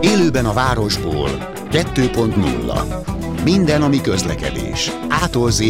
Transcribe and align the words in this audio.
Élőben 0.00 0.46
a 0.46 0.52
városból 0.52 1.30
2.0 1.70 3.44
Minden, 3.44 3.82
ami 3.82 4.00
közlekedés. 4.00 4.90
Ától 5.08 5.50
z 5.50 5.62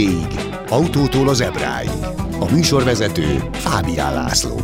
autótól 0.69 1.29
az 1.29 1.41
ebráig. 1.41 1.91
A 2.41 2.51
műsorvezető 2.51 3.49
Fábián 3.53 4.15
László. 4.15 4.61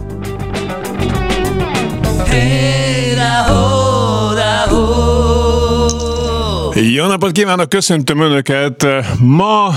Jó 6.74 7.06
napot 7.06 7.32
kívánok, 7.32 7.68
köszöntöm 7.68 8.20
Önöket! 8.20 8.86
Ma 9.18 9.70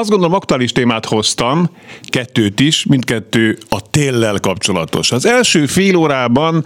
azt 0.00 0.10
gondolom 0.10 0.34
aktuális 0.34 0.72
témát 0.72 1.04
hoztam, 1.04 1.70
kettőt 2.02 2.60
is, 2.60 2.84
mindkettő 2.86 3.58
a 3.68 3.90
téllel 3.90 4.38
kapcsolatos. 4.40 5.12
Az 5.12 5.26
első 5.26 5.66
fél 5.66 5.96
órában 5.96 6.64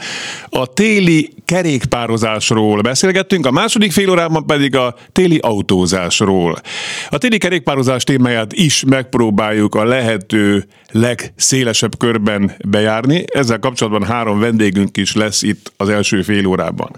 a 0.48 0.66
téli 0.66 1.32
kerékpározásról 1.44 2.80
beszélgettünk, 2.80 3.46
a 3.46 3.50
második 3.50 3.92
fél 3.92 4.10
órában 4.10 4.46
pedig 4.46 4.76
a 4.76 4.94
téli 5.12 5.38
autózásról. 5.38 6.60
A 7.08 7.18
téli 7.18 7.38
kerékpározás 7.38 8.04
témáját 8.04 8.52
is 8.52 8.84
megpróbáljuk 8.84 9.74
a 9.74 9.84
lehető 9.84 10.66
legszélesebb 10.90 11.98
körben 11.98 12.52
bejárni. 12.68 13.24
Ezzel 13.26 13.58
kapcsolatban 13.58 14.08
három 14.08 14.38
vendégünk 14.38 14.96
is 14.96 15.14
lesz 15.14 15.42
itt 15.42 15.72
az 15.76 15.88
első 15.88 16.22
fél 16.22 16.46
órában. 16.46 16.90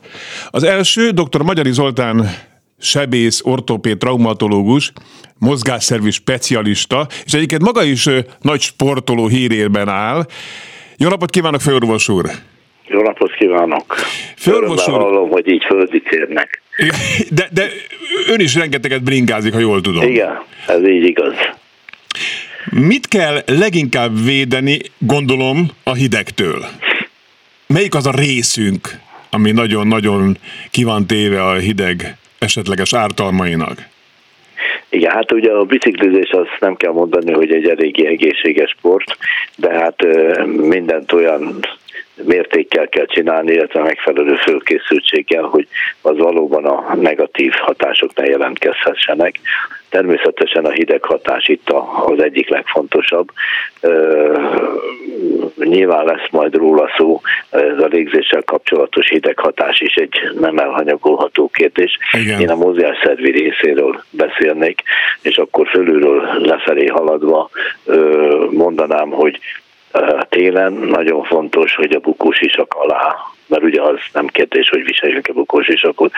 Az 0.50 0.62
első 0.62 1.10
dr. 1.10 1.42
Magyari 1.42 1.72
Zoltán 1.72 2.30
sebész, 2.78 3.40
ortopéd, 3.44 3.98
traumatológus, 3.98 4.92
mozgásszervi 5.38 6.10
specialista, 6.10 7.06
és 7.24 7.32
egyébként 7.32 7.62
maga 7.62 7.82
is 7.82 8.08
nagy 8.40 8.60
sportoló 8.60 9.26
hírérben 9.26 9.88
áll. 9.88 10.26
Jó 10.96 11.08
napot 11.08 11.30
kívánok, 11.30 11.60
főorvos 11.60 12.08
úr! 12.08 12.24
Jó 12.88 13.00
napot 13.02 13.34
kívánok! 13.34 13.94
Főorvos 14.36 14.88
úr! 14.88 14.94
hallom, 14.94 15.30
hogy 15.30 15.48
így 15.48 15.64
földi 15.64 16.00
térnek. 16.00 16.62
De, 17.30 17.48
de 17.52 17.66
ön 18.28 18.40
is 18.40 18.54
rengeteget 18.54 19.02
bringázik, 19.02 19.52
ha 19.52 19.58
jól 19.58 19.80
tudom. 19.80 20.08
Igen, 20.08 20.42
ez 20.66 20.88
így 20.88 21.04
igaz. 21.04 21.34
Mit 22.70 23.08
kell 23.08 23.42
leginkább 23.46 24.24
védeni, 24.24 24.78
gondolom, 24.98 25.70
a 25.84 25.94
hidegtől? 25.94 26.64
Melyik 27.66 27.94
az 27.94 28.06
a 28.06 28.10
részünk, 28.10 28.88
ami 29.30 29.50
nagyon-nagyon 29.50 30.38
ki 30.70 30.84
van 30.84 31.06
téve 31.06 31.44
a 31.44 31.54
hideg 31.54 32.16
esetleges 32.46 32.94
ártalmainak? 32.94 33.78
Igen, 34.88 35.10
hát 35.10 35.32
ugye 35.32 35.52
a 35.52 35.64
biciklizés 35.64 36.30
azt 36.30 36.60
nem 36.60 36.76
kell 36.76 36.92
mondani, 36.92 37.32
hogy 37.32 37.52
egy 37.52 37.68
eléggé 37.68 38.06
egészséges 38.06 38.70
sport, 38.78 39.16
de 39.56 39.78
hát 39.78 40.06
mindent 40.46 41.12
olyan 41.12 41.58
mértékkel 42.24 42.88
kell 42.88 43.06
csinálni, 43.06 43.52
illetve 43.52 43.82
megfelelő 43.82 44.34
fölkészültséggel, 44.34 45.42
hogy 45.42 45.68
az 46.02 46.16
valóban 46.16 46.64
a 46.64 46.94
negatív 46.94 47.52
hatások 47.52 48.14
ne 48.14 48.24
jelentkezhessenek. 48.24 49.38
Természetesen 49.88 50.64
a 50.64 50.70
hideg 50.70 51.02
hatás 51.04 51.48
itt 51.48 51.70
az 52.06 52.22
egyik 52.22 52.48
legfontosabb. 52.48 53.28
Nyilván 55.56 56.04
lesz 56.04 56.30
majd 56.30 56.54
róla 56.54 56.90
szó, 56.96 57.20
ez 57.50 57.78
a 57.78 57.86
légzéssel 57.86 58.42
kapcsolatos 58.42 59.08
hideg 59.08 59.38
hatás 59.38 59.80
is 59.80 59.94
egy 59.94 60.18
nem 60.40 60.58
elhanyagolható 60.58 61.50
kérdés. 61.52 61.98
Igen. 62.12 62.40
Én 62.40 62.50
a 62.50 62.56
mozgásszervi 62.56 63.30
részéről 63.30 64.02
beszélnék, 64.10 64.82
és 65.22 65.38
akkor 65.38 65.68
fölülről 65.68 66.30
lefelé 66.38 66.86
haladva 66.86 67.50
mondanám, 68.50 69.10
hogy 69.10 69.38
télen. 70.28 70.72
Nagyon 70.72 71.24
fontos, 71.24 71.74
hogy 71.74 71.94
a 71.94 71.98
bukós 71.98 72.40
isak 72.40 72.74
alá 72.74 73.16
mert 73.46 73.62
ugye 73.62 73.82
az 73.82 73.98
nem 74.12 74.26
kérdés, 74.26 74.68
hogy 74.68 74.84
viseljünk-e 74.84 75.32
bukós 75.32 75.68
isakot, 75.68 76.12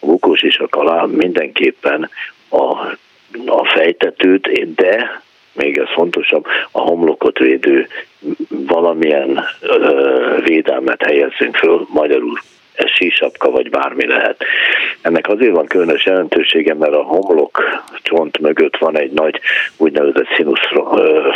a 0.00 0.06
bukós 0.06 0.42
isak 0.42 0.74
alá 0.74 1.04
mindenképpen 1.04 2.10
a, 2.48 2.64
a 3.46 3.64
fejtetőt, 3.64 4.74
de 4.74 5.22
még 5.52 5.78
ez 5.78 5.88
fontosabb, 5.94 6.46
a 6.70 6.80
homlokot 6.80 7.38
védő 7.38 7.88
valamilyen 8.48 9.44
ö, 9.60 10.38
védelmet 10.44 11.02
helyezzünk 11.02 11.56
föl, 11.56 11.86
magyarul 11.88 12.38
sísapka 12.94 13.50
vagy 13.50 13.70
bármi 13.70 14.06
lehet. 14.06 14.44
Ennek 15.02 15.28
azért 15.28 15.54
van 15.54 15.66
különös 15.66 16.04
jelentősége, 16.04 16.74
mert 16.74 16.94
a 16.94 17.02
homlok 17.02 17.82
csont 18.02 18.38
mögött 18.38 18.76
van 18.76 18.98
egy 18.98 19.12
nagy 19.12 19.40
úgynevezett 19.76 20.28
sinus 20.36 20.60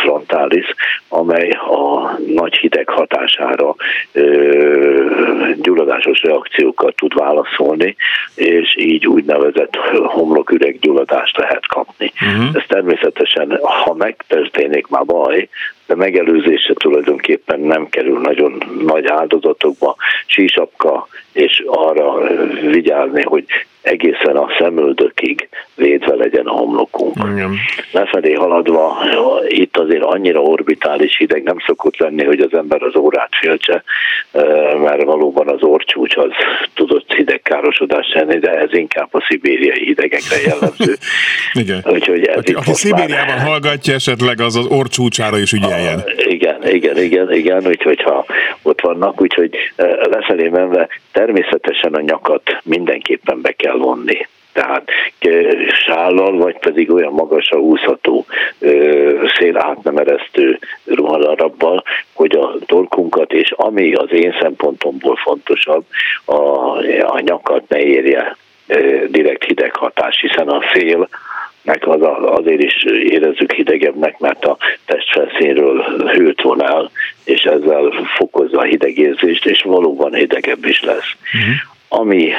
frontalis, 0.03 0.75
amely 1.09 1.50
a 1.50 2.10
nagy 2.26 2.56
hideg 2.56 2.88
hatására 2.88 3.75
gyulladásos 5.62 6.22
reakciókat 6.22 6.94
tud 6.97 7.15
válaszolni, 7.15 7.97
és 8.34 8.76
így 8.78 9.06
úgynevezett 9.06 9.76
homloküreg 10.06 10.78
gyulladást 10.78 11.37
lehet 11.37 11.66
kapni. 11.66 12.12
Uh-huh. 12.20 12.56
Ez 12.56 12.62
természetesen, 12.69 13.59
ha 13.62 13.94
megtörténik 13.94 14.87
már 14.87 15.05
baj, 15.05 15.49
de 15.88 15.94
megelőzése 15.94 16.72
tulajdonképpen 16.75 17.60
nem 17.60 17.88
kerül 17.88 18.21
nagyon 18.21 18.62
nagy 18.81 19.06
áldozatokba, 19.06 19.97
sísapka, 20.26 21.09
és 21.32 21.62
arra 21.66 22.28
vigyázni, 22.71 23.22
hogy 23.22 23.44
egészen 23.88 24.37
a 24.37 24.49
szemöldökig 24.59 25.49
védve 25.75 26.15
legyen 26.15 26.47
a 26.47 26.53
homlokunk. 26.53 27.16
Igen. 27.32 27.56
Lefelé 27.93 28.32
haladva, 28.32 28.99
itt 29.49 29.76
azért 29.76 30.03
annyira 30.03 30.41
orbitális 30.41 31.16
hideg 31.16 31.43
nem 31.43 31.56
szokott 31.66 31.97
lenni, 31.97 32.25
hogy 32.25 32.41
az 32.41 32.54
ember 32.54 32.82
az 32.82 32.97
órát 32.97 33.31
féltse, 33.41 33.82
mert 34.82 35.03
valóban 35.03 35.49
az 35.49 35.62
orcsúcs 35.62 36.16
az 36.16 36.31
tudott 36.75 37.12
hidegkárosodás 37.12 38.12
lenni, 38.12 38.38
de 38.38 38.50
ez 38.50 38.72
inkább 38.72 39.09
a 39.10 39.25
szibériai 39.28 39.84
hidegekre 39.84 40.37
jellemző. 40.47 40.94
Igen. 41.62 41.82
Úgyhogy 41.84 42.25
ez 42.25 42.37
aki, 42.37 42.53
aki 42.53 42.72
Szibériában 42.72 43.37
már... 43.37 43.47
hallgatja, 43.47 43.94
esetleg 43.94 44.41
az 44.41 44.56
az 44.56 44.66
orcsúcsára 44.66 45.38
is 45.38 45.53
ügyeljen. 45.53 45.99
A, 45.99 46.10
igen, 46.16 46.69
igen, 46.69 46.99
igen, 47.03 47.32
igen, 47.32 47.66
úgyhogy 47.66 48.03
ha 48.03 48.25
ott 48.62 48.81
vannak, 48.81 49.22
úgyhogy 49.22 49.50
lefelé 50.10 50.49
menve 50.49 50.88
természetesen 51.12 51.94
a 51.94 52.00
nyakat 52.00 52.43
mindenképpen 52.65 53.41
be 53.41 53.53
kell 53.53 53.78
vonni 53.78 54.27
tehát 54.59 54.91
sállal, 55.87 56.37
vagy 56.37 56.59
pedig 56.59 56.93
olyan 56.93 57.12
magasra 57.12 57.61
úszható 57.61 58.27
szél 59.39 59.59
át 59.59 59.83
nem 59.83 59.97
eresztő 59.97 60.59
ruhadarabbal, 60.84 61.84
hogy 62.12 62.37
a 62.37 62.56
torkunkat, 62.67 63.33
és 63.33 63.50
ami 63.56 63.93
az 63.93 64.12
én 64.12 64.37
szempontomból 64.41 65.17
fontosabb, 65.17 65.84
a, 66.25 66.34
a 67.03 67.21
nyakat 67.21 67.69
ne 67.69 67.78
érje 67.78 68.37
direkt 69.09 69.44
hideg 69.44 69.75
hatás, 69.75 70.21
hiszen 70.21 70.49
a 70.49 70.61
szél 70.72 71.09
meg 71.62 71.87
az, 71.87 72.00
azért 72.22 72.62
is 72.62 72.84
érezzük 72.84 73.53
hidegebbnek, 73.53 74.19
mert 74.19 74.44
a 74.44 74.56
testfelszínről 74.84 75.83
hőt 76.12 76.43
von 76.43 76.62
el, 76.62 76.91
és 77.25 77.43
ezzel 77.43 77.93
fokozza 78.17 78.59
a 78.59 78.62
hidegérzést, 78.62 79.47
és 79.47 79.62
valóban 79.62 80.15
hidegebb 80.15 80.65
is 80.65 80.83
lesz. 80.83 81.17
Uh-huh. 81.34 81.77
Ami 81.88 82.32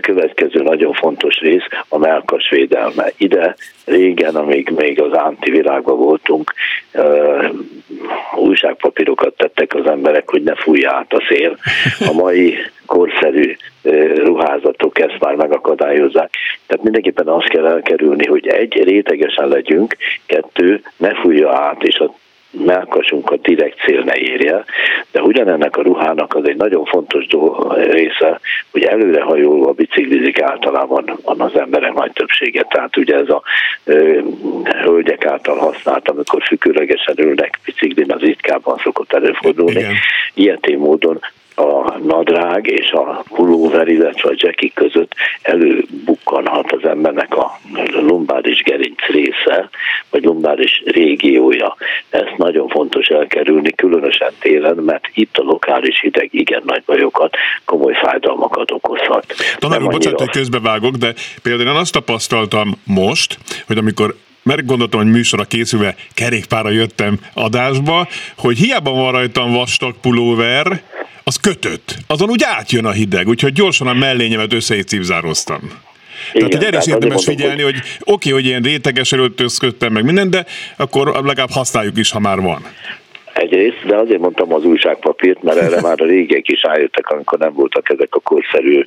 következő 0.00 0.62
nagyon 0.62 0.92
fontos 0.92 1.38
rész, 1.38 1.64
a 1.88 1.98
melkas 1.98 2.48
védelme. 2.50 3.12
Ide 3.16 3.54
régen, 3.84 4.36
amíg 4.36 4.72
még 4.76 5.00
az 5.00 5.12
antivilágban 5.12 5.96
voltunk, 5.96 6.52
újságpapírokat 8.36 9.36
tettek 9.36 9.74
az 9.74 9.86
emberek, 9.86 10.30
hogy 10.30 10.42
ne 10.42 10.54
fújja 10.54 10.92
át 10.92 11.12
a 11.12 11.24
szél. 11.28 11.56
A 12.08 12.12
mai 12.12 12.56
korszerű 12.86 13.56
uh, 13.82 14.16
ruházatok 14.16 14.98
ezt 14.98 15.18
már 15.18 15.34
megakadályozzák. 15.34 16.30
Tehát 16.66 16.82
mindenképpen 16.82 17.28
azt 17.28 17.48
kell 17.48 17.66
elkerülni, 17.66 18.26
hogy 18.26 18.46
egy 18.46 18.82
rétegesen 18.84 19.48
legyünk, 19.48 19.96
kettő 20.26 20.82
ne 20.96 21.14
fújja 21.14 21.56
át, 21.56 21.82
és 21.82 21.98
a 21.98 22.14
melkasunkat 22.52 23.40
direkt 23.40 23.78
cél 23.78 24.02
ne 24.02 24.14
érje, 24.14 24.64
de 25.10 25.22
ugyanennek 25.22 25.76
a 25.76 25.82
ruhának 25.82 26.34
az 26.34 26.48
egy 26.48 26.56
nagyon 26.56 26.84
fontos 26.84 27.26
része, 27.74 28.40
hogy 28.70 28.82
előrehajolva 28.82 29.72
biciklizik 29.72 30.42
általában 30.42 31.18
az 31.24 31.56
emberek 31.56 31.92
nagy 31.92 32.12
többsége. 32.12 32.62
Tehát 32.62 32.96
ugye 32.96 33.16
ez 33.16 33.28
a 33.28 33.42
ö, 33.84 34.20
hölgyek 34.82 35.26
által 35.26 35.56
használt, 35.56 36.08
amikor 36.08 36.42
függőlegesen 36.42 37.14
ülnek 37.18 37.60
biciklin, 37.64 38.12
az 38.12 38.20
ritkábban 38.20 38.78
szokott 38.82 39.12
előfordulni. 39.12 39.78
Igen. 39.78 39.94
Ilyetén 40.34 40.78
módon 40.78 41.20
a 41.54 41.98
nadrág 41.98 42.66
és 42.66 42.90
a 42.90 43.24
pulóver, 43.34 43.88
illetve 43.88 44.28
a 44.28 44.34
jacky 44.36 44.72
között 44.74 45.14
előbukkanhat 45.42 46.72
az 46.72 46.84
embernek 46.84 47.36
a 47.36 47.60
lumbáris 47.92 48.62
gerinc 48.62 49.06
része, 49.06 49.68
vagy 50.10 50.24
lumbáris 50.24 50.82
régiója. 50.84 51.76
Ezt 52.10 52.36
nagyon 52.36 52.68
fontos 52.68 53.06
elkerülni, 53.06 53.70
különösen 53.70 54.32
télen, 54.40 54.76
mert 54.76 55.04
itt 55.14 55.36
a 55.36 55.42
lokális 55.42 56.00
hideg 56.00 56.28
igen 56.30 56.62
nagy 56.64 56.82
bajokat, 56.86 57.36
komoly 57.64 57.94
fájdalmakat 57.94 58.70
okozhat. 58.70 59.34
Tanár 59.58 59.82
úr, 59.82 59.90
bocsánat, 59.90 60.18
hogy 60.18 60.30
közbevágok, 60.30 60.94
de 60.94 61.14
például 61.42 61.68
én 61.68 61.76
azt 61.76 61.92
tapasztaltam 61.92 62.72
most, 62.84 63.38
hogy 63.66 63.78
amikor 63.78 64.14
mert 64.42 64.66
gondoltam, 64.66 65.00
hogy 65.00 65.10
műsorra 65.10 65.44
készülve 65.44 65.96
kerékpára 66.14 66.70
jöttem 66.70 67.18
adásba, 67.34 68.08
hogy 68.36 68.58
hiába 68.58 68.90
van 68.90 69.12
rajtam 69.12 69.52
vastag 69.52 69.94
pulóver, 70.00 70.82
az 71.24 71.36
kötött. 71.36 71.98
Azon 72.06 72.28
úgy 72.28 72.42
átjön 72.44 72.84
a 72.84 72.90
hideg, 72.90 73.28
úgyhogy 73.28 73.52
gyorsan 73.52 73.86
a 73.86 73.92
mellényemet 73.92 74.52
össze 74.52 74.82
cipzároztam. 74.82 75.60
Igen, 76.32 76.48
tehát, 76.48 76.64
hogy 76.64 76.74
erre 76.74 76.82
is 76.86 76.92
érdemes 76.92 77.24
figyelni, 77.24 77.62
hogy 77.62 77.76
oké, 77.76 78.02
okay, 78.04 78.32
hogy 78.32 78.44
ilyen 78.44 78.62
réteges 78.62 79.12
öltözködtem 79.12 79.92
meg 79.92 80.04
minden, 80.04 80.30
de 80.30 80.46
akkor 80.76 81.06
legalább 81.06 81.50
használjuk 81.50 81.98
is, 81.98 82.10
ha 82.10 82.18
már 82.18 82.40
van. 82.40 82.66
Egyrészt, 83.32 83.86
de 83.86 83.96
azért 83.96 84.20
mondtam 84.20 84.54
az 84.54 84.64
újságpapírt, 84.64 85.42
mert 85.42 85.58
erre 85.58 85.80
már 85.88 86.00
a 86.00 86.04
régiek 86.04 86.48
is 86.48 86.62
rájöttek, 86.62 87.08
amikor 87.08 87.38
nem 87.38 87.52
voltak 87.52 87.90
ezek 87.90 88.14
a 88.14 88.20
korszerű 88.20 88.84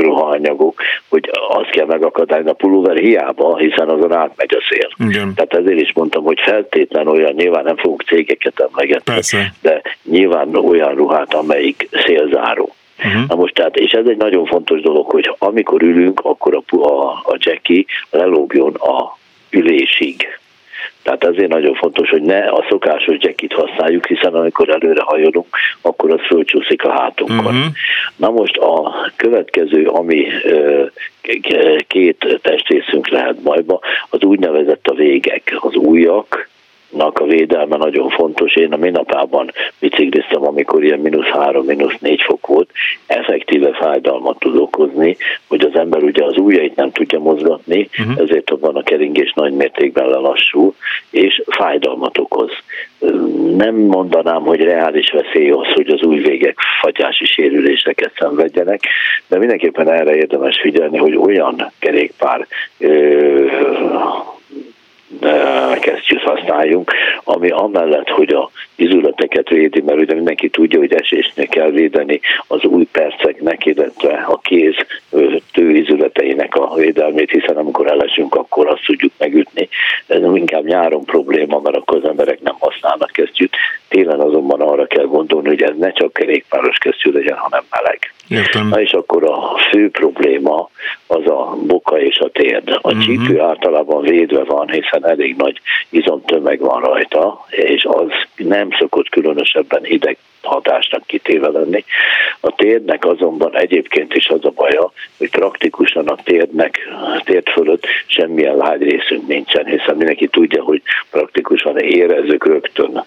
ruhanyagok, 0.00 0.80
hogy 1.08 1.30
azt 1.48 1.70
kell 1.70 1.86
megakadályozni 1.86 2.50
a 2.50 2.54
pulóver 2.54 2.96
hiába, 2.96 3.56
hiszen 3.56 3.88
azon 3.88 4.12
átmegy 4.12 4.54
a 4.54 4.62
szél. 4.70 5.08
Igen. 5.08 5.34
Tehát 5.34 5.54
ezért 5.54 5.80
is 5.80 5.92
mondtam, 5.92 6.24
hogy 6.24 6.40
feltétlen 6.40 7.06
olyan, 7.06 7.32
nyilván 7.32 7.64
nem 7.64 7.76
fogunk 7.76 8.02
cégeket 8.02 8.60
emlegetni, 8.60 9.14
Persze. 9.14 9.52
de 9.62 9.82
nyilván 10.04 10.54
olyan 10.54 10.94
ruhát, 10.94 11.34
amelyik 11.34 11.88
szélzáró. 11.92 12.72
Uh-huh. 12.98 13.26
Na 13.28 13.34
most 13.34 13.54
tehát, 13.54 13.76
és 13.76 13.90
ez 13.90 14.06
egy 14.06 14.16
nagyon 14.16 14.46
fontos 14.46 14.80
dolog, 14.80 15.10
hogy 15.10 15.34
amikor 15.38 15.82
ülünk, 15.82 16.20
akkor 16.22 16.54
a, 16.54 16.76
a, 16.76 17.10
a 17.10 17.36
Jackie 17.38 17.84
lelógjon 18.10 18.74
a 18.74 19.18
ülésig. 19.50 20.37
Tehát 21.02 21.24
ezért 21.24 21.48
nagyon 21.48 21.74
fontos, 21.74 22.10
hogy 22.10 22.22
ne 22.22 22.38
a 22.38 22.64
szokásos 22.68 23.16
jackit 23.18 23.52
használjuk, 23.52 24.06
hiszen 24.06 24.34
amikor 24.34 24.68
előre 24.68 25.02
hajolunk, 25.02 25.46
akkor 25.80 26.12
az 26.12 26.20
fölcsúszik 26.26 26.84
a 26.84 26.90
hátunkon. 26.90 27.54
Uh-huh. 27.54 27.72
Na 28.16 28.30
most 28.30 28.56
a 28.56 28.94
következő, 29.16 29.86
ami 29.86 30.26
két 31.86 32.38
testrészünk 32.42 33.08
lehet 33.08 33.42
bajba, 33.42 33.80
az 34.08 34.22
úgynevezett 34.22 34.86
a 34.86 34.94
végek, 34.94 35.56
az 35.60 35.74
újak, 35.74 36.48
a 36.96 37.24
védelme 37.24 37.76
nagyon 37.76 38.08
fontos. 38.08 38.56
Én 38.56 38.72
a 38.72 38.76
minapában 38.76 39.50
bicikliztem, 39.80 40.46
amikor 40.46 40.84
ilyen 40.84 40.98
mínusz 40.98 41.26
három, 41.26 41.64
mínusz 41.64 41.98
négy 42.00 42.20
fok 42.22 42.46
volt, 42.46 42.70
effektíve 43.06 43.72
fájdalmat 43.72 44.38
tud 44.38 44.56
okozni, 44.56 45.16
hogy 45.48 45.64
az 45.64 45.78
ember 45.80 46.02
ugye 46.02 46.24
az 46.24 46.36
ujjait 46.36 46.76
nem 46.76 46.92
tudja 46.92 47.18
mozgatni, 47.18 47.88
uh-huh. 47.98 48.20
ezért 48.20 48.50
van 48.60 48.76
a 48.76 48.82
keringés 48.82 49.32
nagy 49.34 49.52
mértékben 49.52 50.08
lelassul, 50.08 50.74
és 51.10 51.42
fájdalmat 51.46 52.18
okoz. 52.18 52.50
Nem 53.56 53.74
mondanám, 53.74 54.42
hogy 54.42 54.60
reális 54.60 55.10
veszély 55.10 55.50
az, 55.50 55.66
hogy 55.74 55.88
az 55.88 56.02
új 56.02 56.18
végek 56.18 56.56
fagyási 56.80 57.24
sérüléseket 57.24 58.12
szenvedjenek, 58.18 58.80
de 59.28 59.38
mindenképpen 59.38 59.90
erre 59.90 60.14
érdemes 60.14 60.60
figyelni, 60.60 60.98
hogy 60.98 61.16
olyan 61.16 61.72
kerékpár 61.78 62.46
kesztyűt 65.80 66.22
használjunk, 66.22 66.92
ami 67.24 67.50
amellett, 67.50 68.08
hogy 68.08 68.32
a 68.32 68.50
izületeket 68.74 69.48
védi, 69.48 69.80
mert 69.80 70.00
ugye 70.00 70.14
mindenki 70.14 70.48
tudja, 70.48 70.78
hogy 70.78 70.92
esésnél 70.92 71.46
kell 71.46 71.70
védeni 71.70 72.20
az 72.46 72.64
új 72.64 72.84
perceknek, 72.92 73.66
illetve 73.66 74.24
a 74.28 74.38
kéz 74.38 74.74
tőizületeinek 75.52 76.54
a 76.54 76.74
védelmét, 76.74 77.30
hiszen 77.30 77.56
amikor 77.56 77.90
elesünk, 77.90 78.34
akkor 78.34 78.68
azt 78.68 78.84
tudjuk 78.86 79.12
megütni. 79.18 79.68
Ez 80.06 80.20
inkább 80.34 80.64
nyáron 80.64 81.04
probléma, 81.04 81.60
mert 81.60 81.76
akkor 81.76 81.96
az 81.96 82.08
emberek 82.08 82.40
nem 82.40 82.56
használnak 82.58 83.10
kesztyűt. 83.10 83.56
Télen 83.88 84.20
azonban 84.20 84.60
arra 84.60 84.86
kell 84.86 85.06
gondolni, 85.06 85.48
hogy 85.48 85.62
ez 85.62 85.76
ne 85.78 85.92
csak 85.92 86.12
kerékpáros 86.12 86.78
kesztyű 86.78 87.10
legyen, 87.10 87.36
hanem 87.36 87.62
meleg. 87.70 88.12
Értem. 88.28 88.68
Na 88.68 88.80
és 88.80 88.92
akkor 88.92 89.24
a 89.24 89.58
fő 89.70 89.90
probléma 89.90 90.70
az 91.06 91.26
a 91.26 91.56
boka 91.66 92.00
és 92.00 92.18
a 92.18 92.28
térd. 92.28 92.68
A 92.68 92.78
uh-huh. 92.82 93.02
csípő 93.02 93.40
általában 93.40 94.02
védve 94.02 94.44
van, 94.44 94.70
hiszen 94.70 95.06
elég 95.06 95.36
nagy 95.36 95.60
izomtömeg 95.88 96.60
van 96.60 96.80
rajta, 96.80 97.44
és 97.50 97.84
az 97.84 98.08
nem 98.36 98.68
szokott 98.78 99.08
különösebben 99.08 99.82
hideg 99.82 100.16
hatásnak 100.42 101.06
kitéve 101.06 101.48
lenni. 101.48 101.84
A 102.40 102.54
térdnek 102.54 103.04
azonban 103.04 103.56
egyébként 103.56 104.14
is 104.14 104.28
az 104.28 104.44
a 104.44 104.50
baja, 104.50 104.92
hogy 105.18 105.30
praktikusan 105.30 106.06
a 106.06 106.16
térdnek, 106.24 106.78
a 107.16 107.22
térd 107.24 107.48
fölött 107.48 107.86
semmilyen 108.06 108.56
lágy 108.56 108.82
részünk 108.82 109.26
nincsen, 109.26 109.66
hiszen 109.66 109.96
mindenki 109.96 110.28
tudja, 110.28 110.62
hogy 110.62 110.82
praktikusan 111.10 111.78
érezzük 111.78 112.46
rögtön 112.46 113.04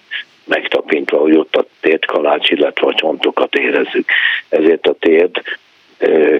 megtapintva, 0.54 1.18
hogy 1.18 1.36
ott 1.36 1.56
a 1.56 1.66
térdkalács, 1.80 2.50
illetve 2.50 2.86
a 2.86 2.94
csontokat 2.94 3.54
érezzük. 3.54 4.08
Ezért 4.48 4.86
a 4.86 4.94
térd 4.98 5.42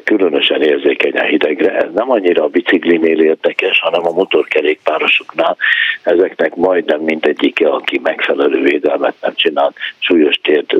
különösen 0.05 0.62
érzékeny 0.62 1.12
a 1.12 1.23
hidegre. 1.23 1.76
Ez 1.76 1.88
nem 1.94 2.11
annyira 2.11 2.44
a 2.44 2.49
biciklinél 2.49 3.20
érdekes, 3.20 3.81
hanem 3.81 4.06
a 4.06 4.12
motorkerékpárosoknál. 4.12 5.56
Ezeknek 6.03 6.55
majdnem 6.55 7.00
mindegyike, 7.00 7.69
aki 7.69 8.00
megfelelő 8.03 8.61
védelmet 8.62 9.14
nem 9.20 9.35
csinál, 9.35 9.73
súlyos 9.99 10.37
tért 10.43 10.75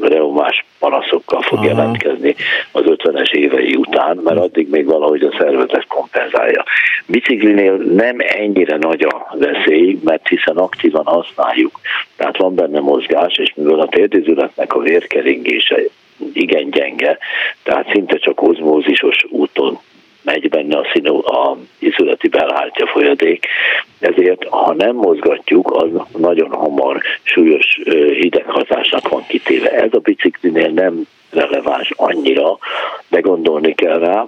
reumás 0.00 0.64
panaszokkal 0.78 1.42
fog 1.42 1.58
Aha. 1.58 1.66
jelentkezni 1.66 2.34
az 2.72 2.82
50-es 2.86 3.30
évei 3.30 3.74
után, 3.76 4.16
mert 4.24 4.38
addig 4.38 4.68
még 4.70 4.86
valahogy 4.86 5.22
a 5.22 5.36
szervezet 5.38 5.86
kompenzálja. 5.86 6.64
Biciklinél 7.06 7.76
nem 7.76 8.16
ennyire 8.18 8.76
nagy 8.76 9.02
a 9.02 9.36
veszély, 9.38 9.98
mert 10.04 10.28
hiszen 10.28 10.56
aktívan 10.56 11.04
használjuk, 11.04 11.80
tehát 12.16 12.36
van 12.36 12.54
benne 12.54 12.80
mozgás, 12.80 13.36
és 13.36 13.52
mivel 13.56 13.80
a 13.80 13.88
térdizületnek 13.88 14.74
a 14.74 14.80
vérkeringése 14.80 15.80
igen 16.40 16.70
gyenge, 16.70 17.18
tehát 17.62 17.90
szinte 17.92 18.16
csak 18.16 18.42
ozmózisos 18.42 19.24
úton 19.28 19.78
megy 20.22 20.48
benne 20.48 20.78
a, 20.78 20.86
színú, 20.92 21.26
a 21.26 21.56
izületi 21.78 22.28
belhártya 22.28 22.86
folyadék, 22.86 23.46
ezért 23.98 24.44
ha 24.48 24.74
nem 24.74 24.94
mozgatjuk, 24.94 25.70
az 25.70 25.88
nagyon 26.16 26.50
hamar 26.50 27.00
súlyos 27.22 27.80
hideghatásnak 28.20 29.08
van 29.08 29.24
kitéve. 29.26 29.70
Ez 29.70 29.92
a 29.92 29.98
biciklinél 29.98 30.68
nem 30.68 31.02
releváns 31.30 31.90
annyira, 31.96 32.58
de 33.08 33.20
gondolni 33.20 33.74
kell 33.74 33.98
rá, 33.98 34.26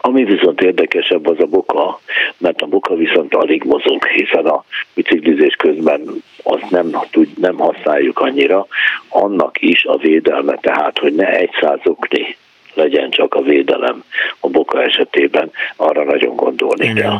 ami 0.00 0.24
viszont 0.24 0.60
érdekesebb 0.60 1.26
az 1.26 1.40
a 1.40 1.46
boka, 1.46 2.00
mert 2.38 2.62
a 2.62 2.66
boka 2.66 2.94
viszont 2.94 3.34
alig 3.34 3.64
mozog, 3.64 4.06
hiszen 4.06 4.46
a 4.46 4.64
biciklizés 4.94 5.54
közben 5.54 6.22
azt 6.42 6.70
nem, 6.70 6.90
tud, 7.10 7.28
nem 7.38 7.56
használjuk 7.56 8.18
annyira, 8.18 8.66
annak 9.08 9.62
is 9.62 9.84
a 9.84 9.96
védelme, 9.96 10.58
tehát 10.60 10.98
hogy 10.98 11.14
ne 11.14 11.26
egy 11.26 11.50
százokni 11.60 12.36
legyen 12.74 13.10
csak 13.10 13.34
a 13.34 13.42
védelem 13.42 14.04
a 14.40 14.48
boka 14.48 14.82
esetében, 14.82 15.50
arra 15.76 16.04
nagyon 16.04 16.36
gondolni 16.36 16.84
Igen. 16.84 16.94
kell. 16.94 17.18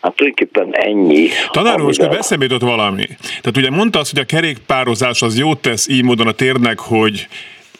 Hát 0.00 0.14
tulajdonképpen 0.14 0.68
ennyi. 0.72 1.28
Tanár 1.50 1.80
úr, 1.80 1.86
most 1.86 2.02
eszembe 2.02 2.44
jutott 2.44 2.68
valami. 2.68 3.06
Tehát 3.26 3.56
ugye 3.56 3.70
mondta 3.70 3.98
azt, 3.98 4.10
hogy 4.10 4.20
a 4.20 4.24
kerékpározás 4.24 5.22
az 5.22 5.38
jót 5.38 5.60
tesz 5.60 5.88
így 5.88 6.04
módon 6.04 6.26
a 6.26 6.32
térnek, 6.32 6.78
hogy 6.78 7.28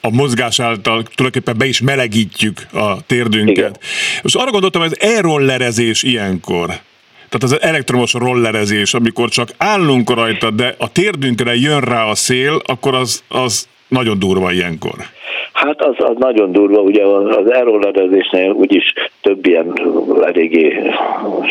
a 0.01 0.11
mozgás 0.11 0.61
által 0.61 1.03
tulajdonképpen 1.03 1.59
be 1.59 1.65
is 1.65 1.81
melegítjük 1.81 2.61
a 2.73 3.07
térdünket. 3.07 3.57
Igen. 3.57 3.77
Most 4.23 4.37
arra 4.37 4.51
gondoltam, 4.51 4.83
hogy 4.83 4.97
ez 4.99 5.17
e-rollerezés 5.17 6.03
ilyenkor. 6.03 6.71
Tehát 7.33 7.57
az 7.57 7.61
elektromos 7.61 8.13
rollerezés, 8.13 8.95
amikor 8.95 9.29
csak 9.29 9.49
állunk 9.57 10.15
rajta, 10.15 10.51
de 10.51 10.75
a 10.79 10.93
térdünkre 10.93 11.55
jön 11.55 11.81
rá 11.81 12.05
a 12.05 12.15
szél, 12.15 12.63
akkor 12.67 12.95
az, 12.95 13.23
az 13.29 13.69
nagyon 13.89 14.19
durva 14.19 14.53
ilyenkor. 14.53 14.95
Hát 15.65 15.83
az, 15.83 15.95
az 15.99 16.17
nagyon 16.19 16.53
durva, 16.53 16.81
ugye 16.81 17.05
az 17.07 17.51
elrollerezésnél 17.51 18.51
úgyis 18.51 18.93
több 19.21 19.47
ilyen 19.47 19.73
eléggé 20.23 20.83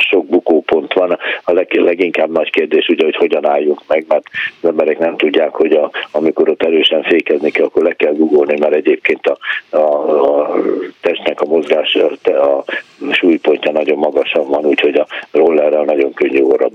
sok 0.10 0.26
bukópont 0.26 0.94
van. 0.94 1.18
A 1.44 1.54
leg, 1.54 1.74
leginkább 1.74 2.32
nagy 2.32 2.50
kérdés 2.50 2.88
ugye, 2.88 3.04
hogy 3.04 3.16
hogyan 3.16 3.48
álljunk 3.48 3.82
meg, 3.88 4.06
mert 4.08 4.24
az 4.62 4.70
emberek 4.70 5.00
nem 5.00 5.18
tudják, 5.18 5.54
hogy 5.54 5.72
a, 5.72 5.92
amikor 6.12 6.50
ott 6.50 6.64
erősen 6.64 7.04
fékezni 7.04 7.52
kell, 7.52 7.66
akkor 7.66 7.84
le 7.84 7.94
kell 7.94 8.14
gugolni, 8.14 8.60
mert 8.60 8.74
egyébként 8.74 9.28
a, 9.28 9.38
a, 9.70 9.82
a 10.42 10.56
testnek 11.02 11.42
a 11.42 11.46
mozgás, 11.46 11.98
a, 12.24 12.64
súlypontja 13.12 13.72
nagyon 13.72 13.98
magasan 13.98 14.48
van, 14.48 14.66
úgyhogy 14.66 14.96
a 14.96 15.08
rollerrel 15.32 15.84
nagyon 15.84 16.14
könnyű 16.14 16.42
óra 16.42 16.70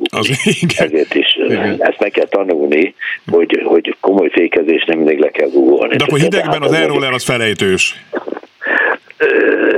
Ezért 0.78 1.14
is 1.14 1.38
igen. 1.48 1.76
ezt 1.78 2.00
meg 2.00 2.10
kell 2.10 2.26
tanulni, 2.26 2.94
hogy, 3.30 3.62
hogy 3.64 3.96
komoly 4.00 4.28
fékezés 4.30 4.84
nem 4.84 4.98
mindig 4.98 5.18
le 5.18 5.30
kell 5.30 5.48
gugolni. 5.48 5.96
De 5.96 6.04
akkor 6.04 6.18
hidegben 6.18 6.62
az 6.62 6.72
e-roller 6.72 7.12
az 7.12 7.24
felejtős. 7.26 8.04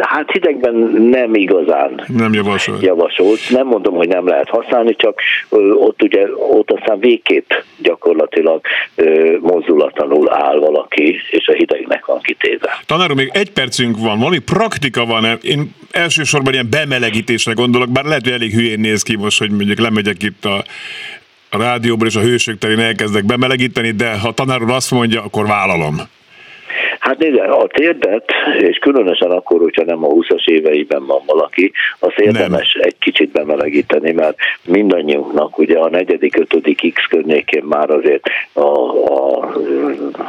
Hát 0.01 0.31
hidegben 0.31 0.75
nem 1.11 1.35
igazán 1.35 2.05
nem 2.07 2.35
javasolt. 2.35 2.83
javasolt. 2.83 3.41
Nem 3.51 3.67
mondom, 3.67 3.95
hogy 3.95 4.09
nem 4.09 4.27
lehet 4.27 4.49
használni, 4.49 4.97
csak 4.97 5.21
ott 5.75 6.03
ugye 6.03 6.27
ott 6.51 6.71
aztán 6.71 6.99
végképp 6.99 7.51
gyakorlatilag 7.77 8.61
mozdulatlanul 9.41 10.33
áll 10.33 10.59
valaki, 10.59 11.21
és 11.31 11.47
a 11.47 11.53
hidegnek 11.53 12.07
van 12.07 12.21
kitéve. 12.21 12.81
Tanárom, 12.87 13.17
még 13.17 13.31
egy 13.33 13.51
percünk 13.51 13.99
van, 13.99 14.19
valami 14.19 14.39
praktika 14.39 15.05
van? 15.05 15.39
Én 15.43 15.75
elsősorban 15.91 16.53
ilyen 16.53 16.71
bemelegítésre 16.71 17.53
gondolok, 17.53 17.89
bár 17.89 18.05
lehet, 18.05 18.23
hogy 18.25 18.33
elég 18.33 18.53
hülyén 18.53 18.81
néz 18.81 19.03
ki 19.03 19.17
most, 19.17 19.39
hogy 19.39 19.51
mondjuk 19.51 19.79
lemegyek 19.79 20.23
itt 20.23 20.45
a 20.45 20.65
a 21.51 21.59
rádióból 21.59 22.07
és 22.07 22.17
a 22.17 22.21
hősök 22.21 22.59
terén 22.59 22.79
elkezdek 22.79 23.25
bemelegíteni, 23.25 23.91
de 23.91 24.19
ha 24.19 24.33
tanár 24.33 24.63
úr 24.63 24.71
azt 24.71 24.91
mondja, 24.91 25.23
akkor 25.23 25.47
vállalom. 25.47 25.97
Hát 27.09 27.19
nézd, 27.19 27.37
a 27.37 27.67
térdet, 27.67 28.33
és 28.59 28.79
különösen 28.79 29.31
akkor, 29.31 29.61
hogyha 29.61 29.85
nem 29.85 30.05
a 30.05 30.09
20-as 30.09 30.49
éveiben 30.49 31.07
van 31.07 31.23
valaki, 31.27 31.73
az 31.99 32.13
érdemes 32.17 32.75
nem. 32.75 32.87
egy 32.87 32.99
kicsit 32.99 33.31
bemelegíteni, 33.31 34.13
mert 34.13 34.37
mindannyiunknak 34.65 35.59
ugye 35.59 35.79
a 35.79 35.89
negyedik, 35.89 36.37
ötödik 36.39 36.93
X 36.95 37.07
környékén 37.09 37.65
már 37.65 37.91
azért 37.91 38.23
a, 38.53 38.69
a 39.15 39.53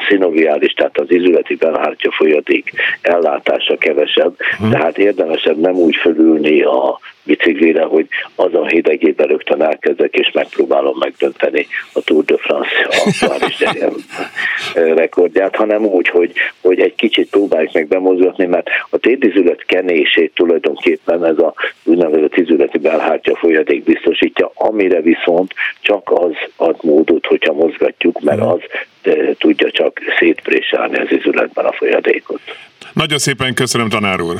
szinoviális, 0.08 0.74
tehát 0.74 1.00
az 1.00 1.12
izületi 1.12 1.56
belhártya 1.56 2.12
folyadék 2.12 2.72
ellátása 3.02 3.78
kevesebb, 3.78 4.36
hmm. 4.58 4.70
tehát 4.70 4.98
érdemesebb 4.98 5.58
nem 5.58 5.76
úgy 5.76 5.96
fölülni 5.96 6.62
a 6.62 7.00
biciklire, 7.30 7.84
hogy 7.84 8.08
azon 8.36 8.68
hidegében 8.68 9.28
rögtön 9.28 9.62
elkezdek, 9.62 10.14
és 10.14 10.32
megpróbálom 10.34 10.98
megdönteni 10.98 11.68
a 11.94 12.02
Tour 12.02 12.24
de 12.26 12.38
France 12.38 12.88
aktuális 13.06 13.64
rekordját, 15.02 15.56
hanem 15.56 15.86
úgy, 15.86 16.08
hogy, 16.08 16.32
hogy 16.62 16.80
egy 16.80 16.96
kicsit 16.96 17.30
próbáljuk 17.30 17.74
meg 17.74 17.88
bemozgatni, 17.88 18.46
mert 18.46 18.68
a 18.90 18.98
térdizület 18.98 19.66
kenését 19.66 20.34
tulajdonképpen 20.34 21.26
ez 21.26 21.38
a 21.38 21.54
úgynevezett 21.84 22.36
izületi 22.36 22.78
belhártya 22.78 23.36
folyadék 23.36 23.84
biztosítja, 23.84 24.52
amire 24.54 25.02
viszont 25.02 25.54
csak 25.82 26.12
az 26.12 26.34
ad 26.56 26.78
módot, 26.82 27.26
hogyha 27.26 27.54
mozgatjuk, 27.54 28.20
mert 28.22 28.42
az 28.42 28.60
e, 29.02 29.34
tudja 29.38 29.72
csak 29.72 30.00
szétprésálni 30.20 30.98
az 30.98 31.12
izületben 31.12 31.66
a 31.66 31.72
folyadékot. 31.72 32.42
Nagyon 32.94 33.18
szépen 33.18 33.54
köszönöm, 33.54 33.90
tanár 33.90 34.22
úr! 34.22 34.36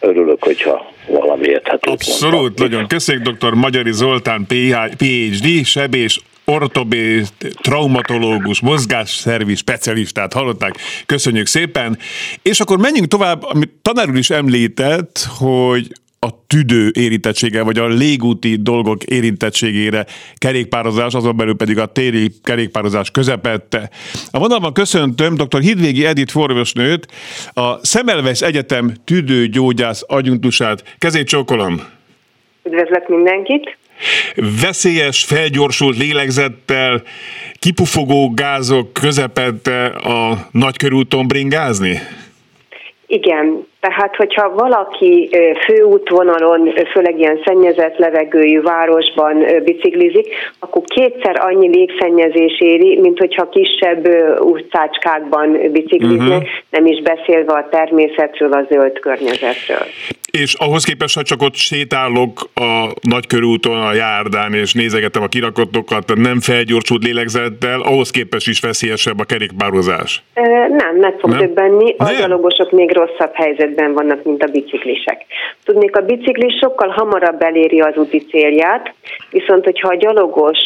Örülök, 0.00 0.42
hogyha 0.44 0.92
valami 1.06 1.46
érthető. 1.46 1.90
Abszolút, 1.90 2.40
mondtam. 2.40 2.68
nagyon 2.68 2.86
köszönjük 2.86 3.28
dr. 3.28 3.52
Magyari 3.52 3.92
Zoltán, 3.92 4.46
PhD, 4.46 5.64
sebés, 5.64 6.20
ortobé, 6.44 7.22
traumatológus, 7.60 8.60
mozgásszervi 8.60 9.54
specialistát 9.54 10.32
hallották. 10.32 10.74
Köszönjük 11.06 11.46
szépen. 11.46 11.98
És 12.42 12.60
akkor 12.60 12.78
menjünk 12.78 13.08
tovább, 13.08 13.44
amit 13.44 13.70
tanár 13.82 14.08
úr 14.08 14.16
is 14.16 14.30
említett, 14.30 15.26
hogy 15.38 15.92
a 16.26 16.46
tüdő 16.46 16.90
érintettsége, 16.92 17.62
vagy 17.62 17.78
a 17.78 17.86
légúti 17.86 18.56
dolgok 18.56 19.02
érintettségére 19.02 20.06
kerékpározás, 20.36 21.14
azon 21.14 21.36
belül 21.36 21.56
pedig 21.56 21.78
a 21.78 21.86
téri 21.86 22.30
kerékpározás 22.42 23.10
közepette. 23.10 23.90
A 24.30 24.38
vonalban 24.38 24.72
köszöntöm 24.72 25.34
dr. 25.34 25.60
Hidvégi 25.60 26.04
Edith 26.04 26.32
forvosnőt, 26.32 27.06
a 27.52 27.86
Szemelweis 27.86 28.40
Egyetem 28.40 28.92
tüdőgyógyász 29.04 30.04
agyuntusát. 30.06 30.96
Kezét 30.98 31.26
csókolom! 31.26 31.80
Üdvözlök 32.64 33.08
mindenkit! 33.08 33.78
Veszélyes, 34.62 35.24
felgyorsult 35.24 35.98
lélegzettel, 35.98 37.02
kipufogó 37.58 38.30
gázok 38.34 38.92
közepette 38.92 39.86
a 39.86 40.48
nagykörúton 40.50 41.28
bringázni? 41.28 41.98
Igen, 43.06 43.66
tehát 43.80 44.16
hogyha 44.16 44.52
valaki 44.54 45.28
főútvonalon, 45.66 46.72
főleg 46.92 47.18
ilyen 47.18 47.40
szennyezett 47.44 47.96
levegőjű 47.96 48.60
városban 48.60 49.44
biciklizik, 49.64 50.34
akkor 50.58 50.82
kétszer 50.84 51.36
annyi 51.40 51.68
légszennyezés 51.68 52.60
éri, 52.60 53.00
mint 53.00 53.18
hogyha 53.18 53.48
kisebb 53.48 54.08
utcácskákban 54.40 55.58
bicikliznek, 55.72 56.28
uh-huh. 56.28 56.48
nem 56.70 56.86
is 56.86 57.02
beszélve 57.02 57.52
a 57.52 57.68
természetről, 57.70 58.52
a 58.52 58.66
zöld 58.70 58.98
környezetről. 58.98 59.86
És 60.30 60.54
ahhoz 60.54 60.84
képest, 60.84 61.14
ha 61.14 61.22
csak 61.22 61.42
ott 61.42 61.54
sétálok 61.54 62.32
a 62.54 62.88
nagykörúton, 63.00 63.80
a 63.80 63.92
járdán, 63.92 64.54
és 64.54 64.74
nézegetem 64.74 65.22
a 65.22 65.26
kirakotokat, 65.26 66.14
nem 66.14 66.40
felgyorsult 66.40 67.04
lélegzettel, 67.04 67.80
ahhoz 67.80 68.10
képest 68.10 68.48
is 68.48 68.60
veszélyesebb 68.60 69.18
a 69.18 69.24
kerékpározás? 69.24 70.22
Nem, 70.68 70.96
meg 70.96 71.14
fog 71.18 71.36
döbbenni. 71.36 71.94
A 71.98 72.12
gyalogosok 72.18 72.70
még 72.70 72.92
rosszabb 72.92 73.32
helyzetben 73.32 73.92
vannak, 73.92 74.24
mint 74.24 74.42
a 74.42 74.46
biciklisek. 74.46 75.24
Tudnék, 75.64 75.96
a 75.96 76.00
biciklis 76.00 76.58
sokkal 76.60 76.88
hamarabb 76.88 77.42
eléri 77.42 77.80
az 77.80 77.96
úti 77.96 78.18
célját, 78.18 78.94
viszont 79.30 79.64
hogyha 79.64 79.88
a 79.88 79.96
gyalogos 79.96 80.58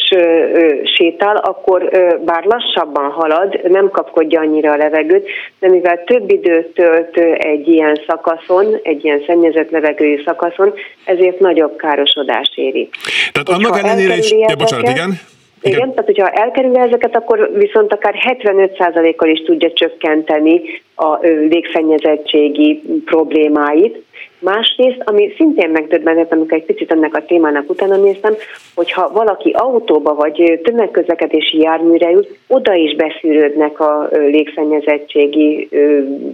sétál, 0.95 1.35
akkor 1.35 1.89
bár 2.25 2.43
lassabban 2.43 3.11
halad, 3.11 3.59
nem 3.63 3.89
kapkodja 3.89 4.39
annyira 4.39 4.71
a 4.71 4.77
levegőt, 4.77 5.29
de 5.59 5.69
mivel 5.69 6.03
több 6.03 6.31
időt 6.31 6.67
tölt 6.73 7.17
egy 7.37 7.67
ilyen 7.67 7.99
szakaszon, 8.07 8.79
egy 8.83 9.03
ilyen 9.03 9.23
szennyezett 9.27 9.53
szennyezett 9.55 9.71
levegőjű 9.71 10.21
szakaszon, 10.25 10.73
ezért 11.05 11.39
nagyobb 11.39 11.75
károsodás 11.75 12.51
éri. 12.55 12.89
Tehát 13.31 13.49
annak 13.49 13.77
ellenére 13.77 14.17
is, 14.17 14.31
ja, 14.31 14.55
bocsánat, 14.55 14.89
igen? 14.89 15.19
Igen, 15.61 15.77
Igen, 15.77 15.89
tehát 15.89 16.05
hogyha 16.05 16.29
elkerül 16.29 16.77
ezeket, 16.77 17.15
akkor 17.15 17.51
viszont 17.53 17.93
akár 17.93 18.15
75%-kal 18.41 19.29
is 19.29 19.41
tudja 19.45 19.71
csökkenteni 19.73 20.61
a 20.95 21.17
légszennyezettségi 21.49 22.81
problémáit. 23.05 24.03
Másrészt, 24.39 25.01
ami 25.03 25.33
szintén 25.37 25.69
megdöbbentett, 25.69 26.31
amikor 26.31 26.57
egy 26.57 26.65
picit 26.65 26.91
ennek 26.91 27.15
a 27.15 27.25
témának 27.25 27.69
utána 27.69 27.95
néztem, 27.95 28.33
hogyha 28.75 29.11
valaki 29.11 29.49
autóba 29.49 30.13
vagy 30.13 30.59
tömegközlekedési 30.63 31.57
járműre 31.57 32.09
jut, 32.09 32.37
oda 32.47 32.73
is 32.73 32.95
beszűrődnek 32.95 33.79
a 33.79 34.09
légszennyezettségi 34.11 35.69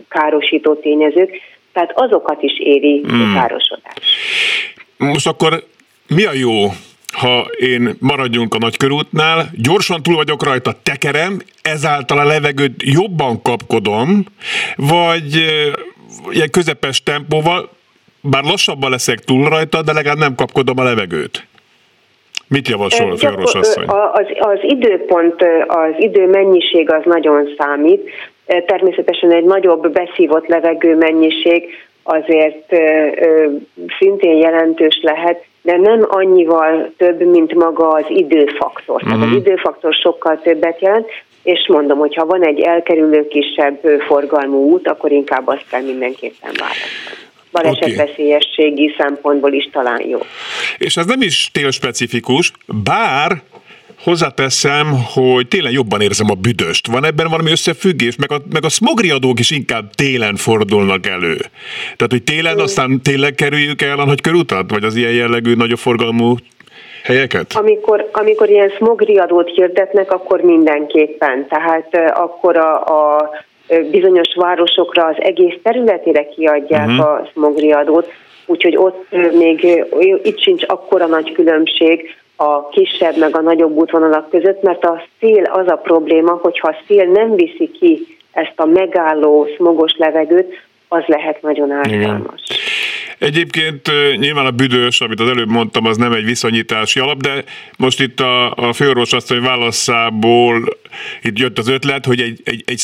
károsító 0.09 0.73
tényezők, 0.73 1.31
tehát 1.73 1.91
azokat 1.93 2.41
is 2.41 2.59
éri 2.59 3.01
hmm. 3.07 3.33
károsodás. 3.33 3.95
Most 4.97 5.27
akkor 5.27 5.63
mi 6.07 6.25
a 6.25 6.33
jó 6.33 6.69
ha 7.11 7.45
én 7.57 7.95
maradjunk 7.99 8.53
a 8.53 8.57
nagykörútnál, 8.57 9.45
gyorsan 9.61 10.03
túl 10.03 10.15
vagyok 10.15 10.43
rajta, 10.43 10.71
tekerem, 10.83 11.39
ezáltal 11.61 12.19
a 12.19 12.23
levegőt 12.23 12.83
jobban 12.83 13.41
kapkodom, 13.41 14.25
vagy 14.75 15.35
ilyen 16.29 16.49
közepes 16.51 17.03
tempóval, 17.03 17.69
bár 18.21 18.43
lassabban 18.43 18.89
leszek 18.89 19.19
túl 19.19 19.49
rajta, 19.49 19.81
de 19.81 19.93
legalább 19.93 20.17
nem 20.17 20.35
kapkodom 20.35 20.79
a 20.79 20.83
levegőt. 20.83 21.47
Mit 22.47 22.67
javasol, 22.67 23.17
Főorvos 23.17 23.53
asszony? 23.53 23.85
Az, 23.87 24.25
az 24.39 24.59
időpont, 24.61 25.41
az 25.67 25.93
idő 25.97 26.27
mennyiség 26.27 26.91
az 26.91 27.01
nagyon 27.05 27.49
számít. 27.57 28.09
Természetesen 28.65 29.31
egy 29.31 29.43
nagyobb 29.43 29.91
beszívott 29.91 30.47
levegő 30.47 30.95
mennyiség 30.95 31.69
azért 32.03 32.73
szintén 33.99 34.37
jelentős 34.37 34.99
lehet, 35.01 35.45
de 35.61 35.77
nem 35.77 36.05
annyival 36.09 36.93
több, 36.97 37.21
mint 37.21 37.53
maga 37.53 37.87
az 37.87 38.05
időfaktor. 38.07 39.01
Tehát 39.01 39.21
az 39.21 39.27
mhm. 39.27 39.35
időfaktor 39.35 39.93
sokkal 39.93 40.41
többet 40.41 40.81
jelent, 40.81 41.07
és 41.43 41.67
mondom, 41.67 41.97
hogy 41.97 42.15
ha 42.15 42.25
van 42.25 42.45
egy 42.45 42.59
elkerülő 42.59 43.27
kisebb 43.27 43.79
forgalmú 44.07 44.57
út, 44.57 44.87
akkor 44.87 45.11
inkább 45.11 45.47
azt 45.47 45.65
kell 45.69 45.81
mindenképpen 45.81 46.51
választani 46.59 47.29
balesetveszélyességi 47.51 48.83
okay. 48.83 48.95
szempontból 48.97 49.53
is 49.53 49.69
talán 49.71 50.07
jó. 50.07 50.19
És 50.77 50.97
ez 50.97 51.05
nem 51.05 51.21
is 51.21 51.49
télspecifikus, 51.53 52.51
bár 52.83 53.41
Hozzáteszem, 54.03 54.87
hogy 55.13 55.47
télen 55.47 55.71
jobban 55.71 56.01
érzem 56.01 56.29
a 56.29 56.33
büdöst. 56.33 56.87
Van 56.87 57.05
ebben 57.05 57.27
valami 57.29 57.51
összefüggés, 57.51 58.15
meg 58.15 58.31
a, 58.31 58.37
meg 58.53 58.63
a 58.63 58.69
smogriadók 58.69 59.39
is 59.39 59.51
inkább 59.51 59.89
télen 59.95 60.35
fordulnak 60.35 61.07
elő. 61.07 61.37
Tehát, 61.95 62.11
hogy 62.11 62.23
télen 62.23 62.59
aztán 62.59 63.01
tényleg 63.03 63.33
kerüljük 63.33 63.81
el 63.81 63.99
a 63.99 64.05
nagy 64.05 64.21
körutat, 64.21 64.71
vagy 64.71 64.83
az 64.83 64.95
ilyen 64.95 65.11
jellegű 65.11 65.53
nagyobb 65.53 65.77
forgalmú 65.77 66.35
helyeket? 67.03 67.53
Amikor, 67.53 68.09
amikor 68.11 68.49
ilyen 68.49 68.69
smogriadót 68.69 69.49
hirdetnek, 69.49 70.11
akkor 70.11 70.41
mindenképpen. 70.41 71.47
Tehát 71.47 72.17
akkor 72.17 72.57
a, 72.57 72.73
a 72.85 73.29
bizonyos 73.91 74.35
városokra 74.35 75.05
az 75.05 75.15
egész 75.17 75.55
területére 75.63 76.27
kiadják 76.27 76.87
uh-huh. 76.87 77.05
a 77.05 77.29
smogriadót, 77.31 78.11
úgyhogy 78.45 78.77
ott 78.77 79.05
még 79.37 79.85
itt 80.23 80.39
sincs 80.39 80.63
akkora 80.67 81.05
nagy 81.05 81.31
különbség 81.31 82.15
a 82.41 82.69
kisebb 82.69 83.17
meg 83.17 83.35
a 83.35 83.41
nagyobb 83.41 83.75
útvonalak 83.75 84.29
között, 84.29 84.61
mert 84.61 84.83
a 84.83 85.03
szél 85.19 85.43
az 85.43 85.67
a 85.67 85.75
probléma, 85.75 86.31
hogyha 86.31 86.67
a 86.67 86.75
szél 86.87 87.05
nem 87.05 87.35
viszi 87.35 87.71
ki 87.79 88.17
ezt 88.31 88.53
a 88.55 88.65
megálló 88.65 89.47
smogos 89.55 89.95
levegőt, 89.97 90.61
az 90.87 91.03
lehet 91.05 91.41
nagyon 91.41 91.71
ártalmas. 91.71 92.41
Egyébként 93.17 93.91
nyilván 94.17 94.45
a 94.45 94.51
büdös, 94.51 95.01
amit 95.01 95.19
az 95.19 95.29
előbb 95.29 95.49
mondtam, 95.49 95.85
az 95.85 95.97
nem 95.97 96.13
egy 96.13 96.25
viszonyítási 96.25 96.99
alap, 96.99 97.21
de 97.21 97.43
most 97.77 98.01
itt 98.01 98.19
a, 98.19 98.53
a 98.53 98.73
főorvos 98.73 99.13
asszony 99.13 99.41
válaszából 99.41 100.63
itt 101.21 101.39
jött 101.39 101.57
az 101.57 101.67
ötlet, 101.67 102.05
hogy 102.05 102.19
egy, 102.19 102.41
egy, 102.43 102.63
egy, 102.65 102.81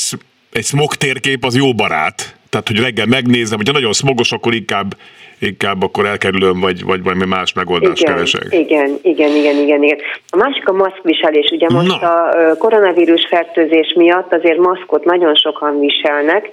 egy 0.52 0.64
smog 0.64 0.94
térkép 0.94 1.44
az 1.44 1.56
jó 1.56 1.74
barát. 1.74 2.36
Tehát, 2.50 2.68
hogy 2.68 2.80
reggel 2.80 3.06
megnézem, 3.06 3.58
hogyha 3.58 3.74
nagyon 3.74 3.94
smogos, 3.94 4.32
akkor 4.32 4.54
inkább 4.54 4.96
inkább 5.40 5.84
akkor 5.84 6.06
elkerülöm, 6.06 6.60
vagy, 6.60 6.84
vagy 6.84 7.04
valami 7.04 7.26
más 7.26 7.54
megoldást 7.54 8.02
igen, 8.02 8.14
keresek. 8.14 8.48
Igen, 8.50 8.98
igen, 9.02 9.36
igen, 9.36 9.56
igen, 9.56 9.84
igen. 9.84 9.98
A 10.30 10.38
másik 10.38 10.70
a 10.70 10.72
maszkviselés. 10.72 11.50
Ugye 11.52 11.68
most 11.70 12.02
Na. 12.02 12.08
a 12.08 12.58
koronavírus 12.58 13.26
fertőzés 13.30 13.94
miatt 13.96 14.34
azért 14.34 14.58
maszkot 14.58 15.06
nagyon 15.06 15.36
sokan 15.36 15.80
viselnek. 15.80 16.50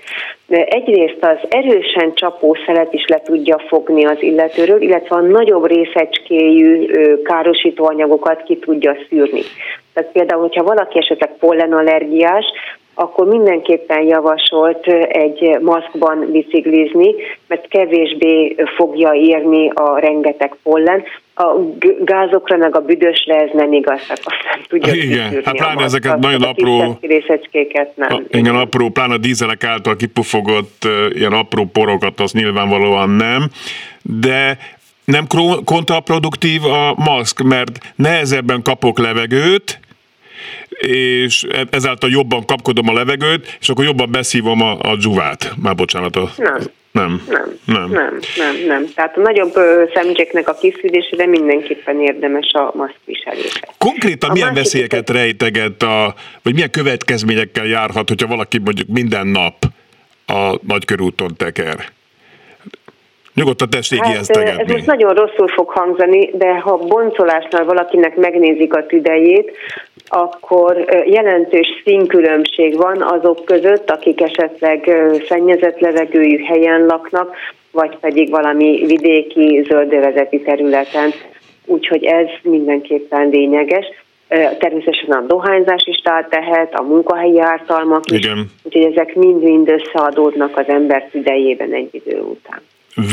Egyrészt 0.48 1.18
az 1.20 1.38
erősen 1.48 2.14
csapó 2.14 2.56
szelet 2.66 2.92
is 2.92 3.04
le 3.06 3.20
tudja 3.24 3.58
fogni 3.68 4.04
az 4.04 4.22
illetőről, 4.22 4.82
illetve 4.82 5.16
a 5.16 5.20
nagyobb 5.20 5.66
részecskéjű 5.66 6.86
károsító 7.22 7.86
anyagokat 7.86 8.42
ki 8.42 8.56
tudja 8.58 8.96
szűrni. 9.08 9.42
Tehát 9.94 10.12
például, 10.12 10.40
hogyha 10.40 10.62
valaki 10.62 10.98
esetleg 10.98 11.30
pollenallergiás, 11.38 12.44
akkor 12.94 13.26
mindenképpen 13.26 14.02
javasolt 14.02 14.86
egy 15.08 15.58
maszkban 15.60 16.30
biciklizni, 16.32 17.14
mert 17.48 17.68
kevésbé 17.68 18.56
fogja 18.76 19.12
írni 19.12 19.70
a 19.70 19.98
rengeteg 19.98 20.56
pollen. 20.62 21.02
A 21.36 21.44
gázokra, 22.00 22.56
meg 22.56 22.76
a 22.76 22.80
büdösre 22.80 23.34
ez 23.34 23.50
nem 23.52 23.72
igaz, 23.72 24.00
tehát 24.00 24.22
azt 24.24 24.54
nem 24.54 24.64
tudja 24.68 24.94
Igen, 24.94 25.42
hát 25.44 25.56
pláne 25.56 25.82
ezeket 25.82 26.18
nagyon 26.18 26.42
apró 26.42 26.98
részecskéket 27.00 27.96
nem. 27.96 28.12
A, 28.12 28.20
igen, 28.28 28.54
apró, 28.54 28.88
pláne 28.88 29.14
a 29.14 29.18
dízelek 29.18 29.64
által 29.64 29.96
kipufogott 29.96 30.88
ilyen 31.12 31.32
apró 31.32 31.64
porokat, 31.72 32.20
az 32.20 32.32
nyilvánvalóan 32.32 33.10
nem, 33.10 33.42
de 34.02 34.58
nem 35.04 35.26
kontraproduktív 35.64 36.64
a 36.64 36.94
maszk, 36.96 37.42
mert 37.42 37.78
nehezebben 37.96 38.62
kapok 38.62 38.98
levegőt, 38.98 39.80
és 40.86 41.46
ezáltal 41.70 42.10
jobban 42.10 42.44
kapkodom 42.44 42.88
a 42.88 42.92
levegőt, 42.92 43.56
és 43.60 43.68
akkor 43.68 43.84
jobban 43.84 44.10
beszívom 44.10 44.60
a, 44.60 44.78
a 44.80 44.96
dzsuvát. 44.96 45.52
Már 45.62 45.74
bocsánat. 45.74 46.16
A... 46.16 46.30
Nem. 46.36 46.58
Nem. 46.92 47.22
Nem. 47.28 47.54
Nem. 47.66 47.90
Nem. 47.90 48.20
Nem. 48.36 48.66
Nem. 48.66 48.86
Tehát 48.94 49.16
a 49.16 49.20
nagyobb 49.20 49.52
szemcséknek 49.94 50.48
a 50.48 50.54
kiszűrésére 50.54 51.26
mindenképpen 51.26 52.00
érdemes 52.00 52.52
a 52.52 52.72
maszkviselés. 52.76 53.60
Konkrétan 53.78 54.30
a 54.30 54.32
milyen 54.32 54.54
veszélyeket 54.54 55.10
rejteget, 55.10 55.82
a, 55.82 56.14
vagy 56.42 56.54
milyen 56.54 56.70
következményekkel 56.70 57.66
járhat, 57.66 58.08
hogyha 58.08 58.26
valaki 58.26 58.58
mondjuk 58.58 58.88
minden 58.88 59.26
nap 59.26 59.54
a 60.26 60.58
nagykörúton 60.66 61.36
teker? 61.36 61.92
Nyugodtan 63.34 63.70
tessék 63.70 64.02
hát, 64.02 64.12
ijesztegetni. 64.12 64.62
Ez 64.62 64.70
most 64.70 64.86
nagyon 64.86 65.14
rosszul 65.14 65.48
fog 65.48 65.68
hangzani, 65.68 66.30
de 66.34 66.54
ha 66.54 66.76
boncolásnál 66.76 67.64
valakinek 67.64 68.16
megnézik 68.16 68.74
a 68.74 68.86
tüdejét, 68.86 69.50
akkor 70.06 70.84
jelentős 71.06 71.66
színkülönbség 71.84 72.76
van 72.76 73.02
azok 73.02 73.44
között, 73.44 73.90
akik 73.90 74.20
esetleg 74.20 74.90
szennyezett 75.28 75.78
levegőjű 75.78 76.42
helyen 76.42 76.86
laknak, 76.86 77.34
vagy 77.70 77.96
pedig 77.96 78.30
valami 78.30 78.84
vidéki 78.86 79.64
zöldövezeti 79.68 80.42
területen. 80.42 81.12
Úgyhogy 81.66 82.04
ez 82.04 82.26
mindenképpen 82.42 83.28
lényeges. 83.28 83.86
Természetesen 84.58 85.10
a 85.10 85.24
dohányzás 85.26 85.82
is 85.86 86.02
tehet, 86.28 86.74
a 86.74 86.82
munkahelyi 86.82 87.40
ártalmak 87.40 88.10
is, 88.10 88.18
Igen. 88.18 88.50
úgyhogy 88.62 88.84
ezek 88.84 89.14
mind-mind 89.14 89.68
összeadódnak 89.68 90.58
az 90.58 90.68
ember 90.68 91.08
idejében 91.12 91.72
egy 91.72 91.88
idő 91.90 92.20
után. 92.20 92.60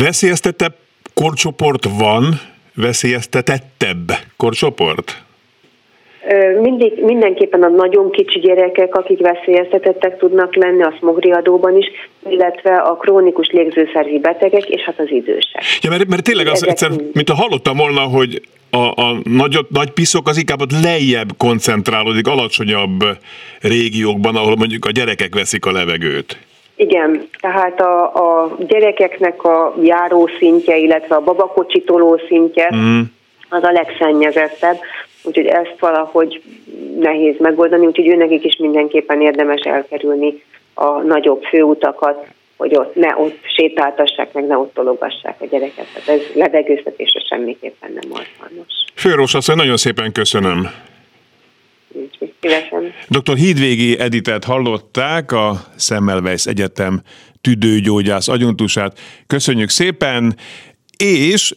Veszélyeztetebb 0.03 0.73
korcsoport 1.13 1.85
van, 1.97 2.23
veszélyeztetettebb 2.75 4.11
korcsoport? 4.37 5.23
Mindig, 6.61 7.03
mindenképpen 7.03 7.63
a 7.63 7.67
nagyon 7.67 8.11
kicsi 8.11 8.39
gyerekek, 8.39 8.95
akik 8.95 9.19
veszélyeztetettek 9.19 10.17
tudnak 10.17 10.55
lenni, 10.55 10.83
a 10.83 10.93
smogriadóban 10.97 11.77
is, 11.77 11.85
illetve 12.29 12.75
a 12.75 12.95
krónikus 12.95 13.49
légzőszervi 13.51 14.19
betegek, 14.19 14.69
és 14.69 14.81
hát 14.81 14.99
az 14.99 15.11
idősek. 15.11 15.63
Ja, 15.81 15.89
mert, 15.89 16.07
mert 16.07 16.23
tényleg 16.23 16.47
az 16.47 16.67
egyszer, 16.67 16.89
mint 17.13 17.29
a 17.29 17.35
hallottam 17.35 17.77
volna, 17.77 17.99
hogy 18.01 18.41
a, 18.69 19.01
a 19.01 19.17
nagy, 19.23 19.57
nagy 19.69 19.91
piszok 19.91 20.27
az 20.27 20.37
inkább 20.37 20.61
ott 20.61 20.81
lejjebb 20.83 21.29
koncentrálódik, 21.37 22.27
alacsonyabb 22.27 22.99
régiókban, 23.61 24.35
ahol 24.35 24.55
mondjuk 24.55 24.85
a 24.85 24.91
gyerekek 24.91 25.35
veszik 25.35 25.65
a 25.65 25.71
levegőt. 25.71 26.37
Igen, 26.75 27.27
tehát 27.39 27.81
a, 27.81 28.03
a 28.03 28.55
gyerekeknek 28.67 29.43
a 29.43 29.75
járószintje, 29.83 30.77
illetve 30.77 31.15
a 31.15 31.21
babakocsitoló 31.21 32.21
szintje 32.27 32.69
mm. 32.75 33.01
az 33.49 33.63
a 33.63 33.71
legszennyezettebb, 33.71 34.77
úgyhogy 35.23 35.45
ezt 35.45 35.75
valahogy 35.79 36.41
nehéz 36.99 37.35
megoldani, 37.39 37.85
úgyhogy 37.85 38.07
őnekik 38.07 38.45
is 38.45 38.57
mindenképpen 38.57 39.21
érdemes 39.21 39.61
elkerülni 39.61 40.43
a 40.73 41.01
nagyobb 41.01 41.43
főutakat, 41.43 42.27
hogy 42.57 42.75
ott 42.75 42.95
ne 42.95 43.17
ott 43.17 43.37
sétáltassák, 43.55 44.33
meg 44.33 44.47
ne 44.47 44.57
ott 44.57 44.73
tologassák 44.73 45.41
a 45.41 45.45
gyereket. 45.45 45.85
Tehát 45.93 46.21
ez 46.21 46.35
levegőztetésre 46.35 47.19
semmiképpen 47.19 47.91
nem 48.01 48.11
alkalmas. 48.11 48.85
Főrós 48.95 49.33
asszony, 49.33 49.55
nagyon 49.55 49.77
szépen 49.77 50.11
köszönöm. 50.11 50.69
Szívesen. 52.41 52.93
Dr. 53.09 53.35
Hídvégi 53.35 53.99
Editet 53.99 54.43
hallották, 54.43 55.31
a 55.31 55.51
Semmelweis 55.77 56.45
Egyetem 56.45 57.01
tüdőgyógyász 57.41 58.27
agyontusát. 58.27 58.99
Köszönjük 59.27 59.69
szépen, 59.69 60.35
és 60.97 61.55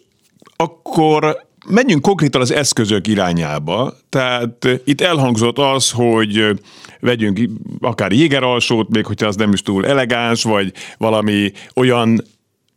akkor 0.57 1.37
menjünk 1.69 2.03
konkrétan 2.03 2.41
az 2.41 2.51
eszközök 2.51 3.07
irányába. 3.07 3.95
Tehát 4.09 4.81
itt 4.85 5.01
elhangzott 5.01 5.59
az, 5.59 5.91
hogy 5.91 6.61
vegyünk 7.01 7.41
akár 7.81 8.13
jégeralsót, 8.13 8.89
még 8.89 9.07
hogyha 9.07 9.27
az 9.27 9.37
nem 9.37 9.53
is 9.53 9.63
túl 9.63 9.87
elegáns, 9.87 10.43
vagy 10.43 10.73
valami 10.99 11.53
olyan 11.75 12.23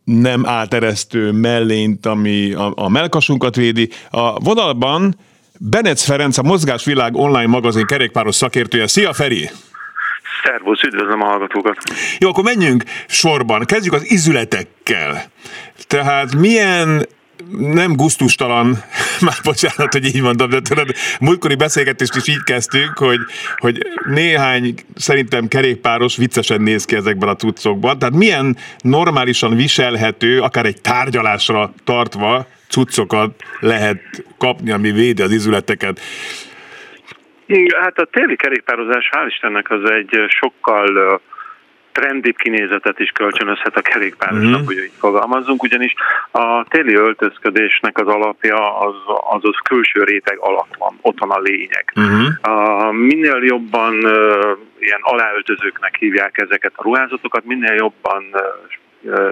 nem 0.04 0.46
áteresztő 0.46 1.30
mellényt, 1.30 2.06
ami 2.06 2.52
a, 2.52 2.72
a 2.74 2.88
melkasunkat 2.88 3.56
védi. 3.56 3.90
A 4.10 4.40
vonalban 4.40 5.16
Benec 5.58 6.02
Ferenc, 6.02 6.38
a 6.38 6.42
Mozgásvilág 6.42 7.16
online 7.16 7.46
magazin 7.46 7.86
kerékpáros 7.86 8.34
szakértője. 8.34 8.86
Szia 8.86 9.12
Feri! 9.12 9.50
Szervusz, 10.44 10.82
üdvözlöm 10.82 11.22
a 11.22 11.24
hallgatókat! 11.24 11.76
Jó, 12.18 12.28
akkor 12.28 12.44
menjünk 12.44 12.84
sorban. 13.06 13.64
Kezdjük 13.64 13.94
az 13.94 14.10
izületekkel. 14.10 15.30
Tehát 15.86 16.34
milyen 16.34 17.06
nem 17.58 17.96
guztustalan, 17.96 18.66
már 19.26 19.36
bocsánat, 19.44 19.92
hogy 19.92 20.04
így 20.04 20.22
mondom, 20.22 20.50
de 20.50 20.60
tudod, 20.60 20.88
múltkori 21.20 21.54
beszélgetést 21.54 22.14
is 22.14 22.28
így 22.28 22.42
kezdtük, 22.42 22.98
hogy, 22.98 23.20
hogy 23.56 23.86
néhány 24.04 24.74
szerintem 24.94 25.48
kerékpáros 25.48 26.16
viccesen 26.16 26.60
néz 26.60 26.84
ki 26.84 26.96
ezekben 26.96 27.28
a 27.28 27.36
cuccokban. 27.36 27.98
Tehát 27.98 28.14
milyen 28.14 28.56
normálisan 28.78 29.56
viselhető, 29.56 30.40
akár 30.40 30.66
egy 30.66 30.80
tárgyalásra 30.80 31.72
tartva 31.84 32.46
cuccokat 32.68 33.42
lehet 33.60 34.00
kapni, 34.38 34.70
ami 34.70 34.90
védi 34.90 35.22
az 35.22 35.32
izületeket. 35.32 36.00
Hát 37.82 37.98
a 37.98 38.08
téli 38.12 38.36
kerékpározás, 38.36 39.08
hál' 39.12 39.26
Istennek, 39.28 39.70
az 39.70 39.90
egy 39.90 40.10
sokkal 40.28 41.20
trendibb 41.98 42.36
kinézetet 42.36 42.98
is 42.98 43.10
kölcsönözhet 43.10 43.76
a 43.76 43.80
kerékpárosnak, 43.80 44.50
mm-hmm. 44.50 44.64
hogy 44.64 44.76
így 44.76 44.98
fogalmazzunk, 44.98 45.62
ugyanis 45.62 45.94
a 46.30 46.64
téli 46.68 46.94
öltözködésnek 46.94 47.98
az 47.98 48.06
alapja 48.06 48.78
az, 48.78 48.94
az 49.30 49.40
az 49.42 49.56
külső 49.62 50.04
réteg 50.04 50.38
alatt 50.38 50.74
van, 50.78 50.98
ott 51.00 51.18
van 51.18 51.30
a 51.30 51.40
lényeg. 51.40 51.92
Mm-hmm. 52.00 52.26
A, 52.42 52.92
minél 52.92 53.40
jobban 53.42 53.94
ilyen 54.78 55.00
aláöltözőknek 55.00 55.96
hívják 55.96 56.38
ezeket 56.38 56.72
a 56.76 56.82
ruházatokat, 56.82 57.44
minél 57.44 57.74
jobban 57.74 58.24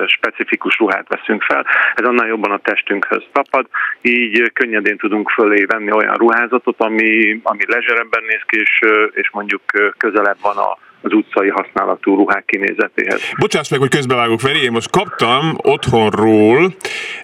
specifikus 0.06 0.78
ruhát 0.78 1.08
veszünk 1.08 1.42
fel, 1.42 1.66
ez 1.94 2.04
annál 2.04 2.26
jobban 2.26 2.50
a 2.50 2.58
testünkhöz 2.58 3.22
tapad, 3.32 3.66
így 4.00 4.52
könnyedén 4.52 4.96
tudunk 4.96 5.30
fölé 5.30 5.64
venni 5.64 5.92
olyan 5.92 6.14
ruházatot, 6.14 6.80
ami, 6.80 7.40
ami 7.42 7.62
lezserebben 7.66 8.22
néz 8.26 8.42
ki, 8.46 8.60
és, 8.60 8.80
és 9.12 9.30
mondjuk 9.30 9.62
közelebb 9.96 10.38
van 10.42 10.56
a, 10.56 10.78
az 11.06 11.12
utcai 11.12 11.48
használatú 11.48 12.14
ruhák 12.14 12.44
kinézetéhez. 12.44 13.20
Bocsáss 13.38 13.68
meg, 13.68 13.80
hogy 13.80 13.88
közbevágok, 13.88 14.40
Feri, 14.40 14.62
én 14.62 14.70
most 14.70 14.90
kaptam 14.90 15.54
otthonról 15.56 16.74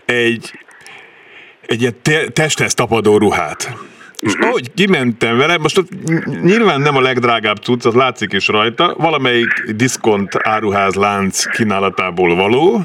egy, 0.04 0.58
egy 1.66 1.80
ilyen 1.80 1.94
te- 2.02 2.28
testhez 2.28 2.74
tapadó 2.74 3.18
ruhát. 3.18 3.76
És 4.20 4.32
uh-huh. 4.32 4.48
ahogy 4.48 4.74
kimentem 4.74 5.36
vele, 5.36 5.58
most 5.58 5.78
ott 5.78 5.88
nyilván 6.42 6.80
nem 6.80 6.96
a 6.96 7.00
legdrágább 7.00 7.56
cucc, 7.56 7.84
az 7.84 7.94
látszik 7.94 8.32
is 8.32 8.48
rajta, 8.48 8.94
valamelyik 8.98 9.64
diszkont 9.76 10.30
áruház 10.38 10.94
lánc 10.94 11.44
kínálatából 11.44 12.34
való, 12.34 12.80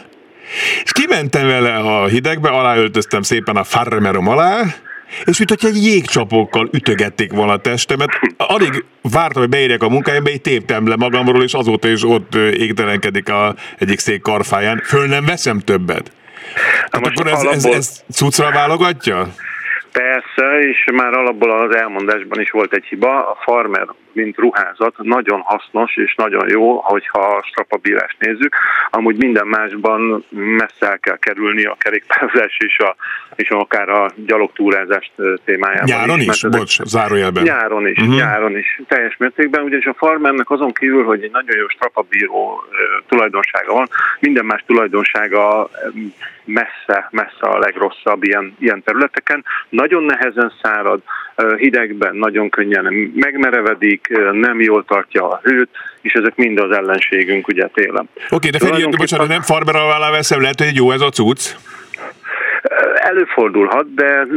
és 0.83 0.91
kimentem 0.91 1.47
vele 1.47 1.75
a 1.75 2.05
hidegbe, 2.05 2.49
aláöltöztem 2.49 3.21
szépen 3.21 3.55
a 3.55 3.63
farmerom 3.63 4.27
alá, 4.27 4.63
és 5.25 5.37
mint 5.37 5.49
hogy 5.49 5.69
egy 5.69 5.83
jégcsapókkal 5.83 6.69
ütögették 6.71 7.31
volna 7.31 7.51
a 7.51 7.57
testemet. 7.57 8.09
Alig 8.37 8.85
vártam, 9.01 9.41
hogy 9.41 9.51
beérjek 9.51 9.83
a 9.83 9.89
munkahelyembe, 9.89 10.31
így 10.31 10.41
téptem 10.41 10.87
le 10.87 10.95
magamról, 10.95 11.43
és 11.43 11.53
azóta 11.53 11.87
is 11.87 12.03
ott 12.03 12.35
égtelenkedik 12.35 13.29
a 13.29 13.55
egyik 13.77 13.99
szék 13.99 14.21
karfáján. 14.21 14.81
Föl 14.83 15.07
nem 15.07 15.25
veszem 15.25 15.59
többet. 15.59 16.11
Hát 16.91 17.07
akkor 17.07 17.27
ez, 17.27 17.43
ez, 17.43 17.65
ez 17.65 18.03
cuccra 18.11 18.51
válogatja? 18.51 19.27
Persze, 19.91 20.59
és 20.59 20.85
már 20.93 21.13
alapból 21.13 21.51
az 21.51 21.75
elmondásban 21.75 22.41
is 22.41 22.51
volt 22.51 22.73
egy 22.73 22.85
hiba. 22.85 23.29
A 23.29 23.37
farmer, 23.41 23.87
mint 24.11 24.37
ruházat, 24.37 24.95
nagyon 24.97 25.39
hasznos 25.39 25.95
és 25.95 26.15
nagyon 26.15 26.49
jó, 26.49 26.79
hogyha 26.79 27.19
a 27.19 27.43
strapabírást 27.43 28.15
nézzük. 28.19 28.55
Amúgy 28.89 29.17
minden 29.17 29.47
másban 29.47 30.25
messze 30.29 30.89
el 30.89 30.99
kell 30.99 31.17
kerülni 31.17 31.63
a 31.63 31.75
kerékpározás 31.79 32.57
és, 32.57 32.77
a, 32.79 32.95
és 33.37 33.49
akár 33.49 33.89
a 33.89 34.11
gyalogtúrázást 34.25 35.11
témájában. 35.45 35.85
Nyáron 35.85 36.19
is, 36.19 36.27
is 36.27 36.41
bocs, 36.41 36.83
zárójelben. 36.83 37.43
Nyáron 37.43 37.87
is, 37.87 37.97
uh-huh. 37.97 38.15
nyáron 38.15 38.57
is, 38.57 38.81
teljes 38.87 39.17
mértékben, 39.17 39.63
ugyanis 39.63 39.85
a 39.85 39.93
farmernek 39.97 40.49
azon 40.49 40.73
kívül, 40.73 41.03
hogy 41.03 41.23
egy 41.23 41.31
nagyon 41.31 41.57
jó 41.57 41.67
strapabíró 41.67 42.63
tulajdonsága 43.07 43.73
van, 43.73 43.89
minden 44.19 44.45
más 44.45 44.63
tulajdonsága 44.67 45.69
messze, 46.43 47.07
messze 47.11 47.39
a 47.39 47.57
legrosszabb 47.57 48.23
ilyen, 48.23 48.55
ilyen 48.59 48.83
területeken. 48.83 49.45
Nagyon 49.69 50.03
nehezen 50.03 50.53
szárad, 50.61 51.01
hidegben 51.57 52.15
nagyon 52.15 52.49
könnyen 52.49 53.11
megmerevedik, 53.15 54.07
nem 54.31 54.61
jól 54.61 54.85
tartja 54.85 55.29
a 55.29 55.39
hőt, 55.43 55.69
és 56.01 56.13
ezek 56.13 56.35
mind 56.35 56.59
az 56.59 56.71
ellenségünk 56.71 57.47
ugye 57.47 57.67
télen. 57.67 58.09
Oké, 58.29 58.35
okay, 58.35 58.49
de 58.49 58.59
Feri, 58.59 58.95
bocsánat, 58.97 59.27
nem 59.27 59.41
farmer 59.41 59.75
alá 59.75 60.11
veszem, 60.11 60.41
lehet, 60.41 60.59
hogy 60.59 60.75
jó 60.75 60.91
ez 60.91 61.01
a 61.01 61.09
cucc? 61.09 61.55
Előfordulhat, 62.95 63.93
de 63.93 64.27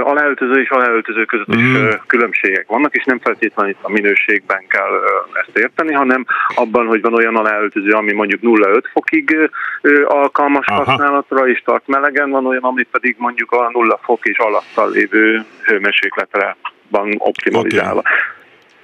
aláöltöző 0.00 0.60
és 0.60 0.68
aláöltöző 0.68 1.24
között 1.24 1.48
is 1.48 1.62
mm. 1.62 1.88
különbségek 2.06 2.66
vannak, 2.66 2.94
és 2.94 3.04
nem 3.04 3.18
feltétlenül 3.18 3.72
itt 3.72 3.82
a 3.82 3.90
minőségben 3.90 4.66
kell 4.68 5.00
ezt 5.32 5.58
érteni, 5.58 5.92
hanem 5.92 6.24
abban, 6.54 6.86
hogy 6.86 7.00
van 7.00 7.14
olyan 7.14 7.36
aláöltöző, 7.36 7.90
ami 7.90 8.12
mondjuk 8.12 8.40
0-5 8.42 8.82
fokig 8.92 9.50
alkalmas 10.04 10.66
Aha. 10.66 10.84
használatra 10.84 11.48
és 11.48 11.62
tart 11.64 11.86
melegen, 11.86 12.30
van 12.30 12.46
olyan, 12.46 12.62
ami 12.62 12.82
pedig 12.82 13.14
mondjuk 13.18 13.52
a 13.52 13.70
0 13.72 13.98
fok 14.02 14.24
és 14.24 14.38
alattal 14.38 14.90
lévő 14.90 15.44
hőmérsékletre 15.64 16.56
van 16.88 17.14
optimalizálva. 17.18 17.98
Okay. 17.98 18.12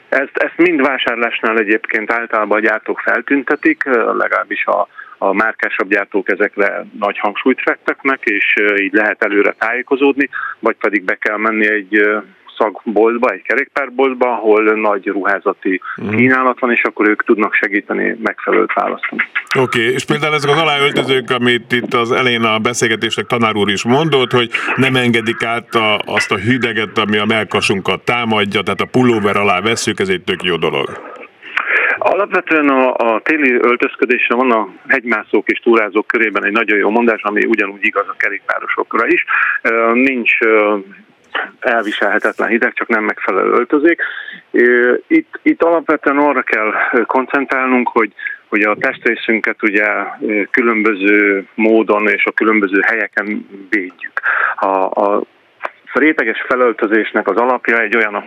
Ezt, 0.08 0.36
ezt 0.36 0.56
mind 0.56 0.86
vásárlásnál 0.86 1.58
egyébként 1.58 2.12
általában 2.12 2.58
a 2.58 2.60
gyártók 2.60 3.00
feltüntetik, 3.00 3.84
legalábbis 3.94 4.66
a 4.66 4.88
a 5.28 5.32
márkásabb 5.32 5.88
gyártók 5.88 6.30
ezekre 6.30 6.86
nagy 6.98 7.18
hangsúlyt 7.18 7.60
fektetnek, 7.62 8.20
és 8.22 8.54
így 8.80 8.92
lehet 8.92 9.24
előre 9.24 9.54
tájékozódni, 9.58 10.28
vagy 10.58 10.76
pedig 10.76 11.04
be 11.04 11.14
kell 11.14 11.36
menni 11.36 11.66
egy 11.68 12.02
szakboltba, 12.58 13.30
egy 13.30 13.42
kerékpárboltba, 13.42 14.32
ahol 14.32 14.62
nagy 14.62 15.06
ruházati 15.06 15.80
mm. 16.02 16.16
kínálat 16.16 16.60
van, 16.60 16.70
és 16.70 16.82
akkor 16.82 17.08
ők 17.08 17.24
tudnak 17.24 17.54
segíteni 17.54 18.16
megfelelőt 18.22 18.72
választani. 18.72 19.22
Oké, 19.58 19.80
okay, 19.80 19.92
és 19.92 20.04
például 20.04 20.34
ezek 20.34 20.50
az 20.50 20.58
aláöltözők, 20.58 21.30
amit 21.30 21.72
itt 21.72 21.94
az 21.94 22.12
elején 22.12 22.42
a 22.42 22.58
beszélgetésnek 22.58 23.26
tanár 23.26 23.56
úr 23.56 23.70
is 23.70 23.84
mondott, 23.84 24.32
hogy 24.32 24.50
nem 24.76 24.96
engedik 24.96 25.42
át 25.42 25.74
a, 25.74 25.98
azt 26.06 26.32
a 26.32 26.38
hüdeget, 26.38 26.98
ami 26.98 27.16
a 27.16 27.24
melkasunkat 27.24 28.04
támadja, 28.04 28.62
tehát 28.62 28.80
a 28.80 28.88
pulóver 28.90 29.36
alá 29.36 29.60
veszük, 29.60 30.00
ez 30.00 30.08
egy 30.08 30.22
tök 30.22 30.42
jó 30.42 30.56
dolog. 30.56 31.13
Alapvetően 32.06 32.68
a, 32.68 32.94
a 32.94 33.20
téli 33.22 33.52
öltözködésre 33.52 34.34
van 34.34 34.50
a 34.50 34.68
hegymászók 34.88 35.48
és 35.48 35.58
túrázók 35.58 36.06
körében 36.06 36.44
egy 36.44 36.52
nagyon 36.52 36.78
jó 36.78 36.90
mondás, 36.90 37.22
ami 37.22 37.44
ugyanúgy 37.46 37.84
igaz 37.84 38.08
a 38.08 38.14
kerékpárosokra 38.16 39.06
is. 39.06 39.24
Nincs 39.92 40.38
elviselhetetlen 41.60 42.48
hideg, 42.48 42.72
csak 42.72 42.88
nem 42.88 43.04
megfelelő 43.04 43.50
öltözék. 43.50 44.02
Itt, 45.06 45.38
itt 45.42 45.62
alapvetően 45.62 46.18
arra 46.18 46.42
kell 46.42 46.72
koncentrálnunk, 47.06 47.88
hogy 47.88 48.12
hogy 48.48 48.62
a 48.62 48.76
testrészünket 48.76 49.62
ugye 49.62 49.86
különböző 50.50 51.46
módon 51.54 52.08
és 52.08 52.24
a 52.24 52.32
különböző 52.32 52.80
helyeken 52.86 53.48
védjük. 53.70 54.20
A, 54.56 54.84
a 54.84 55.22
réteges 55.98 56.44
felöltözésnek 56.48 57.28
az 57.28 57.36
alapja 57.36 57.80
egy 57.80 57.96
olyan 57.96 58.24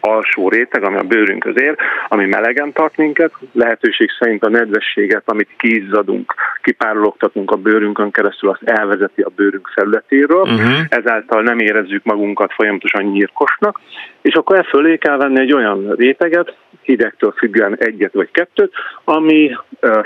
alsó 0.00 0.48
réteg, 0.48 0.84
ami 0.84 0.96
a 0.96 1.02
bőrünkhöz 1.02 1.60
ér, 1.60 1.76
ami 2.08 2.26
melegen 2.26 2.72
tart 2.72 2.96
minket, 2.96 3.32
lehetőség 3.52 4.10
szerint 4.18 4.44
a 4.44 4.48
nedvességet, 4.48 5.22
amit 5.24 5.48
kiizzadunk, 5.56 6.34
kipárologtatunk 6.62 7.50
a 7.50 7.56
bőrünkön 7.56 8.10
keresztül, 8.10 8.48
azt 8.48 8.62
elvezeti 8.62 9.22
a 9.22 9.30
bőrünk 9.36 9.68
felületéről, 9.74 10.40
uh-huh. 10.40 10.80
ezáltal 10.88 11.42
nem 11.42 11.58
érezzük 11.58 12.04
magunkat 12.04 12.52
folyamatosan 12.52 13.02
nyírkosnak, 13.02 13.80
és 14.20 14.34
akkor 14.34 14.58
e 14.58 14.62
fölé 14.62 14.96
kell 14.96 15.16
venni 15.16 15.40
egy 15.40 15.52
olyan 15.52 15.94
réteget, 15.96 16.56
hidegtől 16.82 17.34
függően 17.36 17.76
egyet 17.78 18.12
vagy 18.12 18.30
kettőt, 18.30 18.72
ami 19.04 19.50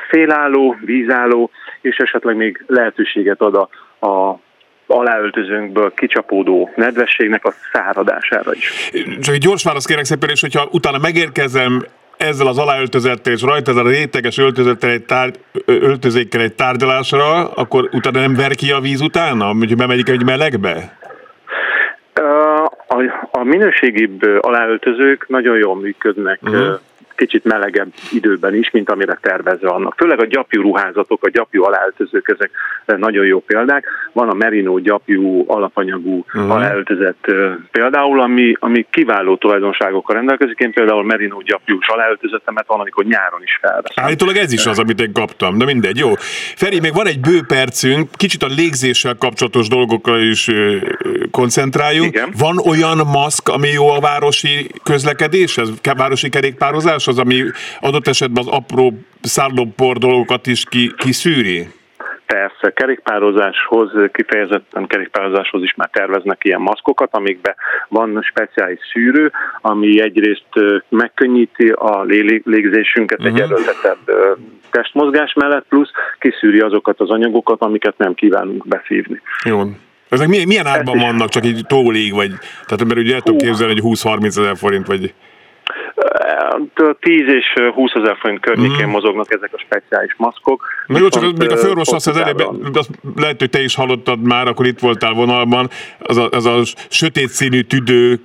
félálló, 0.09 0.77
vízálló, 0.85 1.51
és 1.81 1.97
esetleg 1.97 2.37
még 2.37 2.65
lehetőséget 2.67 3.41
ad 3.41 3.55
a, 3.55 3.69
a 4.07 4.41
aláöltözőnkből 4.93 5.93
kicsapódó 5.95 6.71
nedvességnek 6.77 7.45
a 7.45 7.53
száradására 7.73 8.53
is. 8.55 8.91
Csak 9.21 9.35
egy 9.35 9.41
gyors 9.41 9.65
válasz 9.65 9.85
kérek 9.85 10.05
szépen, 10.05 10.29
és 10.31 10.41
hogyha 10.41 10.69
utána 10.71 10.99
megérkezem 10.99 11.85
ezzel 12.17 12.47
az 12.47 12.59
aláöltözettel 12.59 13.33
és 13.33 13.43
rajta 13.43 13.71
ezzel 13.71 13.87
a 13.87 13.91
réteges 13.91 14.39
öltözettel 14.39 14.91
egy 14.91 15.05
tárgy, 15.05 15.39
öltözékkel 15.67 16.41
egy 16.41 16.55
tárgyalásra, 16.55 17.49
akkor 17.51 17.89
utána 17.93 18.21
nem 18.21 18.35
ver 18.35 18.55
ki 18.55 18.71
a 18.71 18.81
víz 18.81 19.01
utána, 19.01 19.45
hogy 19.45 19.77
bemegy 19.77 20.11
egy 20.11 20.25
melegbe? 20.25 20.97
A, 22.89 23.11
a 23.31 23.45
minőségibb 23.45 24.23
aláöltözők 24.41 25.29
nagyon 25.29 25.57
jól 25.57 25.77
működnek 25.77 26.39
uh-huh 26.43 26.81
kicsit 27.27 27.45
melegebb 27.45 27.93
időben 28.13 28.55
is, 28.55 28.71
mint 28.71 28.91
amire 28.91 29.19
tervezve 29.23 29.69
vannak. 29.69 29.95
Főleg 29.97 30.21
a 30.21 30.27
gyapjú 30.27 30.63
ruházatok, 30.63 31.25
a 31.25 31.31
gyapjú 31.31 31.65
aláltözők, 31.65 32.29
ezek 32.29 32.51
nagyon 32.85 33.25
jó 33.25 33.41
példák. 33.41 33.85
Van 34.13 34.29
a 34.29 34.35
merino 34.35 34.79
gyapjú 34.79 35.45
alapanyagú 35.47 36.25
uh-huh. 36.27 36.51
aláltözet 36.51 37.17
például, 37.71 38.21
ami, 38.21 38.57
ami 38.59 38.87
kiváló 38.91 39.37
tulajdonságokkal 39.37 40.17
rendelkezik. 40.17 40.59
Én 40.59 40.73
például 40.73 41.05
merino 41.05 41.41
gyapjús 41.41 41.89
aláltözöttemet 41.89 42.67
van, 42.67 42.81
amikor 42.81 43.05
nyáron 43.05 43.43
is 43.43 43.59
felveszem. 43.61 44.05
Állítólag 44.05 44.37
ez 44.37 44.53
is 44.53 44.67
az, 44.67 44.79
amit 44.79 45.01
én 45.01 45.13
kaptam, 45.13 45.59
de 45.59 45.65
mindegy, 45.65 45.99
jó. 45.99 46.13
Feri, 46.57 46.81
még 46.81 46.95
van 46.95 47.07
egy 47.07 47.21
bő 47.21 47.41
percünk, 47.47 48.09
kicsit 48.17 48.43
a 48.43 48.47
légzéssel 48.57 49.15
kapcsolatos 49.19 49.69
dolgokra 49.69 50.19
is 50.19 50.51
koncentráljunk. 51.33 52.15
Igen. 52.15 52.35
Van 52.39 52.59
olyan 52.59 52.99
maszk, 53.13 53.49
ami 53.49 53.69
jó 53.69 53.89
a 53.89 54.01
városi 54.01 54.71
közlekedéshez, 54.83 55.73
városi 55.97 56.29
kerékpározás? 56.29 57.07
az, 57.07 57.19
ami 57.19 57.43
adott 57.81 58.07
esetben 58.07 58.45
az 58.47 58.55
apró 58.55 58.93
szállópor 59.23 59.99
dolgokat 59.99 60.47
is 60.47 60.65
ki, 60.65 60.93
kiszűri? 60.97 61.69
Persze, 62.27 62.73
kerékpározáshoz, 62.73 63.91
kifejezetten 64.13 64.87
kerékpározáshoz 64.87 65.63
is 65.63 65.75
már 65.75 65.89
terveznek 65.93 66.45
ilyen 66.45 66.61
maszkokat, 66.61 67.09
amikben 67.15 67.55
van 67.89 68.23
speciális 68.23 68.79
szűrő, 68.93 69.33
ami 69.61 70.01
egyrészt 70.01 70.49
megkönnyíti 70.89 71.69
a 71.69 72.03
légzésünket 72.45 73.19
uh-huh. 73.19 73.27
egy 73.27 73.43
mhm. 73.43 73.53
erőltetebb 73.53 73.99
testmozgás 74.71 75.33
mellett, 75.33 75.67
plusz 75.69 75.91
kiszűri 76.19 76.61
azokat 76.61 77.01
az 77.01 77.11
anyagokat, 77.11 77.61
amiket 77.61 77.99
nem 77.99 78.15
kívánunk 78.15 78.67
beszívni. 78.67 79.21
Jó. 79.45 79.61
Ezek 80.13 80.29
milyen, 80.29 80.47
milyen 80.47 80.67
árban 80.67 80.99
vannak, 80.99 81.29
csak 81.29 81.45
egy 81.45 81.65
tólég, 81.67 82.15
vagy, 82.15 82.31
tehát 82.67 82.85
mert 82.85 83.01
ugye 83.01 83.15
el 83.15 83.21
tudom 83.21 83.39
képzelni, 83.39 83.81
hogy 83.81 83.99
20-30 83.99 84.27
ezer 84.27 84.57
forint, 84.57 84.87
vagy 84.87 85.15
10 87.01 87.21
és 87.27 87.47
20 87.75 87.93
ezer 87.95 88.17
forint 88.21 88.41
környékén 88.41 88.87
mm. 88.87 88.91
mozognak 88.91 89.33
ezek 89.33 89.51
a 89.53 89.59
speciális 89.59 90.15
maszkok. 90.17 90.65
Na 90.87 90.99
jó, 90.99 91.09
csak 91.09 91.39
még 91.39 91.51
a 91.51 91.57
főorvos 91.57 91.89
azt 91.89 92.07
az 92.07 92.17
előbb, 92.17 92.39
azt 92.73 92.91
lehet, 93.17 93.39
hogy 93.39 93.51
te 93.51 93.63
is 93.63 93.75
hallottad 93.75 94.23
már, 94.23 94.49
akkor 94.49 94.67
itt 94.67 94.79
voltál 94.79 95.13
vonalban, 95.13 95.69
az 95.99 96.17
a, 96.17 96.29
az 96.31 96.47
a 96.47 96.61
sötét 96.89 97.29
színű 97.29 97.61
tüdő 97.61 98.21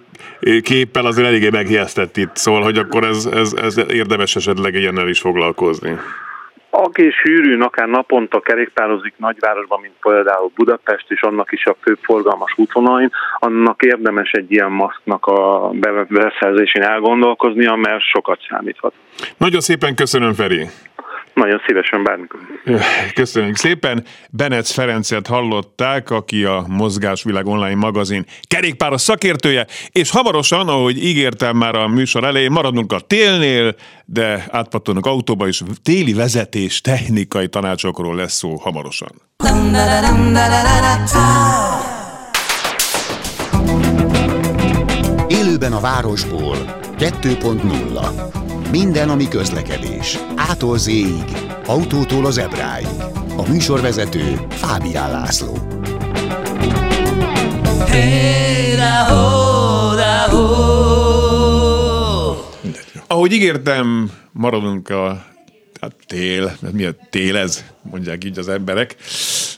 képpel 0.61 1.05
azért 1.05 1.27
eléggé 1.27 1.49
megjesztett 1.49 2.17
itt, 2.17 2.35
szóval, 2.35 2.61
hogy 2.61 2.77
akkor 2.77 3.03
ez, 3.03 3.25
ez, 3.25 3.53
ez 3.53 3.77
érdemes 3.89 4.35
esetleg 4.35 4.73
ilyennel 4.73 5.07
is 5.07 5.19
foglalkozni. 5.19 5.97
Aki 6.79 7.11
sűrűn, 7.11 7.61
akár 7.61 7.87
naponta 7.87 8.39
kerékpározik 8.39 9.13
nagyvárosban, 9.17 9.79
mint 9.81 9.93
például 10.01 10.51
Budapest, 10.55 11.05
és 11.07 11.21
annak 11.21 11.51
is 11.51 11.65
a 11.65 11.75
fő 11.81 11.97
forgalmas 12.01 12.53
útvonalain, 12.55 13.11
annak 13.39 13.81
érdemes 13.81 14.31
egy 14.31 14.51
ilyen 14.51 14.71
maszknak 14.71 15.25
a 15.25 15.71
beszerzésén 16.09 16.81
elgondolkoznia, 16.81 17.75
mert 17.75 18.03
sokat 18.03 18.39
számíthat. 18.49 18.93
Nagyon 19.37 19.59
szépen 19.59 19.95
köszönöm, 19.95 20.33
Feri! 20.33 20.65
Nagyon 21.37 21.61
szívesen 21.67 22.03
bármikor. 22.03 22.39
Köszönjük 23.13 23.55
szépen. 23.55 24.03
Benec 24.29 24.71
Ferencet 24.71 25.27
hallották, 25.27 26.09
aki 26.09 26.43
a 26.43 26.65
Mozgásvilág 26.67 27.45
online 27.45 27.75
magazin 27.75 28.25
kerékpáros 28.47 29.01
szakértője, 29.01 29.65
és 29.91 30.09
hamarosan, 30.09 30.67
ahogy 30.67 31.03
ígértem 31.03 31.57
már 31.57 31.75
a 31.75 31.87
műsor 31.87 32.23
elején, 32.23 32.51
maradunk 32.51 32.93
a 32.93 32.99
télnél, 32.99 33.75
de 34.05 34.45
átpattanunk 34.51 35.05
autóba, 35.05 35.47
és 35.47 35.61
téli 35.83 36.13
vezetés 36.13 36.81
technikai 36.81 37.47
tanácsokról 37.47 38.15
lesz 38.15 38.33
szó 38.33 38.55
hamarosan. 38.55 39.11
Élőben 45.27 45.73
a 45.73 45.79
városból 45.79 46.55
2.0 46.97 48.56
minden, 48.71 49.09
ami 49.09 49.27
közlekedés. 49.27 50.17
Ától 50.35 50.77
z 50.77 50.89
autótól 51.65 52.25
az 52.25 52.37
ebráig. 52.37 52.87
A 53.37 53.49
műsorvezető 53.49 54.45
Fábián 54.49 55.11
László. 55.11 55.57
Ahogy 63.07 63.31
ígértem, 63.31 64.11
maradunk 64.31 64.89
a 64.89 65.25
hát 65.81 65.95
tél, 66.07 66.57
mi 66.71 66.85
a 66.85 66.95
tél 67.09 67.37
ez, 67.37 67.63
mondják 67.81 68.23
így 68.23 68.39
az 68.39 68.49
emberek. 68.49 68.95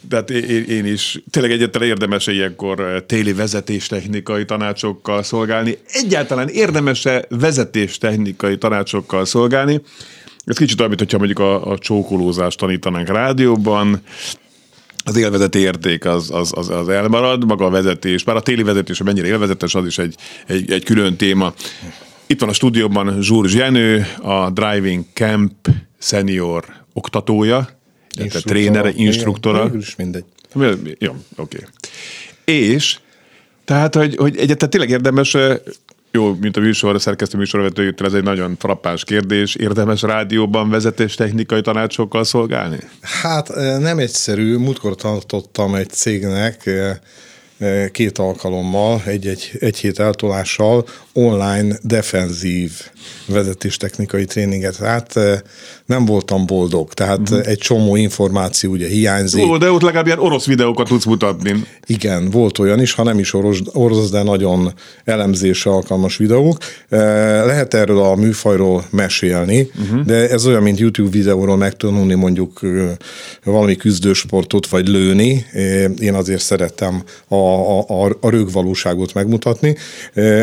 De 0.08 0.16
hát 0.16 0.30
én, 0.30 0.64
én 0.64 0.86
is 0.86 1.22
tényleg 1.30 1.52
egyetlen 1.52 1.88
érdemes 1.88 2.28
ilyenkor 2.28 2.80
eh, 2.80 3.00
téli 3.00 3.34
vezetéstechnikai 3.34 4.46
tanácsokkal 4.46 5.24
szolgálni. 5.24 5.78
Egyáltalán 5.88 6.48
érdemes-e 6.48 7.26
vezetéstechnikai 7.30 8.58
tanácsokkal 8.58 9.26
szolgálni? 9.26 9.82
Ez 10.46 10.58
kicsit 10.58 10.80
olyan, 10.80 10.94
mintha 10.98 11.18
mondjuk 11.18 11.40
a, 11.40 11.72
a 11.72 11.78
csókolózást 11.78 12.58
tanítanánk 12.58 13.08
rádióban, 13.08 14.02
az 15.04 15.18
élvezeti 15.18 15.60
érték 15.60 16.06
az, 16.06 16.32
az, 16.32 16.52
az, 16.56 16.70
az 16.70 16.90
elmarad, 16.90 17.46
maga 17.46 17.66
a 17.66 17.70
vezetés, 17.70 18.24
bár 18.24 18.36
a 18.36 18.42
téli 18.42 18.64
vezetés 18.64 19.04
mennyire 19.04 19.28
élvezetes, 19.28 19.76
az 19.76 19.86
is 19.86 19.98
egy, 19.98 20.16
egy, 20.48 20.72
egy 20.72 20.84
külön 20.84 21.16
téma. 21.16 21.54
Itt 22.28 22.40
van 22.40 22.50
a 22.50 22.54
stúdióban 22.54 23.22
Zsúr 23.22 23.48
Zsenő, 23.48 24.06
a 24.22 24.50
Driving 24.50 25.06
Camp 25.14 25.54
senior 26.00 26.66
oktatója, 26.94 27.79
illetve 28.18 28.40
trénere, 28.40 28.92
instruktora. 28.96 29.64
Végül 29.64 29.80
is 29.80 29.96
mindegy. 29.96 30.24
Jó, 30.98 31.16
oké. 31.36 31.58
Okay. 31.58 31.66
És 32.44 32.98
tehát, 33.66 33.96
hogy, 33.96 34.16
hogy 34.16 34.38
egyáltalán 34.38 34.70
tényleg 34.70 34.90
érdemes 34.90 35.38
jó, 36.12 36.36
mint 36.42 36.58
a 36.58 36.60
műsor, 36.60 36.96
a 36.96 37.00
szerkesztő 37.00 37.38
műsorvető 37.38 37.96
ez 37.98 38.14
egy 38.14 38.24
nagyon 38.24 38.56
frappáns 38.60 39.04
kérdés. 39.04 39.56
Érdemes 39.56 40.02
rádióban 40.02 40.70
vezetés 40.70 41.16
technikai 41.16 41.62
tanácsokkal 41.62 42.24
szolgálni? 42.24 42.78
Hát 43.02 43.56
nem 43.80 44.00
egyszerű. 44.00 44.58
Múltkor 44.58 44.96
tartottam 44.96 45.76
egy 45.76 45.90
cégnek 45.90 46.70
két 47.92 48.18
alkalommal, 48.18 49.02
egy-egy 49.06 49.52
egy 49.60 49.78
hét 49.78 50.00
eltolással 50.00 50.86
online 51.14 51.76
defenzív 51.82 52.72
vezetéstechnikai 53.26 54.26
tréninget. 54.26 54.76
Hát 54.76 55.20
nem 55.86 56.06
voltam 56.06 56.46
boldog, 56.46 56.94
tehát 56.94 57.20
uh-huh. 57.20 57.48
egy 57.48 57.58
csomó 57.58 57.96
információ 57.96 58.72
ugye 58.72 58.88
hiányzik. 58.88 59.46
Ó, 59.46 59.58
de 59.58 59.72
ott 59.72 59.82
legalább 59.82 60.06
ilyen 60.06 60.20
orosz 60.20 60.46
videókat 60.46 60.88
tudsz 60.88 61.06
mutatni. 61.06 61.64
Igen, 61.86 62.30
volt 62.30 62.60
olyan 62.60 62.82
is, 62.82 62.94
ha 62.94 63.04
nem 63.04 63.20
is 63.20 63.34
orosz, 63.34 63.60
orosz 63.74 64.10
de 64.10 64.24
nagyon 64.24 64.74
elemzésre 65.04 65.72
alkalmas 65.72 66.18
videók. 66.18 66.58
Lehet 66.90 67.74
erről 67.74 68.00
a 68.00 68.16
műfajról 68.16 68.86
mesélni, 68.90 69.72
uh-huh. 69.80 70.06
de 70.06 70.30
ez 70.30 70.46
olyan, 70.46 70.64
mint 70.64 70.80
YouTube 70.80 71.10
videóról 71.10 71.58
megtanulni 71.58 72.14
mondjuk 72.14 72.62
valami 73.44 73.76
küzdősportot, 73.76 74.68
vagy 74.68 74.88
lőni. 74.88 75.46
Én 76.00 76.14
azért 76.14 76.42
szerettem 76.42 77.04
a, 77.28 77.49
a, 77.50 78.06
a 78.22 78.30
rögvalóságot 78.30 79.14
megmutatni. 79.14 79.76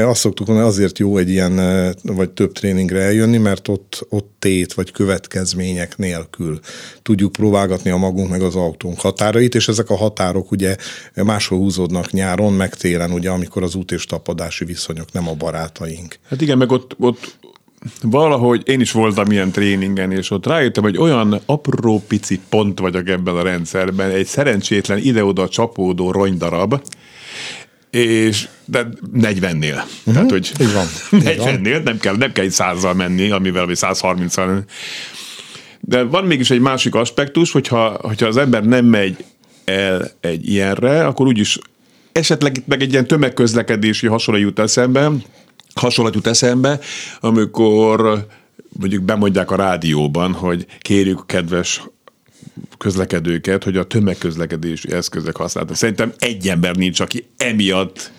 Azt 0.04 0.20
szoktuk 0.20 0.46
mondani, 0.46 0.68
azért 0.68 0.98
jó 0.98 1.16
egy 1.16 1.30
ilyen, 1.30 1.56
vagy 2.02 2.30
több 2.30 2.52
tréningre 2.52 3.00
eljönni, 3.00 3.36
mert 3.36 3.68
ott, 3.68 4.06
ott 4.08 4.34
tét, 4.38 4.74
vagy 4.74 4.90
következmények 4.90 5.96
nélkül 5.96 6.60
tudjuk 7.02 7.32
próbálgatni 7.32 7.90
a 7.90 7.96
magunk 7.96 8.30
meg 8.30 8.42
az 8.42 8.54
autónk 8.54 9.00
határait, 9.00 9.54
és 9.54 9.68
ezek 9.68 9.90
a 9.90 9.96
határok 9.96 10.50
ugye 10.50 10.76
máshol 11.14 11.58
húzódnak 11.58 12.10
nyáron, 12.10 12.52
meg 12.52 12.74
télen, 12.74 13.12
ugye, 13.12 13.30
amikor 13.30 13.62
az 13.62 13.74
út 13.74 13.92
és 13.92 14.04
tapadási 14.04 14.64
viszonyok 14.64 15.12
nem 15.12 15.28
a 15.28 15.34
barátaink. 15.34 16.18
Hát 16.28 16.40
igen, 16.40 16.58
meg 16.58 16.70
ott, 16.70 16.96
ott 16.98 17.38
valahogy 18.02 18.62
én 18.64 18.80
is 18.80 18.92
voltam 18.92 19.30
ilyen 19.30 19.50
tréningen, 19.50 20.12
és 20.12 20.30
ott 20.30 20.46
rájöttem, 20.46 20.82
hogy 20.82 20.98
olyan 20.98 21.40
apró 21.46 22.02
pici 22.08 22.40
pont 22.48 22.78
vagyok 22.78 23.08
ebben 23.08 23.36
a 23.36 23.42
rendszerben, 23.42 24.10
egy 24.10 24.26
szerencsétlen 24.26 24.98
ide-oda 24.98 25.48
csapódó 25.48 26.10
rongydarab, 26.10 26.80
és 27.90 28.48
de 28.64 28.88
40-nél. 29.14 29.72
Uh-huh. 29.72 30.14
Tehát, 30.14 30.30
hogy 30.30 30.52
így 30.60 30.72
van. 30.72 30.86
40-nél 31.26 31.82
nem 31.82 31.98
kell, 31.98 32.16
nem 32.16 32.32
kell 32.32 32.44
egy 32.44 32.50
százal 32.50 32.94
menni, 32.94 33.30
amivel 33.30 33.66
vagy 33.66 33.78
130-al. 33.80 34.62
De 35.80 36.02
van 36.02 36.24
mégis 36.24 36.50
egy 36.50 36.60
másik 36.60 36.94
aspektus, 36.94 37.52
hogyha, 37.52 37.98
hogyha 38.00 38.26
az 38.26 38.36
ember 38.36 38.64
nem 38.64 38.84
megy 38.84 39.24
el 39.64 40.10
egy 40.20 40.48
ilyenre, 40.48 41.06
akkor 41.06 41.26
úgyis 41.26 41.58
esetleg 42.12 42.62
meg 42.64 42.82
egy 42.82 42.92
ilyen 42.92 43.06
tömegközlekedési 43.06 44.06
hasonló 44.06 44.40
jut 44.40 44.58
eszembe, 44.58 45.10
hasonlat 45.80 46.14
jut 46.14 46.26
eszembe, 46.26 46.80
amikor 47.20 48.26
mondjuk 48.78 49.02
bemondják 49.02 49.50
a 49.50 49.56
rádióban, 49.56 50.32
hogy 50.32 50.66
kérjük 50.80 51.26
kedves 51.26 51.82
közlekedőket, 52.78 53.64
hogy 53.64 53.76
a 53.76 53.84
tömegközlekedési 53.84 54.92
eszközök 54.92 55.36
használata. 55.36 55.74
Szerintem 55.74 56.12
egy 56.18 56.48
ember 56.48 56.76
nincs, 56.76 57.00
aki 57.00 57.26
emiatt 57.36 58.10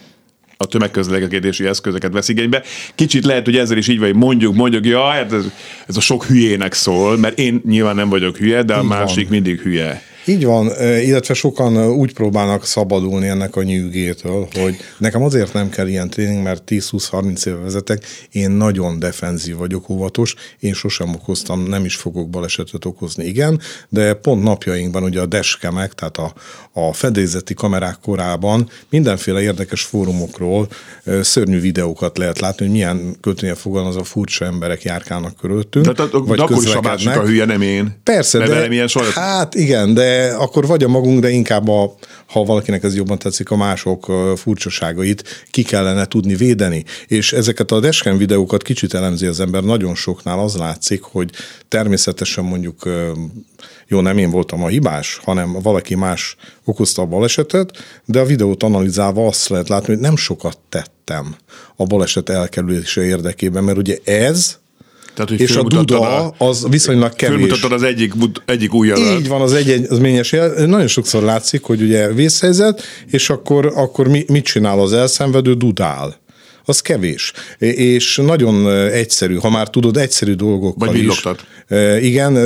a 0.57 0.65
tömegközlekedési 0.65 1.65
eszközöket 1.65 2.13
vesz 2.13 2.29
igénybe. 2.29 2.63
Kicsit 2.95 3.25
lehet, 3.25 3.45
hogy 3.45 3.57
ezzel 3.57 3.77
is 3.77 3.87
így 3.87 3.99
vagy, 3.99 4.15
mondjuk, 4.15 4.55
mondjuk, 4.55 4.85
ja, 4.85 5.05
hát 5.05 5.33
ez, 5.33 5.45
ez 5.87 5.97
a 5.97 5.99
sok 5.99 6.25
hülyének 6.25 6.73
szól, 6.73 7.17
mert 7.17 7.39
én 7.39 7.61
nyilván 7.65 7.95
nem 7.95 8.09
vagyok 8.09 8.37
hülye, 8.37 8.63
de 8.63 8.73
a 8.73 8.81
így 8.81 8.87
másik 8.87 9.23
van. 9.23 9.33
mindig 9.33 9.59
hülye. 9.59 10.01
Így 10.27 10.45
van, 10.45 10.71
illetve 10.81 11.33
sokan 11.33 11.89
úgy 11.89 12.13
próbálnak 12.13 12.65
szabadulni 12.65 13.27
ennek 13.27 13.55
a 13.55 13.63
nyűgétől, 13.63 14.47
hogy 14.53 14.75
nekem 14.97 15.23
azért 15.23 15.53
nem 15.53 15.69
kell 15.69 15.87
ilyen 15.87 16.09
tréning, 16.09 16.43
mert 16.43 16.63
10-20-30 16.67 17.45
éve 17.45 17.57
vezetek, 17.57 18.05
én 18.31 18.51
nagyon 18.51 18.99
defenzív 18.99 19.55
vagyok, 19.55 19.89
óvatos, 19.89 20.35
én 20.59 20.73
sosem 20.73 21.13
okoztam, 21.13 21.63
nem 21.63 21.85
is 21.85 21.95
fogok 21.95 22.29
balesetet 22.29 22.85
okozni, 22.85 23.25
igen, 23.25 23.61
de 23.89 24.13
pont 24.13 24.43
napjainkban 24.43 25.03
ugye 25.03 25.21
a 25.21 25.25
deskemek, 25.25 25.93
tehát 25.93 26.17
a, 26.17 26.33
a 26.71 26.93
fedélzeti 26.93 27.53
kamerák 27.53 27.97
korában 28.01 28.69
mindenféle 28.89 29.41
érdekes 29.41 29.81
fórumokról 29.81 30.67
szörnyű 31.21 31.59
videókat 31.59 32.17
lehet 32.17 32.39
látni, 32.39 32.65
hogy 32.65 32.73
milyen 32.73 33.17
az 33.71 33.95
a 33.95 34.03
furcsa 34.03 34.45
emberek 34.45 34.83
járkálnak 34.83 35.35
körülöttünk. 35.35 35.85
De, 35.85 36.03
vagy 36.11 36.37
de 36.37 36.43
akkor 36.43 36.63
is 36.63 36.73
a 36.73 36.81
másik 36.81 37.15
a 37.15 37.25
hülye, 37.25 37.45
nem 37.45 37.61
én. 37.61 37.99
Persze, 38.03 38.37
de, 38.37 38.67
de 38.67 38.93
hát 39.13 39.55
igen, 39.55 39.93
de 39.93 40.16
akkor 40.37 40.67
vagy 40.67 40.83
a 40.83 40.87
magunk, 40.87 41.19
de 41.19 41.29
inkább 41.29 41.67
a, 41.67 41.95
ha 42.25 42.43
valakinek 42.43 42.83
ez 42.83 42.95
jobban 42.95 43.19
tetszik, 43.19 43.51
a 43.51 43.55
mások 43.55 44.11
furcsaságait 44.35 45.45
ki 45.51 45.63
kellene 45.63 46.05
tudni 46.05 46.35
védeni. 46.35 46.83
És 47.07 47.33
ezeket 47.33 47.71
a 47.71 47.79
dashcam 47.79 48.17
videókat 48.17 48.63
kicsit 48.63 48.93
elemzi 48.93 49.25
az 49.25 49.39
ember, 49.39 49.63
nagyon 49.63 49.95
soknál 49.95 50.39
az 50.39 50.55
látszik, 50.55 51.01
hogy 51.01 51.31
természetesen 51.67 52.43
mondjuk 52.43 52.89
jó, 53.87 54.01
nem 54.01 54.17
én 54.17 54.29
voltam 54.29 54.63
a 54.63 54.67
hibás, 54.67 55.19
hanem 55.23 55.51
valaki 55.51 55.95
más 55.95 56.35
okozta 56.63 57.01
a 57.01 57.05
balesetet, 57.05 57.71
de 58.05 58.19
a 58.19 58.25
videót 58.25 58.63
analizálva 58.63 59.27
azt 59.27 59.49
lehet 59.49 59.69
látni, 59.69 59.93
hogy 59.93 60.01
nem 60.01 60.15
sokat 60.15 60.57
tettem 60.69 61.35
a 61.75 61.85
baleset 61.85 62.29
elkerülése 62.29 63.03
érdekében, 63.03 63.63
mert 63.63 63.77
ugye 63.77 63.97
ez 64.03 64.57
tehát, 65.17 65.31
hogy 65.31 65.41
és 65.41 65.55
a 65.55 65.63
duda 65.63 66.27
az 66.27 66.67
viszonylag 66.69 67.15
kevés. 67.15 67.37
Fölmutattad 67.37 67.71
az 67.71 67.83
egyik, 67.83 68.13
egyik 68.45 68.73
ujjadat. 68.73 69.19
Így 69.19 69.27
van, 69.27 69.41
az 69.41 69.53
egyezményes 69.53 70.31
jel. 70.31 70.65
Nagyon 70.65 70.87
sokszor 70.87 71.23
látszik, 71.23 71.63
hogy 71.63 71.81
ugye 71.81 72.13
vészhelyzet, 72.13 72.83
és 73.07 73.29
akkor, 73.29 73.71
akkor 73.75 74.07
mi, 74.07 74.25
mit 74.27 74.45
csinál 74.45 74.79
az 74.79 74.93
elszenvedő? 74.93 75.53
Dudál 75.53 76.15
az 76.65 76.81
kevés. 76.81 77.33
És 77.57 78.21
nagyon 78.25 78.69
egyszerű, 78.91 79.35
ha 79.35 79.49
már 79.49 79.69
tudod, 79.69 79.97
egyszerű 79.97 80.33
dolgokkal 80.33 80.87
Vagy 80.87 81.03
is. 81.03 81.23
Igen, 82.01 82.37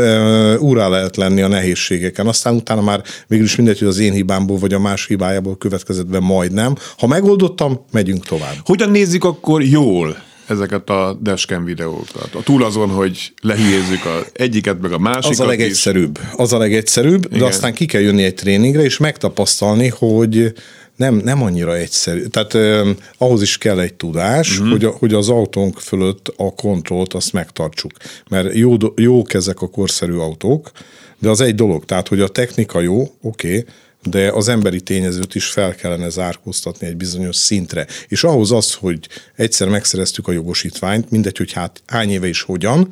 úrá 0.57 0.87
lehet 0.87 1.17
lenni 1.17 1.41
a 1.41 1.47
nehézségeken. 1.47 2.27
Aztán 2.27 2.55
utána 2.55 2.81
már 2.81 3.03
is 3.29 3.55
mindegy, 3.55 3.79
hogy 3.79 3.87
az 3.87 3.99
én 3.99 4.13
hibámból 4.13 4.57
vagy 4.57 4.73
a 4.73 4.79
más 4.79 5.07
hibájából 5.07 5.57
következett 5.57 6.07
be 6.07 6.19
majdnem. 6.19 6.75
Ha 6.97 7.07
megoldottam, 7.07 7.85
megyünk 7.91 8.25
tovább. 8.25 8.55
Hogyan 8.65 8.89
nézzük 8.89 9.23
akkor 9.23 9.63
jól 9.63 10.29
ezeket 10.51 10.89
a 10.89 11.17
dashcam 11.21 11.63
videókat. 11.63 12.29
A 12.33 12.43
túl 12.43 12.63
azon, 12.63 12.89
hogy 12.89 13.33
lehülyézzük 13.41 14.05
az 14.05 14.25
egyiket, 14.33 14.81
meg 14.81 14.91
a 14.91 14.99
másikat 14.99 15.31
Az 15.31 15.39
a 15.39 15.45
legegyszerűbb. 15.45 16.19
Is. 16.21 16.29
Az 16.35 16.53
a 16.53 16.57
legegyszerűbb, 16.57 17.25
Igen. 17.25 17.39
de 17.39 17.45
aztán 17.45 17.73
ki 17.73 17.85
kell 17.85 18.01
jönni 18.01 18.23
egy 18.23 18.33
tréningre, 18.33 18.83
és 18.83 18.97
megtapasztalni, 18.97 19.87
hogy 19.87 20.53
nem, 20.95 21.15
nem 21.15 21.43
annyira 21.43 21.75
egyszerű. 21.75 22.25
Tehát 22.25 22.53
eh, 22.53 22.87
ahhoz 23.17 23.41
is 23.41 23.57
kell 23.57 23.79
egy 23.79 23.93
tudás, 23.93 24.51
uh-huh. 24.51 24.71
hogy, 24.71 24.85
a, 24.85 24.89
hogy 24.89 25.13
az 25.13 25.29
autónk 25.29 25.79
fölött 25.79 26.33
a 26.37 26.53
kontrollt 26.55 27.13
azt 27.13 27.33
megtartsuk. 27.33 27.91
Mert 28.29 28.55
jó, 28.55 28.75
jók 28.95 29.33
ezek 29.33 29.61
a 29.61 29.69
korszerű 29.69 30.15
autók, 30.15 30.71
de 31.19 31.29
az 31.29 31.41
egy 31.41 31.55
dolog, 31.55 31.85
tehát 31.85 32.07
hogy 32.07 32.21
a 32.21 32.27
technika 32.27 32.79
jó, 32.79 33.01
oké, 33.21 33.57
okay, 33.57 33.65
de 34.03 34.31
az 34.31 34.47
emberi 34.47 34.81
tényezőt 34.81 35.35
is 35.35 35.45
fel 35.45 35.75
kellene 35.75 36.09
zárkóztatni 36.09 36.87
egy 36.87 36.97
bizonyos 36.97 37.35
szintre. 37.35 37.87
És 38.07 38.23
ahhoz 38.23 38.51
az, 38.51 38.73
hogy 38.73 39.07
egyszer 39.35 39.67
megszereztük 39.67 40.27
a 40.27 40.31
jogosítványt, 40.31 41.11
mindegy, 41.11 41.37
hogy 41.37 41.51
hát 41.51 41.81
hány 41.87 42.11
éve 42.11 42.27
is 42.27 42.41
hogyan, 42.41 42.87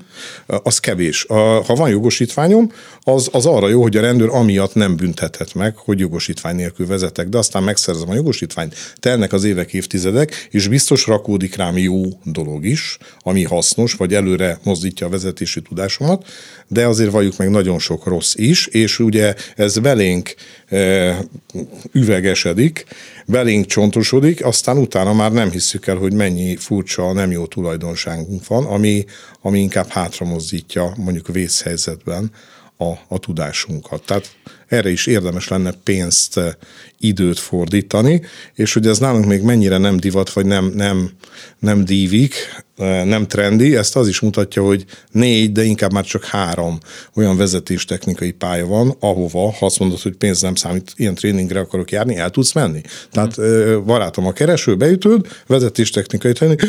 az 0.46 0.80
kevés. 0.80 1.26
Ha 1.66 1.76
van 1.76 1.90
jogosítványom, 1.90 2.72
az, 3.04 3.30
az 3.32 3.46
arra 3.46 3.70
jó, 3.70 3.82
hogy 3.82 3.98
a 3.98 4.02
rendőr 4.02 4.30
amiatt 4.30 4.74
nem 4.74 4.96
büntethet 4.96 5.54
meg, 5.54 5.76
hogy 5.76 6.00
jogosítvány 6.00 6.56
nélkül 6.56 6.88
vezetek, 6.88 7.30
de 7.30 7.38
aztán 7.38 7.64
megszerzem 7.64 8.10
a 8.10 8.16
jogosítványt, 8.16 8.76
telnek 9.00 9.34
az 9.34 9.44
évek, 9.44 9.74
évtizedek, 9.74 10.48
és 10.50 10.68
biztos 10.68 11.08
rakódik 11.08 11.56
rám 11.56 11.78
jó 11.78 12.04
dolog 12.24 12.66
is, 12.66 12.98
ami 13.20 13.44
hasznos, 13.44 13.94
vagy 13.94 14.14
előre 14.14 14.60
mozdítja 14.64 15.08
a 15.08 15.10
vezetési 15.10 15.62
tudásomat, 15.62 16.26
de 16.68 16.88
azért 16.88 17.12
valljuk 17.12 17.38
meg 17.38 17.50
nagyon 17.50 17.80
sok 17.80 18.06
rossz 18.06 18.36
is, 18.36 18.68
és 18.68 19.00
ugye 19.00 19.36
ez 19.56 19.78
belénk 19.78 20.36
üvegesedik, 21.92 22.86
belénk 23.26 23.66
csontosodik, 23.66 24.46
aztán 24.46 24.78
utána 24.78 25.14
már 25.14 25.32
nem 25.32 25.52
hiszük 25.52 25.88
el, 25.88 25.96
hogy 25.96 26.14
mennyi 26.14 26.56
furcsa, 26.56 27.14
nem 27.14 27.32
jó 27.32 27.46
tulajdonságunk 27.46 28.48
van, 28.48 28.66
ami, 28.66 29.06
ami 29.42 29.60
inkább 29.60 29.88
hátra 29.88 30.26
mozdítja 30.26 30.94
mondjuk 30.98 31.28
vészhelyzetben 31.28 32.32
a, 32.78 32.94
a 33.08 33.20
tudásunkat. 33.20 34.06
Tehát 34.06 34.36
erre 34.68 34.90
is 34.90 35.06
érdemes 35.06 35.48
lenne 35.48 35.72
pénzt, 35.72 36.40
időt 37.00 37.40
fordítani, 37.40 38.22
és 38.54 38.74
hogy 38.74 38.88
ez 38.88 38.98
nálunk 38.98 39.26
még 39.26 39.42
mennyire 39.42 39.78
nem 39.78 39.98
divat, 39.98 40.34
vagy 40.34 40.46
nem, 40.46 40.66
nem, 40.66 41.10
nem 41.60 41.86
dívik, 41.86 42.34
nem 43.04 43.28
trendi, 43.28 43.76
ezt 43.76 43.96
az 43.96 44.08
is 44.08 44.20
mutatja, 44.20 44.64
hogy 44.64 44.86
négy, 45.12 45.52
de 45.52 45.64
inkább 45.64 45.94
már 45.94 46.04
csak 46.04 46.26
három 46.26 46.78
olyan 47.16 47.38
vezetéstechnikai 47.38 48.32
pálya 48.32 48.66
van, 48.66 48.96
ahova, 49.00 49.52
ha 49.52 49.66
azt 49.66 49.80
mondod, 49.80 50.00
hogy 50.00 50.16
pénz 50.16 50.42
nem 50.42 50.56
számít, 50.56 50.94
ilyen 50.96 51.16
tréningre 51.16 51.60
akarok 51.60 51.92
járni, 51.92 52.16
el 52.16 52.30
tudsz 52.30 52.54
menni. 52.54 52.82
Tehát 53.12 53.42
mm. 53.42 53.86
barátom, 53.86 54.26
a 54.26 54.32
kereső 54.32 54.76
beütöd, 54.76 55.28
vezetéstechnikai 55.48 56.32
tréning, 56.32 56.60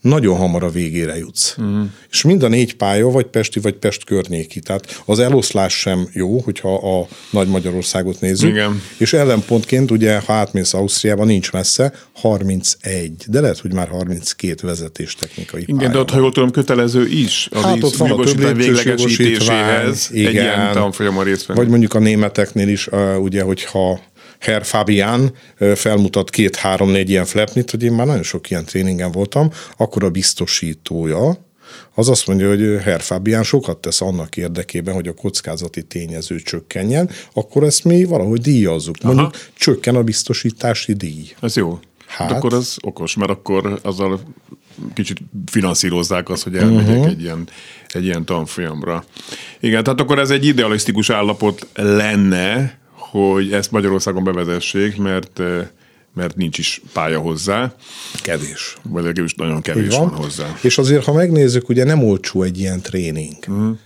nagyon 0.00 0.36
hamar 0.36 0.62
a 0.62 0.70
végére 0.70 1.16
jutsz. 1.16 1.54
Uh-huh. 1.58 1.86
És 2.10 2.22
mind 2.22 2.42
a 2.42 2.48
négy 2.48 2.74
pálya, 2.74 3.06
vagy 3.06 3.26
Pesti, 3.26 3.60
vagy 3.60 3.74
Pest 3.74 4.04
környéki. 4.04 4.60
Tehát 4.60 5.02
az 5.04 5.18
eloszlás 5.18 5.78
sem 5.78 6.08
jó, 6.12 6.38
hogyha 6.38 6.74
a 6.74 7.06
Nagy 7.30 7.48
Magyarországot 7.48 8.20
nézzük. 8.20 8.48
Igen. 8.50 8.82
És 8.96 9.12
ellenpontként, 9.12 9.90
ugye, 9.90 10.18
ha 10.18 10.32
átmész 10.32 10.74
Ausztriába, 10.74 11.24
nincs 11.24 11.52
messze, 11.52 11.92
31, 12.12 13.12
de 13.26 13.40
lehet, 13.40 13.58
hogy 13.58 13.72
már 13.72 13.88
32 13.88 14.66
vezetéstechnikai 14.66 15.62
Igen, 15.62 15.76
pálya 15.76 15.92
de 15.92 15.98
ott, 15.98 16.10
ha 16.10 16.18
jól 16.18 16.32
tudom, 16.32 16.50
kötelező 16.50 17.06
is 17.06 17.48
az 17.50 17.62
hát 17.62 17.82
ott 17.82 17.96
van 17.96 18.10
a 18.10 18.24
több 18.24 18.56
véglegesítéséhez 18.56 20.08
egy 20.12 20.32
ilyen 20.32 20.72
tanfolyamon 20.72 21.24
részt 21.24 21.46
Vagy 21.46 21.68
mondjuk 21.68 21.94
a 21.94 21.98
németeknél 21.98 22.68
is, 22.68 22.88
ugye, 23.20 23.42
hogyha 23.42 24.00
Herr 24.38 24.62
Fabian 24.62 25.32
felmutat 25.74 26.30
két-három-négy 26.30 27.10
ilyen 27.10 27.24
flapnit, 27.24 27.70
hogy 27.70 27.82
én 27.82 27.92
már 27.92 28.06
nagyon 28.06 28.22
sok 28.22 28.50
ilyen 28.50 28.64
tréningen 28.64 29.12
voltam, 29.12 29.50
akkor 29.76 30.04
a 30.04 30.10
biztosítója, 30.10 31.46
az 31.94 32.08
azt 32.08 32.26
mondja, 32.26 32.48
hogy 32.48 32.82
Herr 32.82 33.00
Fabian 33.00 33.42
sokat 33.42 33.78
tesz 33.78 34.00
annak 34.00 34.36
érdekében, 34.36 34.94
hogy 34.94 35.08
a 35.08 35.14
kockázati 35.14 35.82
tényező 35.82 36.40
csökkenjen, 36.40 37.10
akkor 37.32 37.62
ezt 37.62 37.84
mi 37.84 38.04
valahogy 38.04 38.40
díjazzuk. 38.40 38.94
Aha. 39.00 39.12
Mondjuk 39.12 39.42
csökken 39.54 39.94
a 39.94 40.02
biztosítási 40.02 40.92
díj. 40.92 41.34
Ez 41.40 41.56
jó. 41.56 41.78
Hát, 42.06 42.28
hát 42.28 42.36
akkor 42.36 42.54
az 42.54 42.76
okos, 42.80 43.16
mert 43.16 43.30
akkor 43.30 43.78
azzal 43.82 44.20
kicsit 44.94 45.18
finanszírozzák 45.46 46.28
azt, 46.28 46.42
hogy 46.42 46.56
elmegyek 46.56 46.88
uh-huh. 46.88 47.06
egy, 47.06 47.22
ilyen, 47.22 47.48
egy 47.88 48.04
ilyen 48.04 48.24
tanfolyamra. 48.24 49.04
Igen, 49.60 49.82
tehát 49.82 50.00
akkor 50.00 50.18
ez 50.18 50.30
egy 50.30 50.44
idealisztikus 50.46 51.10
állapot 51.10 51.66
lenne, 51.74 52.77
hogy 53.10 53.52
ezt 53.52 53.70
Magyarországon 53.70 54.24
bevezessék, 54.24 54.96
mert 54.96 55.40
mert 56.14 56.36
nincs 56.36 56.58
is 56.58 56.82
pálya 56.92 57.18
hozzá. 57.18 57.74
Kevés. 58.22 58.76
Vagy 58.82 59.04
legalábbis 59.04 59.34
nagyon 59.34 59.60
kevés 59.60 59.96
van. 59.96 60.08
van 60.08 60.18
hozzá. 60.18 60.56
És 60.62 60.78
azért, 60.78 61.04
ha 61.04 61.12
megnézzük, 61.12 61.68
ugye 61.68 61.84
nem 61.84 62.04
olcsó 62.04 62.42
egy 62.42 62.58
ilyen 62.58 62.80
tréning. 62.80 63.36
Uh-huh 63.46 63.78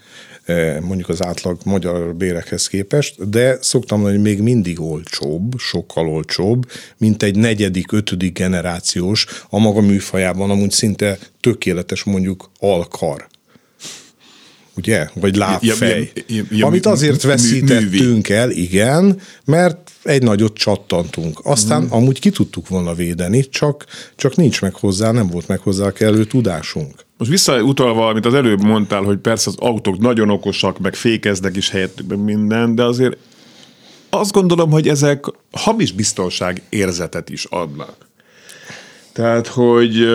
mondjuk 0.80 1.08
az 1.08 1.24
átlag 1.24 1.58
magyar 1.64 2.14
bérekhez 2.14 2.66
képest, 2.66 3.28
de 3.30 3.58
szoktam 3.60 4.00
mondani, 4.00 4.22
hogy 4.22 4.32
még 4.32 4.42
mindig 4.42 4.80
olcsóbb, 4.80 5.58
sokkal 5.58 6.08
olcsóbb, 6.08 6.70
mint 6.96 7.22
egy 7.22 7.36
negyedik, 7.36 7.92
ötödik 7.92 8.38
generációs, 8.38 9.26
a 9.50 9.58
maga 9.58 9.80
műfajában 9.80 10.50
amúgy 10.50 10.70
szinte 10.70 11.18
tökéletes 11.40 12.04
mondjuk 12.04 12.50
alkar 12.58 13.26
ugye? 14.76 15.08
Vagy 15.14 15.36
lábfej. 15.36 16.10
Ja, 16.14 16.24
ja, 16.26 16.42
ja, 16.50 16.66
amit 16.66 16.86
azért 16.86 17.22
veszítettünk 17.22 18.28
el, 18.28 18.50
igen, 18.50 19.20
mert 19.44 19.90
egy 20.02 20.22
nagyot 20.22 20.56
csattantunk. 20.56 21.40
Aztán 21.42 21.82
mm. 21.82 21.90
amúgy 21.90 22.20
ki 22.20 22.30
tudtuk 22.30 22.68
volna 22.68 22.94
védeni, 22.94 23.48
csak, 23.48 23.86
csak 24.16 24.36
nincs 24.36 24.60
meg 24.60 24.74
hozzá, 24.74 25.10
nem 25.10 25.26
volt 25.26 25.48
meg 25.48 25.58
hozzá 25.58 25.92
kellő 25.92 26.24
tudásunk. 26.24 26.94
Most 27.18 27.30
visszautalva, 27.30 28.08
amit 28.08 28.26
az 28.26 28.34
előbb 28.34 28.62
mondtál, 28.62 29.02
hogy 29.02 29.18
persze 29.18 29.50
az 29.50 29.56
autók 29.58 29.98
nagyon 29.98 30.30
okosak, 30.30 30.78
meg 30.78 30.94
fékeznek 30.94 31.56
is 31.56 31.70
helyett 31.70 32.02
minden, 32.16 32.74
de 32.74 32.84
azért 32.84 33.16
azt 34.10 34.32
gondolom, 34.32 34.70
hogy 34.70 34.88
ezek 34.88 35.24
hamis 35.50 35.92
biztonság 35.92 36.62
érzetet 36.68 37.30
is 37.30 37.44
adnak. 37.44 37.96
Tehát, 39.12 39.46
hogy 39.46 40.06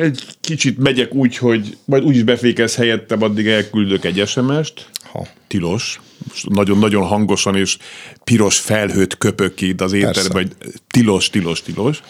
egy 0.00 0.24
kicsit 0.40 0.78
megyek 0.78 1.14
úgy, 1.14 1.36
hogy 1.36 1.76
majd 1.84 2.04
úgyis 2.04 2.22
befékez 2.22 2.74
helyettem, 2.76 3.22
addig 3.22 3.46
elküldök 3.46 4.04
egy 4.04 4.22
SMS-t. 4.26 4.90
Ha. 5.12 5.26
Tilos. 5.46 6.00
Nagyon-nagyon 6.42 7.06
hangosan 7.06 7.56
és 7.56 7.76
piros 8.24 8.58
felhőt 8.58 9.18
köpök 9.18 9.54
ki 9.54 9.74
az 9.78 9.92
éterbe, 9.92 10.32
hogy 10.32 10.50
tilos, 10.86 11.30
tilos, 11.30 11.62
tilos. 11.62 12.02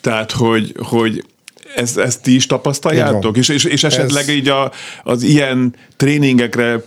Tehát, 0.00 0.32
hogy, 0.32 0.74
hogy 0.78 1.24
ezt, 1.74 1.98
ezt 1.98 2.22
ti 2.22 2.34
is 2.34 2.46
tapasztaljátok? 2.46 3.36
És, 3.36 3.48
és, 3.48 3.64
és 3.64 3.84
esetleg 3.84 4.22
Ez... 4.22 4.34
így 4.34 4.48
a, 4.48 4.72
az 5.02 5.22
ilyen 5.22 5.74
tréningekre 5.96 6.82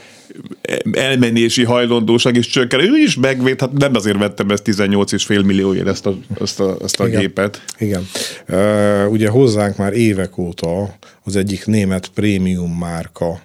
elmenési 0.91 1.63
hajlandóság 1.63 2.35
is 2.35 2.47
csökken. 2.47 2.79
Ő 2.79 2.97
is 2.97 3.15
megvéd, 3.15 3.59
hát 3.59 3.71
nem 3.71 3.95
azért 3.95 4.17
vettem 4.17 4.49
ezt 4.49 4.63
18,5 4.65 5.45
millióért 5.45 5.87
ezt 5.87 6.05
a, 6.05 6.17
ezt 6.41 6.59
a, 6.59 6.77
ezt 6.83 6.99
a 6.99 7.07
Igen. 7.07 7.19
gépet. 7.19 7.61
Igen. 7.77 8.07
Uh, 8.49 9.11
ugye 9.11 9.29
hozzánk 9.29 9.77
már 9.77 9.93
évek 9.93 10.37
óta 10.37 10.95
az 11.23 11.35
egyik 11.35 11.65
német 11.65 12.07
prémium 12.07 12.71
márka 12.71 13.41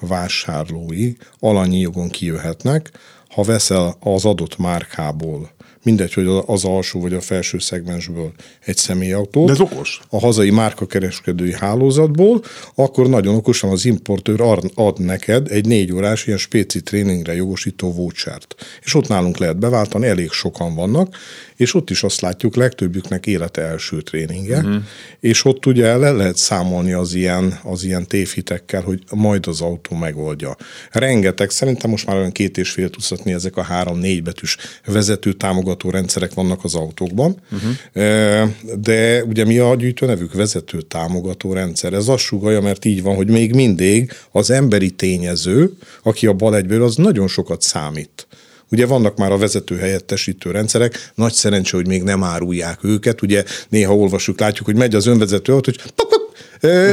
vásárlói 0.00 1.12
alanyi 1.38 1.80
jogon 1.80 2.08
kijöhetnek, 2.08 2.90
ha 3.28 3.42
veszel 3.42 3.96
az 4.00 4.24
adott 4.24 4.58
márkából 4.58 5.50
mindegy, 5.82 6.12
hogy 6.12 6.42
az 6.46 6.64
alsó 6.64 7.00
vagy 7.00 7.14
a 7.14 7.20
felső 7.20 7.58
szegmensből 7.58 8.32
egy 8.64 8.76
személyautót. 8.76 9.46
De 9.46 9.52
ez 9.52 9.60
okos. 9.60 10.00
A 10.08 10.18
hazai 10.18 10.50
márkakereskedői 10.50 11.52
hálózatból, 11.52 12.42
akkor 12.74 13.08
nagyon 13.08 13.34
okosan 13.34 13.70
az 13.70 13.84
importőr 13.84 14.40
ad 14.74 15.00
neked 15.00 15.50
egy 15.50 15.66
négy 15.66 15.92
órás 15.92 16.26
ilyen 16.26 16.38
spéci 16.38 16.82
tréningre 16.82 17.34
jogosító 17.34 17.92
vouchert. 17.92 18.54
És 18.82 18.94
ott 18.94 19.08
nálunk 19.08 19.38
lehet 19.38 19.58
beváltani, 19.58 20.06
elég 20.06 20.30
sokan 20.30 20.74
vannak, 20.74 21.16
és 21.58 21.74
ott 21.74 21.90
is 21.90 22.02
azt 22.02 22.20
látjuk, 22.20 22.56
legtöbbjüknek 22.56 23.26
élete 23.26 23.62
első 23.62 24.00
tréninge, 24.00 24.56
uh-huh. 24.58 24.82
és 25.20 25.44
ott 25.44 25.66
ugye 25.66 25.96
le 25.96 26.10
lehet 26.10 26.36
számolni 26.36 26.92
az 26.92 27.14
ilyen, 27.14 27.58
az 27.62 27.84
ilyen 27.84 28.06
tévhitekkel, 28.06 28.82
hogy 28.82 29.02
majd 29.14 29.46
az 29.46 29.60
autó 29.60 29.96
megoldja. 29.96 30.56
Rengeteg, 30.90 31.50
szerintem 31.50 31.90
most 31.90 32.06
már 32.06 32.16
olyan 32.16 32.32
két 32.32 32.58
és 32.58 32.70
fél 32.70 32.90
tucatni 32.90 33.32
ezek 33.32 33.56
a 33.56 33.62
három-négy 33.62 34.22
betűs 34.22 34.56
vezető 34.86 35.32
támogató 35.32 35.90
rendszerek 35.90 36.34
vannak 36.34 36.64
az 36.64 36.74
autókban, 36.74 37.36
uh-huh. 37.52 38.48
de 38.80 39.24
ugye 39.24 39.44
mi 39.44 39.58
a 39.58 39.74
gyűjtő 39.74 40.06
nevük 40.06 40.34
vezető 40.34 40.80
támogató 40.80 41.52
rendszer. 41.52 41.92
Ez 41.92 42.08
azt 42.08 42.22
sugalja, 42.22 42.60
mert 42.60 42.84
így 42.84 43.02
van, 43.02 43.16
hogy 43.16 43.28
még 43.28 43.54
mindig 43.54 44.12
az 44.30 44.50
emberi 44.50 44.90
tényező, 44.90 45.72
aki 46.02 46.26
a 46.26 46.32
bal 46.32 46.56
egyből, 46.56 46.82
az 46.82 46.96
nagyon 46.96 47.28
sokat 47.28 47.62
számít. 47.62 48.27
Ugye 48.70 48.86
vannak 48.86 49.16
már 49.16 49.32
a 49.32 49.38
vezető 49.38 49.76
helyettesítő 49.76 50.50
rendszerek, 50.50 51.12
nagy 51.14 51.32
szerencsé, 51.32 51.76
hogy 51.76 51.86
még 51.86 52.02
nem 52.02 52.24
árulják 52.24 52.84
őket, 52.84 53.22
ugye 53.22 53.44
néha 53.68 53.96
olvasjuk, 53.96 54.40
látjuk, 54.40 54.66
hogy 54.66 54.76
megy 54.76 54.94
az 54.94 55.06
önvezető 55.06 55.52
autó, 55.52 55.72
hogy 55.76 55.92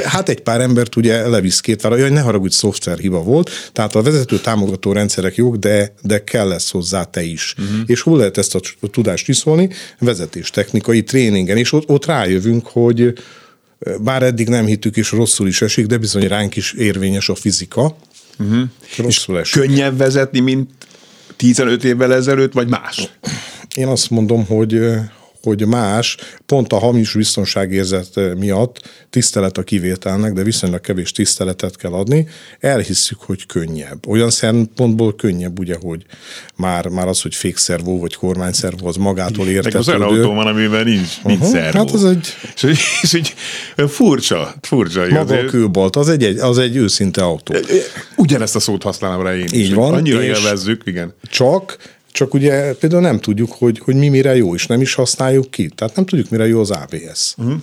Hát 0.04 0.30
egy 0.30 0.42
pár 0.42 0.62
embert 0.62 0.96
ugye 0.96 1.28
levisz 1.28 1.60
két 1.60 1.82
vára, 1.82 1.98
jaj, 1.98 2.10
ne 2.10 2.22
haragudj, 2.22 2.56
szoftverhiba 2.56 3.24
volt, 3.24 3.50
tehát 3.74 3.96
a 3.96 4.02
vezető 4.02 4.40
támogató 4.40 4.92
rendszerek 4.92 5.36
jók, 5.36 5.56
de, 5.56 5.94
de 6.02 6.24
kell 6.24 6.48
lesz 6.48 6.72
hozzá 6.72 7.04
te 7.04 7.24
is. 7.24 7.56
Uh-huh. 7.58 7.80
És 7.86 8.02
hol 8.02 8.18
lehet 8.18 8.38
ezt 8.38 8.56
a 8.56 8.60
tudást 8.92 9.30
iszolni? 9.30 9.70
Vezetés 10.00 10.50
technikai 10.50 11.04
tréningen, 11.04 11.58
és 11.58 11.72
ott, 11.72 11.90
ott 11.90 12.06
rájövünk, 12.06 12.68
hogy 12.68 13.14
bár 14.02 14.24
eddig 14.24 14.48
nem 14.48 14.66
hittük, 14.66 14.98
és 14.98 15.12
rosszul 15.12 15.48
is 15.48 15.62
esik, 15.62 15.86
de 15.86 15.98
bizony 15.98 16.28
ránk 16.28 16.56
is 16.56 16.74
érvényes 16.74 17.30
a 17.30 17.36
fizika. 17.36 17.98
Uh-huh. 18.40 18.62
Rosszul 18.98 19.40
esik. 19.40 19.62
Könnyebb 19.62 19.98
vezetni, 19.98 20.40
mint 20.40 20.70
15 21.38 21.84
évvel 21.84 22.14
ezelőtt, 22.14 22.54
vagy 22.54 22.70
más? 22.70 23.10
Én 23.76 23.88
azt 23.88 24.10
mondom, 24.10 24.46
hogy 24.46 24.80
hogy 25.46 25.68
más, 25.68 26.18
pont 26.46 26.74
a 26.74 26.78
hamis 26.78 27.14
biztonságérzet 27.14 28.20
miatt 28.38 28.90
tisztelet 29.10 29.58
a 29.58 29.64
kivételnek, 29.64 30.34
de 30.34 30.44
viszonylag 30.44 30.82
kevés 30.82 31.12
tiszteletet 31.12 31.78
kell 31.78 31.92
adni, 31.92 32.28
elhisszük, 32.60 33.22
hogy 33.22 33.46
könnyebb. 33.46 34.08
Olyan 34.08 34.30
szempontból 34.30 35.16
könnyebb, 35.16 35.60
ugye, 35.60 35.76
hogy 35.82 36.06
már, 36.56 36.88
már 36.88 37.08
az, 37.08 37.22
hogy 37.22 37.36
fékszervó 37.36 38.00
vagy 38.00 38.16
kormányszervó, 38.16 38.88
az 38.88 38.96
magától 38.96 39.48
értetődő. 39.48 39.78
Az 39.78 39.88
olyan 39.88 40.02
autó 40.02 40.34
van, 40.34 40.48
amiben 40.48 40.84
nincs, 40.84 41.24
nincs 41.24 41.40
uh-huh, 41.40 41.54
szervó. 41.54 41.78
Hát 41.78 41.92
az 41.92 42.06
egy... 42.06 42.28
És, 42.64 43.00
és 43.02 43.14
így 43.14 43.34
furcsa, 43.88 44.54
furcsa. 44.62 45.00
Maga 45.02 45.20
azért. 45.20 45.48
a 45.48 45.50
kőbolt, 45.50 45.96
az 45.96 46.10
egy, 46.10 46.24
az 46.24 46.58
egy 46.58 46.76
őszinte 46.76 47.24
autó. 47.24 47.56
Ugyanezt 48.16 48.56
a 48.56 48.60
szót 48.60 48.84
használom 48.84 49.24
rá 49.24 49.36
én 49.36 49.44
is. 49.44 49.52
Így 49.52 49.74
van. 49.74 49.94
Annyira 49.94 50.24
élvezzük, 50.24 50.82
igen. 50.86 51.14
Csak 51.30 51.78
csak 52.16 52.34
ugye 52.34 52.74
például 52.74 53.02
nem 53.02 53.20
tudjuk, 53.20 53.52
hogy, 53.52 53.80
hogy 53.80 53.96
mi 53.96 54.10
mire 54.10 54.36
jó, 54.36 54.56
és 54.56 54.68
nem 54.68 54.82
is 54.82 54.94
használjuk 54.94 55.52
ki. 55.52 55.70
Tehát 55.76 55.96
nem 55.96 56.06
tudjuk, 56.06 56.30
mire 56.30 56.48
jó 56.48 56.60
az 56.60 56.72
ABS. 56.72 57.34
Uh-huh. 57.38 57.54
Mhm. 57.54 57.62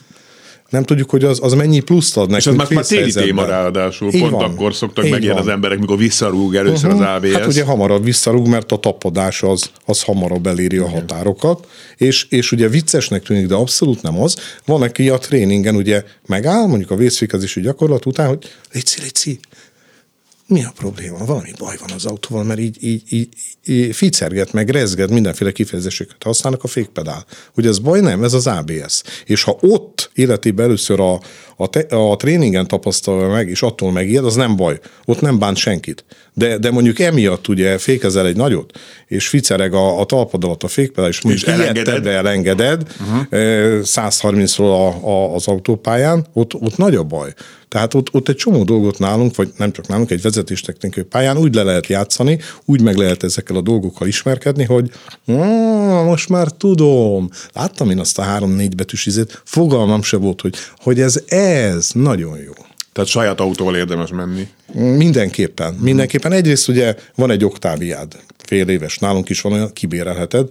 Nem 0.68 0.82
tudjuk, 0.82 1.10
hogy 1.10 1.24
az, 1.24 1.38
az 1.42 1.52
mennyi 1.52 1.80
pluszt 1.80 2.16
ad 2.16 2.30
nekünk. 2.30 2.56
És 2.56 2.68
ez 2.68 2.74
már 2.74 2.84
téli 2.84 3.12
téma 3.12 3.44
ráadásul. 3.44 4.12
Így 4.12 4.20
Pont 4.20 4.32
van. 4.32 4.50
akkor 4.50 4.74
szoktak 4.74 5.08
megjelenni 5.08 5.40
az 5.40 5.48
emberek, 5.48 5.78
mikor 5.78 5.96
visszarúg 5.96 6.54
először 6.54 6.90
uh-huh. 6.90 7.08
az 7.08 7.16
ABS. 7.16 7.32
Hát 7.32 7.46
ugye 7.46 7.64
hamarabb 7.64 8.04
visszarúg, 8.04 8.48
mert 8.48 8.72
a 8.72 8.76
tapadás 8.76 9.42
az, 9.42 9.70
az 9.86 10.02
hamarabb 10.02 10.46
eléri 10.46 10.76
a 10.76 10.88
határokat. 10.88 11.66
És, 11.96 12.26
és 12.28 12.52
ugye 12.52 12.68
viccesnek 12.68 13.22
tűnik, 13.22 13.46
de 13.46 13.54
abszolút 13.54 14.02
nem 14.02 14.20
az. 14.20 14.36
Van, 14.64 14.82
aki 14.82 15.08
a 15.08 15.18
tréningen 15.18 15.74
ugye 15.74 16.02
megáll, 16.26 16.66
mondjuk 16.66 16.90
a 16.90 16.96
vészfékezési 16.96 17.60
gyakorlat 17.60 18.06
után, 18.06 18.28
hogy 18.28 18.48
légy 18.72 18.94
légy 19.00 19.38
mi 20.52 20.64
a 20.64 20.72
probléma? 20.76 21.24
Valami 21.24 21.50
baj 21.58 21.76
van 21.80 21.90
az 21.94 22.04
autóval, 22.04 22.44
mert 22.44 22.60
így, 22.60 22.76
így, 22.80 23.02
így, 23.08 23.28
így 23.66 23.96
ficerget, 23.96 24.52
meg 24.52 24.68
rezget, 24.68 25.10
mindenféle 25.10 25.52
kifejezéseket 25.52 26.22
használnak 26.22 26.64
a 26.64 26.66
fékpedál. 26.66 27.24
Hogy 27.54 27.66
ez 27.66 27.78
baj? 27.78 28.00
Nem, 28.00 28.24
ez 28.24 28.32
az 28.32 28.46
ABS. 28.46 29.02
És 29.24 29.42
ha 29.42 29.56
ott 29.60 30.10
életében 30.14 30.66
először 30.66 31.00
a, 31.00 31.20
a, 31.56 31.66
te, 31.66 31.80
a 31.96 32.16
tréningen 32.16 32.66
tapasztalja 32.66 33.28
meg, 33.28 33.48
és 33.48 33.62
attól 33.62 33.92
megijed, 33.92 34.24
az 34.24 34.34
nem 34.34 34.56
baj. 34.56 34.80
Ott 35.04 35.20
nem 35.20 35.38
bánt 35.38 35.56
senkit. 35.56 36.04
De, 36.34 36.58
de 36.58 36.70
mondjuk 36.70 36.98
emiatt 36.98 37.48
ugye 37.48 37.78
fékezel 37.78 38.26
egy 38.26 38.36
nagyot, 38.36 38.78
és 39.06 39.28
ficereg 39.28 39.74
a, 39.74 40.00
a 40.00 40.04
talpad 40.04 40.44
alatt 40.44 40.62
a 40.62 40.68
fékpedál, 40.68 41.10
és 41.10 41.20
mondjuk 41.20 41.48
elengeded, 41.48 42.06
elengeded 42.06 42.82
uh-huh. 43.00 43.26
130-ról 43.82 44.58
a, 44.58 45.08
a, 45.08 45.34
az 45.34 45.46
autópályán, 45.46 46.26
ott, 46.32 46.54
ott 46.54 46.76
nagy 46.76 46.94
a 46.94 47.02
baj. 47.02 47.34
Tehát 47.68 47.94
ott, 47.94 48.14
ott 48.14 48.28
egy 48.28 48.36
csomó 48.36 48.64
dolgot 48.64 48.98
nálunk, 48.98 49.36
vagy 49.36 49.52
nem 49.56 49.72
csak 49.72 49.88
nálunk, 49.88 50.10
egy 50.10 50.22
vezetéstechnikai 50.22 51.02
pályán 51.02 51.38
úgy 51.38 51.54
le 51.54 51.62
lehet 51.62 51.86
játszani, 51.86 52.38
úgy 52.64 52.80
meg 52.80 52.96
lehet 52.96 53.22
ezekkel 53.22 53.56
a 53.56 53.60
dolgokkal 53.60 54.06
ismerkedni, 54.06 54.64
hogy 54.64 54.90
most 56.04 56.28
már 56.28 56.50
tudom, 56.50 57.30
láttam 57.52 57.90
én 57.90 57.98
azt 57.98 58.18
a 58.18 58.22
három-négy 58.22 58.74
betűs 58.74 59.06
izét, 59.06 59.42
fogalmam 59.44 60.02
se 60.02 60.16
volt, 60.16 60.40
hogy, 60.40 60.54
hogy 60.76 61.00
ez 61.00 61.22
ez, 61.26 61.90
nagyon 61.92 62.38
jó. 62.38 62.52
Tehát 62.92 63.10
saját 63.10 63.40
autóval 63.40 63.76
érdemes 63.76 64.10
menni. 64.10 64.48
Mindenképpen. 64.72 65.74
Mindenképpen. 65.74 66.32
Egyrészt 66.32 66.68
ugye 66.68 66.94
van 67.14 67.30
egy 67.30 67.44
oktáviád, 67.44 68.16
fél 68.38 68.68
éves, 68.68 68.98
nálunk 68.98 69.28
is 69.28 69.40
van 69.40 69.52
olyan, 69.52 69.72
kibérelheted, 69.72 70.48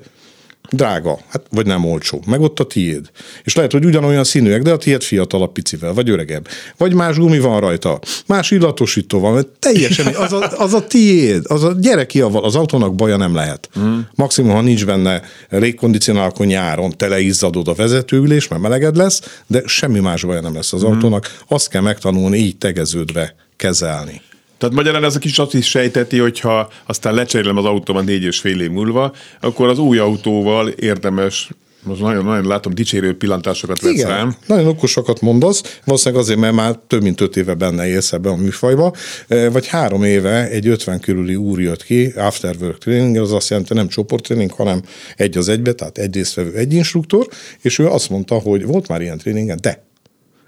drága, 0.69 1.19
hát 1.27 1.41
vagy 1.49 1.65
nem 1.65 1.85
olcsó, 1.85 2.23
meg 2.27 2.41
ott 2.41 2.59
a 2.59 2.63
tiéd. 2.63 3.09
És 3.43 3.55
lehet, 3.55 3.71
hogy 3.71 3.85
ugyanolyan 3.85 4.23
színűek, 4.23 4.61
de 4.61 4.71
a 4.71 4.77
tiéd 4.77 5.01
fiatalabb 5.01 5.51
picivel, 5.51 5.93
vagy 5.93 6.09
öregebb. 6.09 6.47
Vagy 6.77 6.93
más 6.93 7.17
gumi 7.17 7.39
van 7.39 7.59
rajta, 7.59 7.99
más 8.25 8.51
illatosító 8.51 9.19
van, 9.19 9.33
mert 9.33 9.47
teljesen 9.59 10.15
az 10.15 10.33
a, 10.33 10.51
az 10.57 10.73
a 10.73 10.87
tiéd, 10.87 11.43
az 11.47 11.63
a 11.63 11.73
gyereki 11.79 12.21
avval, 12.21 12.43
az 12.43 12.55
autónak 12.55 12.95
baja 12.95 13.17
nem 13.17 13.35
lehet. 13.35 13.69
Mm. 13.79 13.99
Maximum, 14.15 14.51
ha 14.51 14.61
nincs 14.61 14.85
benne 14.85 15.21
légkondicionál, 15.49 16.29
akkor 16.29 16.45
nyáron 16.45 16.97
teleizzadod 16.97 17.67
a 17.67 17.73
vezetőülés, 17.73 18.47
mert 18.47 18.61
meleged 18.61 18.95
lesz, 18.95 19.41
de 19.47 19.61
semmi 19.65 19.99
más 19.99 20.23
baja 20.23 20.41
nem 20.41 20.55
lesz 20.55 20.73
az 20.73 20.83
mm. 20.83 20.87
autónak. 20.87 21.37
Azt 21.47 21.69
kell 21.69 21.81
megtanulni 21.81 22.37
így 22.37 22.57
tegeződve 22.57 23.35
kezelni. 23.55 24.21
Tehát 24.61 24.75
magyarán 24.75 25.03
ez 25.03 25.15
a 25.15 25.19
kis 25.19 25.39
azt 25.39 25.53
is 25.53 25.69
sejteti, 25.69 26.17
hogyha 26.17 26.69
aztán 26.85 27.13
lecserélem 27.13 27.57
az 27.57 27.65
autóban 27.65 28.03
négy 28.03 28.23
és 28.23 28.39
fél 28.39 28.61
év 28.61 28.69
múlva, 28.69 29.13
akkor 29.39 29.67
az 29.67 29.79
új 29.79 29.97
autóval 29.97 30.67
érdemes 30.67 31.49
most 31.83 32.01
nagyon, 32.01 32.25
nagyon 32.25 32.47
látom 32.47 32.73
dicsérő 32.73 33.17
pillantásokat 33.17 33.81
vesz 33.81 33.91
Igen, 33.91 34.07
rám. 34.07 34.35
nagyon 34.45 34.67
okosakat 34.67 35.21
mondasz, 35.21 35.79
valószínűleg 35.85 36.23
azért, 36.23 36.39
mert 36.39 36.53
már 36.53 36.79
több 36.87 37.01
mint 37.01 37.21
öt 37.21 37.37
éve 37.37 37.53
benne 37.53 37.87
élsz 37.87 38.13
ebbe 38.13 38.29
a 38.29 38.35
műfajba, 38.35 38.93
e, 39.27 39.49
vagy 39.49 39.67
három 39.67 40.03
éve 40.03 40.47
egy 40.47 40.67
50 40.67 40.99
körüli 40.99 41.35
úr 41.35 41.61
jött 41.61 41.83
ki, 41.83 42.05
afterwork 42.05 42.77
training, 42.77 43.17
az 43.17 43.31
azt 43.31 43.49
jelenti, 43.49 43.73
nem 43.73 43.87
csoporttréning, 43.87 44.51
hanem 44.51 44.81
egy 45.15 45.37
az 45.37 45.49
egybe, 45.49 45.73
tehát 45.73 45.97
egy 45.97 46.15
résztvevő, 46.15 46.53
egy 46.53 46.73
instruktor, 46.73 47.27
és 47.61 47.79
ő 47.79 47.87
azt 47.87 48.09
mondta, 48.09 48.35
hogy 48.35 48.65
volt 48.65 48.87
már 48.87 49.01
ilyen 49.01 49.17
tréningen, 49.17 49.57
de 49.61 49.83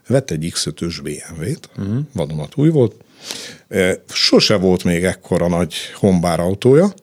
vett 0.08 0.32
egy 0.32 0.54
X5-ös 0.56 1.00
BMW-t, 1.04 1.70
uh-huh. 1.78 1.98
vadonatúj 2.14 2.70
volt, 2.70 2.96
Sose 4.08 4.56
volt 4.56 4.84
még 4.84 5.04
ekkora 5.04 5.48
nagy 5.48 5.74
hombár 5.96 6.40
autója, 6.40 6.94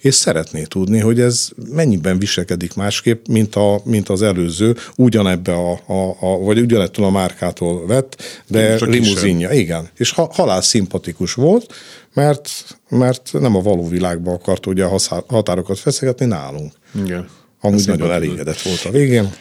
és 0.00 0.14
szeretné 0.14 0.62
tudni, 0.62 0.98
hogy 0.98 1.20
ez 1.20 1.48
mennyiben 1.72 2.18
viselkedik 2.18 2.74
másképp, 2.74 3.26
mint, 3.26 3.54
a, 3.54 3.80
mint 3.84 4.08
az 4.08 4.22
előző, 4.22 4.76
ugyanebbe 4.96 5.52
a, 5.52 5.72
a, 5.86 6.16
a 6.20 6.38
vagy 6.38 6.58
ugyanettől 6.58 7.04
a 7.04 7.10
márkától 7.10 7.86
vett, 7.86 8.22
de 8.46 8.86
limuzinja. 8.86 9.50
Igen. 9.50 9.88
És 9.96 10.10
ha, 10.10 10.30
halál 10.32 10.62
szimpatikus 10.62 11.34
volt, 11.34 11.74
mert, 12.14 12.50
mert 12.88 13.30
nem 13.32 13.56
a 13.56 13.62
való 13.62 13.88
világba 13.88 14.32
akart 14.32 14.66
ugye 14.66 14.84
a 14.84 14.98
határokat 15.28 15.78
feszegetni 15.78 16.26
nálunk. 16.26 16.72
Igen. 17.04 17.28
Amúgy 17.60 17.86
nagyon 17.86 18.10
elégedett 18.10 18.60
volt 18.60 18.84
a 18.84 18.90
végén. 18.90 19.32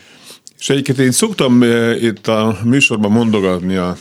És 0.59 0.69
egyébként 0.69 0.99
én 0.99 1.11
szoktam 1.11 1.63
itt 2.01 2.27
a 2.27 2.59
műsorban 2.63 3.11
mondogatni 3.11 3.75
a 3.75 3.97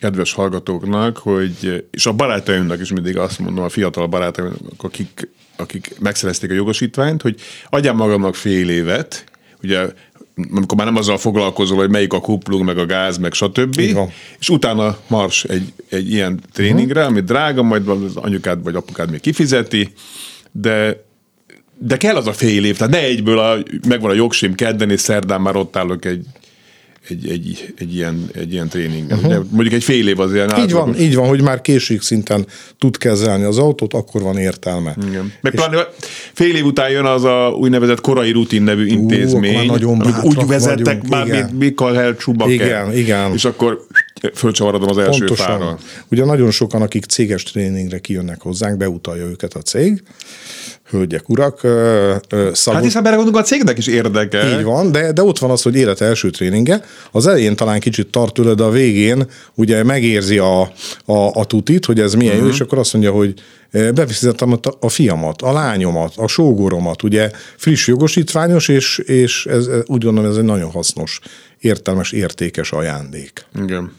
kedves 0.00 0.32
hallgatóknak, 0.32 1.16
hogy, 1.16 1.86
és 1.90 2.06
a 2.06 2.12
barátaimnak 2.12 2.80
is 2.80 2.92
mindig 2.92 3.16
azt 3.18 3.38
mondom, 3.38 3.64
a 3.64 3.68
fiatal 3.68 4.06
barátaimnak, 4.06 4.82
akik, 4.82 5.28
akik 5.56 5.94
megszerezték 5.98 6.50
a 6.50 6.54
jogosítványt, 6.54 7.22
hogy 7.22 7.40
adjam 7.70 7.96
magamnak 7.96 8.34
fél 8.34 8.68
évet, 8.68 9.24
ugye 9.62 9.88
amikor 10.50 10.76
már 10.76 10.86
nem 10.86 10.96
azzal 10.96 11.18
foglalkozol, 11.18 11.76
hogy 11.76 11.90
melyik 11.90 12.12
a 12.12 12.20
kuplung, 12.20 12.64
meg 12.64 12.78
a 12.78 12.86
gáz, 12.86 13.18
meg 13.18 13.32
stb. 13.32 13.80
És 14.38 14.48
utána 14.48 14.98
mars 15.06 15.44
egy, 15.44 15.72
egy 15.88 16.12
ilyen 16.12 16.40
tréningre, 16.52 17.00
uh-huh. 17.00 17.12
amit 17.12 17.24
drága, 17.24 17.62
majd 17.62 17.88
az 17.88 18.16
anyukád 18.16 18.62
vagy 18.62 18.74
apukád 18.74 19.10
még 19.10 19.20
kifizeti, 19.20 19.92
de 20.52 21.04
de 21.78 21.96
kell 21.96 22.16
az 22.16 22.26
a 22.26 22.32
fél 22.32 22.64
év, 22.64 22.76
tehát 22.76 22.92
ne 22.92 23.02
egyből 23.02 23.38
a, 23.38 23.56
megvan 23.88 24.10
a 24.10 24.14
jogsim 24.14 24.54
kedden, 24.54 24.90
és 24.90 25.00
szerdán 25.00 25.40
már 25.40 25.56
ott 25.56 25.76
állok 25.76 26.04
egy 26.04 26.26
egy, 27.08 27.28
egy, 27.28 27.74
egy, 27.78 27.94
ilyen, 27.94 28.28
egy 28.32 28.52
ilyen 28.52 28.68
tréning. 28.68 29.10
Uh-huh. 29.10 29.32
Mhm. 29.32 29.46
Mondjuk 29.50 29.74
egy 29.74 29.84
fél 29.84 30.08
év 30.08 30.20
az 30.20 30.32
ilyen 30.32 30.52
Így 30.58 30.72
van, 30.72 30.98
így 30.98 31.14
van, 31.14 31.28
hogy 31.28 31.42
már 31.42 31.60
később 31.60 32.00
szinten 32.00 32.46
tud 32.78 32.96
kezelni 32.96 33.44
az 33.44 33.58
autót, 33.58 33.94
akkor 33.94 34.22
van 34.22 34.38
értelme. 34.38 34.96
Igen. 35.08 35.32
Meg 35.40 35.52
és 35.52 35.60
pláne 35.60 35.86
fél 36.32 36.56
év 36.56 36.64
után 36.64 36.90
jön 36.90 37.04
az 37.04 37.24
a 37.24 37.56
úgynevezett 37.58 38.00
korai 38.00 38.30
rutin 38.30 38.62
nevű 38.62 38.86
intézmény, 38.86 39.68
Ú, 39.68 39.72
nagyon 39.72 40.02
úgy 40.22 40.46
vezettek 40.46 40.84
vagyunk, 40.84 41.08
már, 41.08 41.26
igen. 41.26 41.44
mint 41.44 41.58
Mikael. 41.58 42.16
Igen, 42.46 42.92
igen. 42.92 43.32
És 43.32 43.44
akkor 43.44 43.86
fölcsavarodom 44.34 44.88
az 44.88 44.98
első 44.98 45.24
Pontosan. 45.24 45.46
fára. 45.46 45.78
Ugye 46.10 46.24
nagyon 46.24 46.50
sokan, 46.50 46.82
akik 46.82 47.04
céges 47.04 47.42
tréningre 47.42 47.98
kijönnek 47.98 48.40
hozzánk, 48.40 48.76
beutalja 48.76 49.24
őket 49.24 49.54
a 49.54 49.60
cég, 49.60 50.02
hölgyek, 50.90 51.28
urak. 51.28 51.60
Szagos... 52.30 52.66
Hát 52.66 52.82
hiszen 52.82 53.02
belegondolunk, 53.02 53.42
a 53.42 53.46
cégnek 53.46 53.78
is 53.78 53.86
érdeke. 53.86 54.58
Így 54.58 54.64
van, 54.64 54.92
de, 54.92 55.12
de 55.12 55.22
ott 55.22 55.38
van 55.38 55.50
az, 55.50 55.62
hogy 55.62 55.76
élet 55.76 56.00
első 56.00 56.30
tréninge. 56.30 56.84
Az 57.10 57.26
elején 57.26 57.56
talán 57.56 57.80
kicsit 57.80 58.06
tart 58.06 58.34
tőle, 58.34 58.54
de 58.54 58.62
a 58.62 58.70
végén 58.70 59.26
ugye 59.54 59.82
megérzi 59.82 60.38
a, 60.38 60.60
a, 61.04 61.30
a 61.32 61.44
tutit, 61.44 61.84
hogy 61.84 62.00
ez 62.00 62.14
milyen 62.14 62.32
uh-huh. 62.32 62.46
jó, 62.46 62.52
mhm. 62.52 62.54
és 62.54 62.60
akkor 62.60 62.78
azt 62.78 62.92
mondja, 62.92 63.12
hogy 63.12 63.34
befizetem 63.94 64.52
a, 64.52 64.58
a 64.80 64.88
fiamat, 64.88 65.42
a 65.42 65.52
lányomat, 65.52 66.12
a 66.16 66.28
sógoromat, 66.28 67.02
ugye 67.02 67.30
friss 67.56 67.86
jogosítványos, 67.86 68.68
és, 68.68 68.98
és 68.98 69.46
ez, 69.46 69.66
úgy 69.84 70.04
gondolom, 70.04 70.30
ez 70.30 70.36
egy 70.36 70.44
nagyon 70.44 70.70
hasznos, 70.70 71.20
értelmes, 71.58 72.12
értékes 72.12 72.72
ajándék. 72.72 73.46
Igen. 73.62 73.92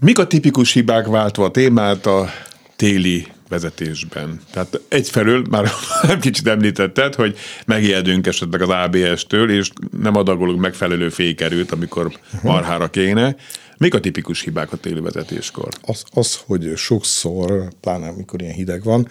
Mik 0.00 0.18
a 0.18 0.26
tipikus 0.26 0.72
hibák 0.72 1.06
váltva 1.06 1.44
a 1.44 1.50
témát 1.50 2.06
a 2.06 2.28
téli 2.76 3.26
vezetésben. 3.50 4.40
Tehát 4.52 4.80
egyfelől 4.88 5.44
már 5.50 5.70
kicsit 6.20 6.46
említetted, 6.46 7.14
hogy 7.14 7.38
megijedünk 7.66 8.26
esetleg 8.26 8.62
az 8.62 8.68
ABS-től, 8.68 9.50
és 9.50 9.70
nem 10.00 10.16
adagolunk 10.16 10.60
megfelelő 10.60 11.08
fékerőt, 11.08 11.72
amikor 11.72 12.06
uh-huh. 12.06 12.42
marhára 12.42 12.90
kéne. 12.90 13.36
Mik 13.78 13.94
a 13.94 14.00
tipikus 14.00 14.40
hibák 14.40 14.72
a 14.72 14.76
téli 14.76 15.00
vezetéskor? 15.00 15.68
Az, 15.82 16.04
az, 16.12 16.40
hogy 16.46 16.72
sokszor, 16.76 17.68
pláne 17.80 18.08
amikor 18.08 18.42
ilyen 18.42 18.54
hideg 18.54 18.82
van, 18.82 19.08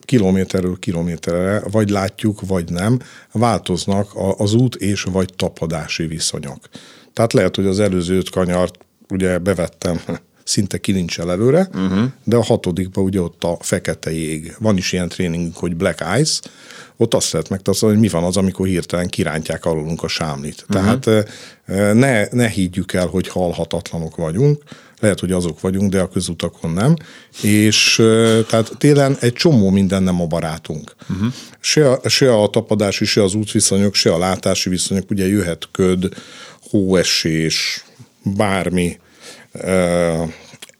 kilométerről 0.00 0.78
kilométerre, 0.78 1.62
vagy 1.70 1.90
látjuk, 1.90 2.40
vagy 2.46 2.70
nem, 2.70 2.98
változnak 3.32 4.10
az 4.38 4.54
út 4.54 4.74
és 4.74 5.02
vagy 5.02 5.34
tapadási 5.36 6.06
viszonyok. 6.06 6.68
Tehát 7.12 7.32
lehet, 7.32 7.56
hogy 7.56 7.66
az 7.66 7.80
előző 7.80 8.16
öt 8.16 8.30
kanyart 8.30 8.78
ugye 9.08 9.38
bevettem 9.38 10.00
szinte 10.44 10.78
kilincsel 10.78 11.30
előre, 11.30 11.68
uh-huh. 11.74 12.04
de 12.24 12.36
a 12.36 12.42
hatodikban 12.42 13.04
ugye 13.04 13.20
ott 13.20 13.44
a 13.44 13.56
fekete 13.60 14.12
jég. 14.12 14.56
Van 14.58 14.76
is 14.76 14.92
ilyen 14.92 15.08
tréningünk, 15.08 15.56
hogy 15.56 15.76
Black 15.76 16.04
Ice, 16.18 16.40
ott 16.96 17.14
azt 17.14 17.32
lehet 17.32 17.48
megtapasztalni, 17.48 17.94
hogy 17.94 18.04
mi 18.04 18.10
van 18.10 18.24
az, 18.24 18.36
amikor 18.36 18.66
hirtelen 18.66 19.08
kirántják 19.08 19.64
alulunk 19.64 20.02
a 20.02 20.08
sámlit. 20.08 20.64
Uh-huh. 20.68 20.98
Tehát 20.98 21.28
ne, 21.94 22.26
ne 22.30 22.48
higgyük 22.48 22.92
el, 22.92 23.06
hogy 23.06 23.28
halhatatlanok 23.28 24.16
vagyunk, 24.16 24.62
lehet, 25.00 25.20
hogy 25.20 25.32
azok 25.32 25.60
vagyunk, 25.60 25.90
de 25.90 26.00
a 26.00 26.08
közutakon 26.08 26.70
nem. 26.70 26.96
És 27.42 27.94
tehát 28.48 28.70
télen 28.78 29.16
egy 29.20 29.32
csomó 29.32 29.70
minden 29.70 30.02
nem 30.02 30.20
a 30.20 30.26
barátunk. 30.26 30.94
Uh-huh. 31.10 31.32
Se, 31.60 31.90
a, 31.90 32.08
se 32.08 32.34
a 32.34 32.48
tapadási, 32.48 33.04
se 33.04 33.22
az 33.22 33.34
útviszonyok, 33.34 33.94
se 33.94 34.12
a 34.12 34.18
látási 34.18 34.68
viszonyok, 34.68 35.10
ugye 35.10 35.26
jöhet 35.26 35.68
köd, 35.72 36.08
hóesés, 36.70 37.84
bármi, 38.36 38.98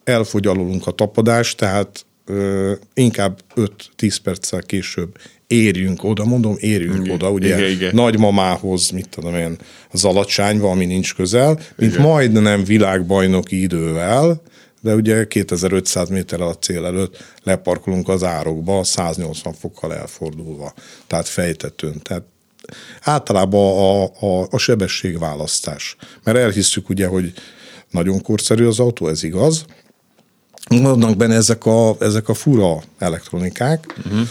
elfogy 0.05 0.47
alulunk 0.47 0.87
a 0.87 0.91
tapadás, 0.91 1.55
tehát 1.55 2.07
inkább 2.95 3.41
5-10 3.97 4.17
perccel 4.23 4.63
később 4.63 5.17
érjünk 5.47 6.05
oda, 6.05 6.25
mondom, 6.25 6.57
érjünk 6.59 7.05
igen, 7.05 7.15
oda, 7.15 7.31
ugye 7.31 7.57
igen, 7.57 7.71
igen. 7.71 7.95
nagymamához, 7.95 8.91
mit 8.91 9.09
tudom 9.09 9.35
én, 9.35 9.57
az 9.93 10.05
alacsányba, 10.05 10.71
ami 10.71 10.85
nincs 10.85 11.15
közel, 11.15 11.59
mint 11.77 11.93
igen. 11.93 12.05
majdnem 12.05 12.65
világbajnoki 12.65 13.63
idővel, 13.63 14.43
de 14.81 14.95
ugye 14.95 15.27
2500 15.27 16.09
méter 16.09 16.41
a 16.41 16.55
cél 16.55 16.85
előtt 16.85 17.25
leparkolunk 17.43 18.09
az 18.09 18.23
árokba, 18.23 18.85
180 18.85 19.53
fokkal 19.53 19.95
elfordulva, 19.95 20.75
tehát 21.07 21.29
fejtetőn. 21.29 22.01
Tehát 22.03 22.23
általában 23.01 23.79
a, 23.79 24.03
a, 24.27 24.47
a 24.51 24.59
sebességválasztás. 24.59 25.97
Mert 26.25 26.39
elhisszük 26.39 26.89
ugye, 26.89 27.07
hogy 27.07 27.33
nagyon 27.95 28.23
korszerű 28.23 28.67
az 28.67 28.79
autó, 28.79 29.09
ez 29.09 29.23
igaz, 29.23 29.65
vannak 30.69 31.17
benne 31.17 31.35
ezek 31.35 31.67
a, 31.67 31.97
ezek 32.01 32.29
a 32.29 32.35
fura 32.35 32.83
elektronikák, 32.99 33.95
uh-huh. 33.99 34.29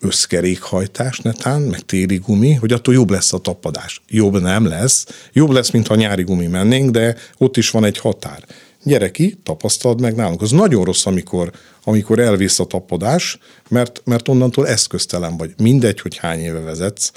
összkerékhajtás 0.00 1.18
netán, 1.18 1.60
meg 1.60 1.80
téli 1.80 2.16
gumi, 2.16 2.52
hogy 2.52 2.72
attól 2.72 2.94
jobb 2.94 3.10
lesz 3.10 3.32
a 3.32 3.38
tapadás. 3.38 4.02
Jobb 4.08 4.40
nem 4.40 4.66
lesz. 4.66 5.06
Jobb 5.32 5.50
lesz, 5.50 5.70
mintha 5.70 5.94
nyári 5.94 6.22
gumi 6.22 6.46
mennénk, 6.46 6.90
de 6.90 7.16
ott 7.38 7.56
is 7.56 7.70
van 7.70 7.84
egy 7.84 7.98
határ. 7.98 8.44
Gyere 8.84 9.10
ki, 9.10 9.38
tapasztald 9.42 10.00
meg 10.00 10.14
nálunk. 10.14 10.42
Az 10.42 10.50
nagyon 10.50 10.84
rossz, 10.84 11.06
amikor, 11.06 11.50
amikor 11.84 12.18
elvész 12.18 12.58
a 12.58 12.64
tapadás, 12.64 13.38
mert, 13.68 14.02
mert 14.04 14.28
onnantól 14.28 14.68
eszköztelen 14.68 15.36
vagy. 15.36 15.54
Mindegy, 15.58 16.00
hogy 16.00 16.16
hány 16.16 16.40
éve 16.40 16.60
vezetsz. 16.60 17.12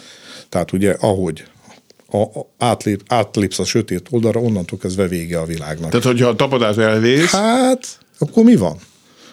Tehát 0.49 0.71
ugye, 0.71 0.95
ahogy 0.99 1.43
a, 2.21 2.39
a, 2.39 2.47
átlép, 2.57 3.03
átlépsz 3.07 3.59
a 3.59 3.65
sötét 3.65 4.07
oldalra, 4.09 4.39
onnantól 4.39 4.79
kezdve 4.79 5.07
vége 5.07 5.39
a 5.39 5.45
világnak. 5.45 5.89
Tehát, 5.89 6.05
hogyha 6.05 6.27
a 6.27 6.35
tapadás 6.35 6.75
elvész... 6.75 7.31
Hát, 7.31 7.97
akkor 8.17 8.43
mi 8.43 8.55
van? 8.55 8.77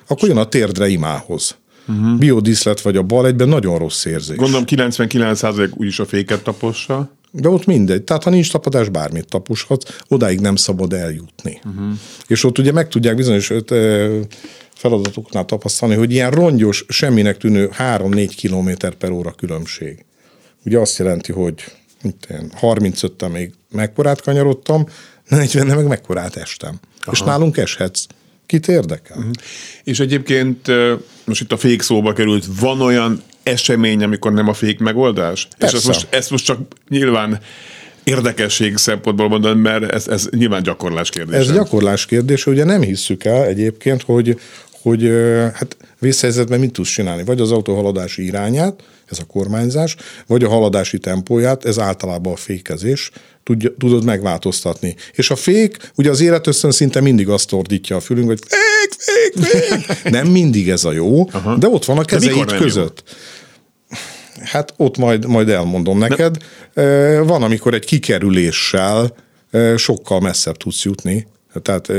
Akkor 0.07 0.28
jön 0.28 0.39
a 0.39 0.49
térdre 0.49 0.89
imához. 0.89 1.57
Uh-huh. 1.89 2.18
Biodíszlet 2.18 2.80
vagy 2.80 2.97
a 2.97 3.03
bal 3.03 3.26
egyben 3.26 3.49
nagyon 3.49 3.78
rossz 3.78 4.05
érzés. 4.05 4.37
Gondolom 4.37 4.64
99% 4.66 5.70
úgyis 5.74 5.99
a 5.99 6.07
féket 6.07 6.43
tapossa. 6.43 7.11
De 7.30 7.49
ott 7.49 7.66
mindegy. 7.66 8.03
Tehát 8.03 8.22
ha 8.22 8.30
nincs 8.30 8.51
tapadás, 8.53 8.89
bármit 8.89 9.28
taposhatsz, 9.28 9.97
odáig 10.09 10.41
nem 10.41 10.57
szabad 10.57 10.93
eljutni. 10.93 11.61
Uh-huh. 11.64 11.93
És 12.26 12.45
ott 12.45 12.59
ugye 12.59 12.72
meg 12.72 12.89
tudják 12.89 13.14
bizonyos 13.14 13.53
feladatoknál 14.74 15.45
tapasztalni, 15.45 15.95
hogy 15.95 16.12
ilyen 16.12 16.30
rongyos, 16.30 16.85
semminek 16.89 17.37
tűnő 17.37 17.70
3-4 17.78 18.33
km 18.43 18.89
per 18.99 19.11
óra 19.11 19.30
különbség. 19.30 20.05
Ugye 20.64 20.78
azt 20.78 20.99
jelenti, 20.99 21.33
hogy 21.33 21.55
35-ten 22.61 23.30
még 23.32 23.53
mekkorát 23.70 24.20
kanyarodtam, 24.20 24.86
40 25.28 25.66
meg 25.66 25.86
mekkorát 25.86 26.36
estem. 26.36 26.80
Aha. 27.00 27.12
És 27.12 27.20
nálunk 27.20 27.57
eshetsz. 27.57 28.05
Kit 28.46 28.68
érdekel? 28.68 29.16
Uh-huh. 29.16 29.32
És 29.84 30.00
egyébként 30.00 30.66
most 31.24 31.40
itt 31.40 31.53
a 31.53 31.57
fék 31.57 31.82
szóba 31.82 32.12
került, 32.12 32.44
van 32.61 32.80
olyan 32.80 33.22
esemény, 33.42 34.03
amikor 34.03 34.32
nem 34.32 34.48
a 34.48 34.53
fék 34.53 34.78
megoldás? 34.78 35.48
Persze. 35.59 35.76
És 35.76 35.82
ezt 35.82 35.86
most, 35.86 36.07
ezt 36.11 36.30
most 36.30 36.44
csak 36.44 36.59
nyilván 36.88 37.40
érdekesség 38.05 38.76
szempontból 38.76 39.28
mondani, 39.28 39.61
mert 39.61 39.92
ez, 39.92 40.09
ez 40.09 40.28
nyilván 40.30 40.62
gyakorlás 40.62 41.11
kérdés. 41.11 41.38
Ez 41.38 41.53
gyakorlás 41.53 42.07
kérdés, 42.07 42.46
ugye 42.46 42.64
nem 42.64 42.82
hisszük 42.82 43.24
el 43.24 43.44
egyébként, 43.44 44.03
hogy, 44.03 44.40
hogy 44.83 45.11
hát 45.55 45.76
vészhelyzetben 45.99 46.61
mit 46.61 46.72
tudsz 46.72 46.89
csinálni? 46.89 47.24
Vagy 47.24 47.41
az 47.41 47.51
autó 47.51 47.74
haladási 47.74 48.24
irányát, 48.24 48.83
ez 49.11 49.18
a 49.18 49.24
kormányzás, 49.24 49.97
vagy 50.26 50.45
a 50.45 50.49
haladási 50.49 50.99
tempóját, 50.99 51.64
ez 51.64 51.78
általában 51.78 52.33
a 52.33 52.37
fékezés, 52.37 53.11
tudja, 53.43 53.70
tudod 53.78 54.05
megváltoztatni. 54.05 54.95
És 55.12 55.30
a 55.30 55.37
fék, 55.37 55.76
ugye 55.97 56.11
az 56.11 56.20
életösztön 56.20 56.70
szinte 56.70 57.01
mindig 57.01 57.28
azt 57.28 57.49
tordítja 57.49 57.97
a 57.97 58.01
fülünk, 58.01 58.26
hogy 58.26 58.41
fék, 58.47 58.93
fék, 58.99 59.45
fék. 59.45 60.12
Nem 60.12 60.26
mindig 60.26 60.68
ez 60.68 60.85
a 60.85 60.93
jó, 60.93 61.28
Aha. 61.33 61.57
de 61.57 61.68
ott 61.68 61.85
van 61.85 61.99
a 61.99 62.05
kezeid 62.05 62.53
között. 62.53 63.03
Jó? 63.07 63.16
Hát 64.43 64.74
ott 64.76 64.97
majd, 64.97 65.26
majd 65.26 65.49
elmondom 65.49 65.99
neked. 65.99 66.37
De... 66.74 67.20
Van, 67.20 67.43
amikor 67.43 67.74
egy 67.74 67.85
kikerüléssel 67.85 69.14
sokkal 69.76 70.20
messzebb 70.20 70.57
tudsz 70.57 70.85
jutni, 70.85 71.26
tehát 71.62 71.93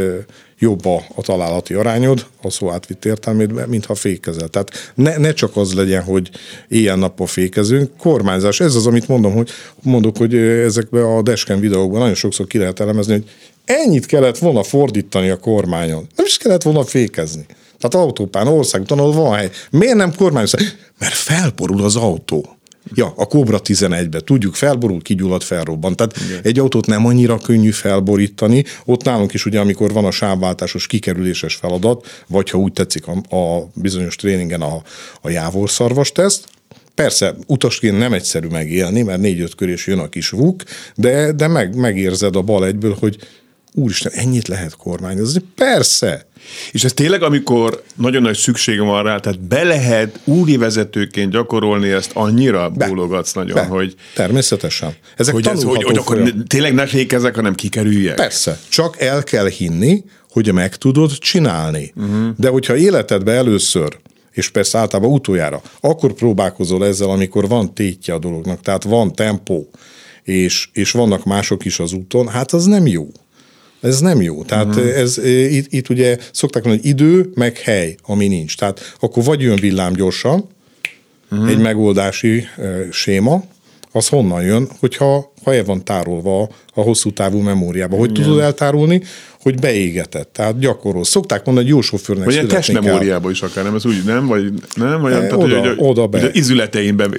jobb 0.64 0.86
a, 0.86 1.03
a 1.16 1.22
találati 1.22 1.74
arányod, 1.74 2.26
a 2.41 2.49
szó 2.49 2.72
átvitt 2.72 3.05
értelmében, 3.05 3.70
mintha 3.70 3.95
fékezel. 3.95 4.47
Tehát 4.47 4.93
ne, 4.95 5.18
ne 5.18 5.34
csak 5.34 5.57
az 5.57 5.74
legyen, 5.74 6.03
hogy 6.03 6.30
éjjel-nappal 6.68 7.28
fékezünk, 7.28 7.97
kormányzás, 7.97 8.59
ez 8.59 8.76
az, 8.76 8.88
amit 8.88 9.07
mondom, 9.07 9.34
hogy 9.34 9.49
mondok, 9.82 10.18
hogy 10.18 10.36
ezekben 10.36 11.03
a 11.03 11.22
desken 11.22 11.59
videókban 11.59 11.99
nagyon 11.99 12.16
sokszor 12.16 12.47
ki 12.47 12.57
lehet 12.57 12.80
elemezni, 12.80 13.14
hogy 13.14 13.26
ennyit 13.66 14.05
kellett 14.05 14.38
volna 14.38 14.64
fordítani 14.64 15.30
a 15.30 15.38
kormányon. 15.38 16.07
Nem 16.16 16.26
is 16.26 16.38
kellett 16.38 16.61
volna 16.64 16.84
fékezni. 16.84 17.45
Tehát 17.80 18.07
autópán, 18.07 18.47
országúton, 18.47 18.99
ahol 18.99 19.11
van 19.11 19.36
hely. 19.36 19.49
Miért 19.70 19.95
nem 19.95 20.16
kormányozás? 20.16 20.76
Mert 20.99 21.14
felporul 21.14 21.84
az 21.84 21.95
autó. 21.95 22.57
Ja, 22.93 23.13
a 23.15 23.25
Cobra 23.25 23.59
11-be, 23.63 24.19
tudjuk, 24.19 24.55
felborul, 24.55 25.01
kigyullad, 25.01 25.41
felrobban. 25.41 25.95
Tehát 25.95 26.17
Igen. 26.17 26.39
egy 26.43 26.59
autót 26.59 26.86
nem 26.86 27.05
annyira 27.05 27.38
könnyű 27.38 27.71
felborítani. 27.71 28.63
Ott 28.86 29.03
nálunk 29.03 29.34
is 29.34 29.45
ugye, 29.45 29.59
amikor 29.59 29.93
van 29.93 30.05
a 30.05 30.11
sávváltásos 30.11 30.88
kikerüléses 30.88 31.55
feladat, 31.55 32.23
vagy 32.27 32.49
ha 32.49 32.57
úgy 32.57 32.73
tetszik 32.73 33.07
a, 33.07 33.36
a 33.36 33.69
bizonyos 33.73 34.15
tréningen 34.15 34.61
a, 34.61 34.81
a 35.21 35.29
jávorszarvas 35.29 36.11
teszt, 36.11 36.51
Persze, 36.95 37.36
utasként 37.47 37.97
nem 37.97 38.13
egyszerű 38.13 38.47
megélni, 38.47 39.01
mert 39.01 39.19
négy-öt 39.19 39.55
körés 39.55 39.88
jön 39.88 39.99
a 39.99 40.09
kis 40.09 40.29
vuk, 40.29 40.63
de, 40.95 41.31
de 41.31 41.47
meg, 41.47 41.75
megérzed 41.75 42.36
a 42.36 42.41
bal 42.41 42.65
egyből, 42.65 42.95
hogy 42.99 43.17
úristen, 43.74 44.11
ennyit 44.15 44.47
lehet 44.47 44.76
kormányozni? 44.76 45.41
Persze! 45.55 46.26
És 46.71 46.84
ez 46.84 46.93
tényleg, 46.93 47.24
amikor 47.24 47.84
nagyon 47.95 48.21
nagy 48.21 48.38
szükségem 48.38 48.86
van 48.86 49.03
rá, 49.03 49.19
tehát 49.19 49.39
be 49.39 49.63
lehet 49.63 50.19
úri 50.24 50.57
vezetőként 50.57 51.32
gyakorolni 51.32 51.89
ezt 51.89 52.11
annyira, 52.13 52.69
be, 52.69 52.88
bólogatsz 52.88 53.34
nagyon, 53.34 53.55
be. 53.55 53.65
hogy... 53.65 53.95
Természetesen. 54.15 54.95
Ezek 55.17 55.34
hogy, 55.34 55.47
ez, 55.47 55.63
hogy, 55.63 55.84
hogy 55.84 55.97
akkor 55.97 56.34
tényleg 56.47 56.74
ne 56.74 56.86
fékezek, 56.86 57.36
hanem 57.36 57.55
kikerüljek. 57.55 58.15
Persze. 58.15 58.59
Csak 58.69 59.01
el 59.01 59.24
kell 59.24 59.47
hinni, 59.47 60.03
hogy 60.30 60.53
meg 60.53 60.76
tudod 60.76 61.11
csinálni. 61.11 61.93
Uh-huh. 61.95 62.30
De 62.38 62.49
hogyha 62.49 62.76
életedbe 62.76 63.32
először 63.32 63.97
és 64.32 64.49
persze 64.49 64.78
általában 64.78 65.13
utoljára, 65.13 65.61
akkor 65.80 66.13
próbálkozol 66.13 66.86
ezzel, 66.86 67.09
amikor 67.09 67.47
van 67.47 67.74
tétje 67.74 68.13
a 68.13 68.19
dolognak, 68.19 68.61
tehát 68.61 68.84
van 68.84 69.13
tempó, 69.13 69.69
és, 70.24 70.69
és 70.74 70.91
vannak 70.91 71.26
mások 71.26 71.65
is 71.65 71.80
az 71.80 71.93
úton, 71.93 72.28
hát 72.28 72.51
az 72.51 72.65
nem 72.65 72.88
jó. 72.88 73.07
Ez 73.84 73.99
nem 73.99 74.21
jó. 74.21 74.43
Tehát 74.43 74.65
uh-huh. 74.65 74.97
ez, 74.97 75.17
itt, 75.25 75.73
itt 75.73 75.89
ugye 75.89 76.17
szokták 76.31 76.63
mondani, 76.63 76.88
hogy 76.88 76.99
idő, 76.99 77.29
meg 77.36 77.57
hely, 77.57 77.95
ami 78.05 78.27
nincs. 78.27 78.57
Tehát 78.57 78.95
akkor 78.99 79.23
vagy 79.23 79.41
jön 79.41 79.55
villám 79.55 79.93
gyorsan, 79.93 80.49
uh-huh. 81.31 81.49
egy 81.49 81.57
megoldási 81.59 82.47
uh, 82.57 82.91
séma, 82.91 83.43
az 83.95 84.07
honnan 84.07 84.43
jön, 84.43 84.67
hogyha 84.79 85.34
ha 85.43 85.53
el 85.53 85.63
van 85.63 85.84
tárolva 85.84 86.49
a 86.73 86.81
hosszú 86.81 87.11
távú 87.11 87.39
memóriába. 87.39 87.97
Hogy 87.97 88.09
Igen. 88.09 88.23
tudod 88.23 88.39
eltárolni? 88.39 89.01
Hogy 89.41 89.59
beégetett, 89.59 90.34
tehát 90.34 90.59
gyakorol. 90.59 91.03
Szokták 91.03 91.45
mondani, 91.45 91.65
hogy 91.67 91.75
jó 91.75 91.81
sofőrnek 91.81 92.25
Vagy 92.25 92.34
ilyen 92.34 92.47
testmemóriába 92.47 93.29
is 93.29 93.41
akár, 93.41 93.63
nem? 93.63 93.75
Ez 93.75 93.86
úgy 93.86 94.03
nem? 94.05 94.27
Vagy 94.27 94.53
nem? 94.75 95.01
Vagy, 95.01 95.11
e, 95.11 95.15
tehát, 95.15 95.34
oda, 95.34 95.59
hogy, 95.59 95.75
oda 95.77 96.07
be. 96.07 96.19
Hogy 96.19 96.29
az 96.29 96.36
izületeimben, 96.36 97.09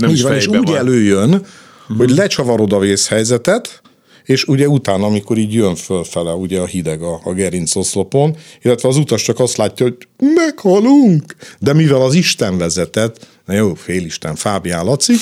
nem 0.00 0.10
Így 0.10 0.16
is 0.16 0.22
van, 0.22 0.34
és 0.34 0.46
úgy 0.46 0.68
van. 0.68 0.76
előjön, 0.76 1.28
uh-huh. 1.28 1.96
hogy 1.96 2.10
lecsavarod 2.10 2.72
a 2.72 2.78
vészhelyzetet, 2.78 3.82
és 4.24 4.44
ugye 4.44 4.68
utána, 4.68 5.06
amikor 5.06 5.38
így 5.38 5.54
jön 5.54 5.74
fölfele 5.74 6.32
ugye 6.32 6.60
a 6.60 6.66
hideg 6.66 7.02
a, 7.02 7.20
a 7.24 7.32
gerincoszlopon, 7.32 8.36
illetve 8.62 8.88
az 8.88 8.96
utas 8.96 9.22
csak 9.22 9.40
azt 9.40 9.56
látja, 9.56 9.86
hogy 9.86 9.96
meghalunk, 10.34 11.36
de 11.58 11.72
mivel 11.72 12.00
az 12.00 12.14
Isten 12.14 12.58
vezetett, 12.58 13.26
na 13.44 13.54
jó, 13.54 13.74
félisten, 13.74 14.34
Fábián 14.34 14.84
Laci, 14.84 15.14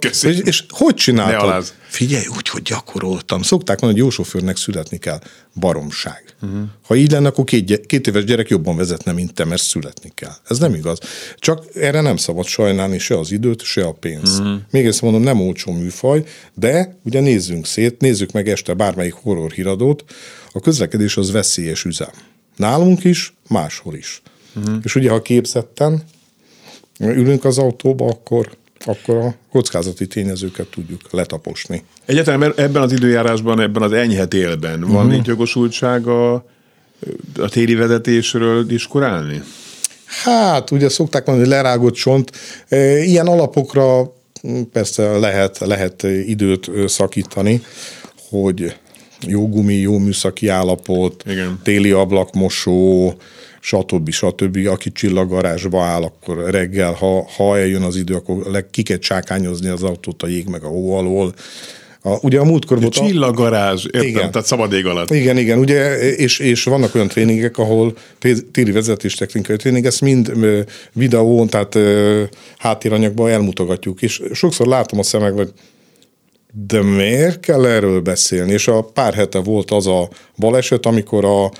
és, 0.22 0.22
és 0.22 0.64
hogy 0.68 0.94
csináltad? 0.94 1.72
Figyelj, 1.88 2.24
úgy, 2.36 2.48
hogy 2.48 2.62
gyakoroltam. 2.62 3.42
Szokták 3.42 3.80
mondani, 3.80 4.02
hogy 4.02 4.10
jó 4.10 4.24
sofőrnek 4.24 4.56
születni 4.56 4.98
kell. 4.98 5.20
Baromság. 5.54 6.24
Uh-huh. 6.42 6.60
Ha 6.82 6.94
így 6.94 7.10
lenne, 7.10 7.28
akkor 7.28 7.44
két, 7.44 7.86
két 7.86 8.06
éves 8.06 8.24
gyerek 8.24 8.48
jobban 8.48 8.76
vezetne, 8.76 9.12
mint 9.12 9.34
te, 9.34 9.44
mert 9.44 9.62
születni 9.62 10.12
kell. 10.14 10.32
Ez 10.48 10.58
nem 10.58 10.74
igaz. 10.74 10.98
Csak 11.38 11.64
erre 11.74 12.00
nem 12.00 12.16
szabad 12.16 12.46
sajnálni 12.46 12.98
se 12.98 13.18
az 13.18 13.32
időt, 13.32 13.62
se 13.62 13.84
a 13.84 13.92
pénzt. 13.92 14.38
Uh-huh. 14.38 14.58
Még 14.70 14.86
ezt 14.86 15.02
mondom, 15.02 15.22
nem 15.22 15.40
olcsó 15.40 15.72
műfaj, 15.72 16.24
de 16.54 16.98
ugye 17.04 17.20
nézzünk 17.20 17.66
szét, 17.66 18.00
nézzük 18.00 18.32
meg 18.32 18.48
este 18.48 18.74
bármelyik 18.74 19.14
horror 19.14 19.50
híradót, 19.50 20.04
a 20.52 20.60
közlekedés 20.60 21.16
az 21.16 21.30
veszélyes 21.30 21.84
üzem. 21.84 22.12
Nálunk 22.56 23.04
is, 23.04 23.34
máshol 23.48 23.94
is. 23.94 24.22
Uh-huh. 24.56 24.78
És 24.82 24.94
ugye, 24.94 25.10
ha 25.10 25.22
képzetten 25.22 26.02
ülünk 27.00 27.44
az 27.44 27.58
autóba, 27.58 28.06
akkor 28.06 28.58
akkor 28.84 29.16
a 29.16 29.34
kockázati 29.52 30.06
tényezőket 30.06 30.66
tudjuk 30.66 31.00
letaposni. 31.10 31.84
Egyáltalán 32.04 32.52
ebben 32.56 32.82
az 32.82 32.92
időjárásban, 32.92 33.60
ebben 33.60 33.82
az 33.82 33.92
enyhe 33.92 34.26
télben 34.26 34.80
van 34.80 35.06
uh-huh. 35.06 35.26
jogosultság 35.26 36.06
a, 36.06 36.34
a 37.38 37.48
téli 37.48 37.74
vezetésről 37.74 38.64
diskurálni? 38.64 39.42
Hát, 40.04 40.70
ugye 40.70 40.88
szokták 40.88 41.26
mondani, 41.26 41.48
hogy 41.48 41.56
lerágott 41.56 41.94
csont. 41.94 42.30
E, 42.68 43.02
ilyen 43.02 43.26
alapokra 43.26 44.12
persze 44.72 45.18
lehet, 45.18 45.58
lehet 45.58 46.02
időt 46.02 46.70
szakítani, 46.86 47.62
hogy 48.28 48.76
jó 49.26 49.48
gumi, 49.48 49.74
jó 49.74 49.98
műszaki 49.98 50.48
állapot, 50.48 51.22
Igen. 51.26 51.60
téli 51.62 51.90
ablakmosó, 51.90 53.14
stb. 53.60 54.10
stb. 54.10 54.66
Aki 54.66 54.92
csillaggarázsba 54.92 55.82
áll, 55.82 56.02
akkor 56.02 56.50
reggel, 56.50 56.92
ha, 56.92 57.26
ha 57.36 57.58
eljön 57.58 57.82
az 57.82 57.96
idő, 57.96 58.14
akkor 58.14 58.64
ki 58.70 58.82
kell 58.82 58.98
csákányozni 58.98 59.68
az 59.68 59.82
autót 59.82 60.22
a 60.22 60.26
jég 60.26 60.48
meg 60.48 60.62
a 60.62 60.68
hó 60.68 60.96
alól. 60.96 61.34
A, 62.02 62.18
ugye 62.22 62.38
a 62.38 62.44
múltkor 62.44 62.80
volt... 62.80 62.96
A 62.96 63.06
csillaggarázs, 63.06 63.84
értem, 63.84 64.08
igen. 64.08 64.30
tehát 64.30 64.46
szabad 64.46 64.72
ég 64.72 64.86
alatt. 64.86 65.10
Igen, 65.10 65.36
igen, 65.36 65.58
ugye, 65.58 65.98
és, 65.98 66.38
és 66.38 66.64
vannak 66.64 66.94
olyan 66.94 67.08
tréningek, 67.08 67.58
ahol 67.58 67.96
téli 68.52 68.70
vezetés 68.70 69.14
technikai 69.14 69.56
tréning, 69.56 69.86
ezt 69.86 70.00
mind 70.00 70.32
videón, 70.92 71.48
tehát 71.48 71.78
háttéranyagban 72.58 73.30
elmutogatjuk, 73.30 74.02
és 74.02 74.22
sokszor 74.32 74.66
látom 74.66 74.98
a 74.98 75.02
szemek, 75.02 75.32
hogy 75.32 75.52
de 76.52 76.82
miért 76.82 77.40
kell 77.40 77.66
erről 77.66 78.00
beszélni? 78.00 78.52
És 78.52 78.68
a 78.68 78.82
pár 78.82 79.14
hete 79.14 79.38
volt 79.38 79.70
az 79.70 79.86
a 79.86 80.08
baleset, 80.36 80.86
amikor 80.86 81.24
a, 81.24 81.52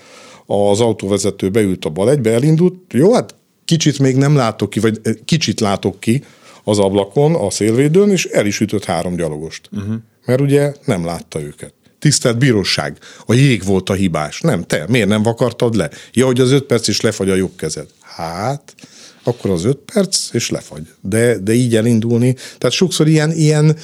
az 0.55 0.81
autóvezető 0.81 1.49
beült 1.49 1.85
a 1.85 1.89
bal 1.89 2.11
egybe, 2.11 2.33
elindult, 2.33 2.75
jó, 2.89 3.13
hát 3.13 3.35
kicsit 3.65 3.99
még 3.99 4.17
nem 4.17 4.37
látok 4.37 4.71
ki, 4.71 4.81
vagy 4.81 5.01
kicsit 5.25 5.61
látok 5.61 6.01
ki 6.01 6.25
az 6.65 6.79
ablakon, 6.79 7.35
a 7.35 7.51
szélvédőn, 7.51 8.11
és 8.11 8.25
el 8.25 8.47
is 8.47 8.61
ütött 8.61 8.85
három 8.85 9.17
gyalogost. 9.17 9.69
Uh-huh. 9.73 9.95
Mert 10.27 10.41
ugye 10.41 10.73
nem 10.85 11.05
látta 11.05 11.41
őket. 11.41 11.75
Tisztelt 11.99 12.39
bíróság, 12.39 12.99
a 13.27 13.35
jég 13.35 13.65
volt 13.65 13.91
a 13.91 13.93
hibás. 13.93 14.41
Nem, 14.41 14.63
te, 14.63 14.85
miért 14.89 15.09
nem 15.09 15.23
vakartad 15.23 15.75
le? 15.75 15.91
Ja, 16.13 16.27
hogy 16.27 16.41
az 16.41 16.51
öt 16.51 16.65
perc 16.65 16.89
is 16.89 17.01
lefagy 17.01 17.31
a 17.31 17.35
jobb 17.35 17.57
kezed. 17.57 17.87
Hát, 18.01 18.75
akkor 19.23 19.51
az 19.51 19.65
öt 19.65 19.79
perc, 19.93 20.29
és 20.33 20.51
lefagy. 20.51 20.83
De, 21.01 21.39
de 21.39 21.53
így 21.53 21.77
elindulni. 21.77 22.33
Tehát 22.33 22.71
sokszor 22.71 23.09
ilyen, 23.09 23.33
ilyen 23.33 23.77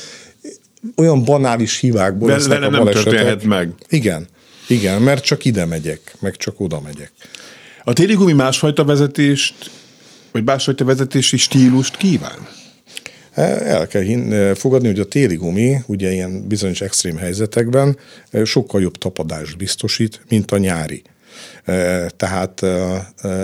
olyan 0.97 1.24
banális 1.24 1.78
hibákból 1.78 2.28
de, 2.28 2.47
de 2.47 2.59
nem 2.59 2.84
történhet 2.84 3.45
meg. 3.45 3.72
Igen, 3.89 4.26
igen, 4.68 5.03
mert 5.03 5.24
csak 5.24 5.45
ide 5.45 5.64
megyek, 5.64 6.14
meg 6.20 6.37
csak 6.37 6.61
oda 6.61 6.80
megyek. 6.80 7.12
A 7.84 7.93
téligumi 7.93 8.32
másfajta 8.32 8.84
vezetést, 8.84 9.70
vagy 10.32 10.45
másfajta 10.45 10.84
vezetési 10.84 11.37
stílust 11.37 11.97
kíván? 11.97 12.49
El 13.34 13.87
kell 13.87 14.03
hin, 14.03 14.55
fogadni, 14.55 14.87
hogy 14.87 15.01
a 15.01 15.05
téli 15.05 15.34
gumi 15.34 15.76
ugye 15.87 16.12
ilyen 16.12 16.47
bizonyos 16.49 16.80
extrém 16.80 17.16
helyzetekben 17.16 17.99
sokkal 18.45 18.80
jobb 18.80 18.97
tapadást 18.97 19.57
biztosít, 19.57 20.20
mint 20.28 20.51
a 20.51 20.59
nyári. 20.59 21.03
Tehát 22.16 22.62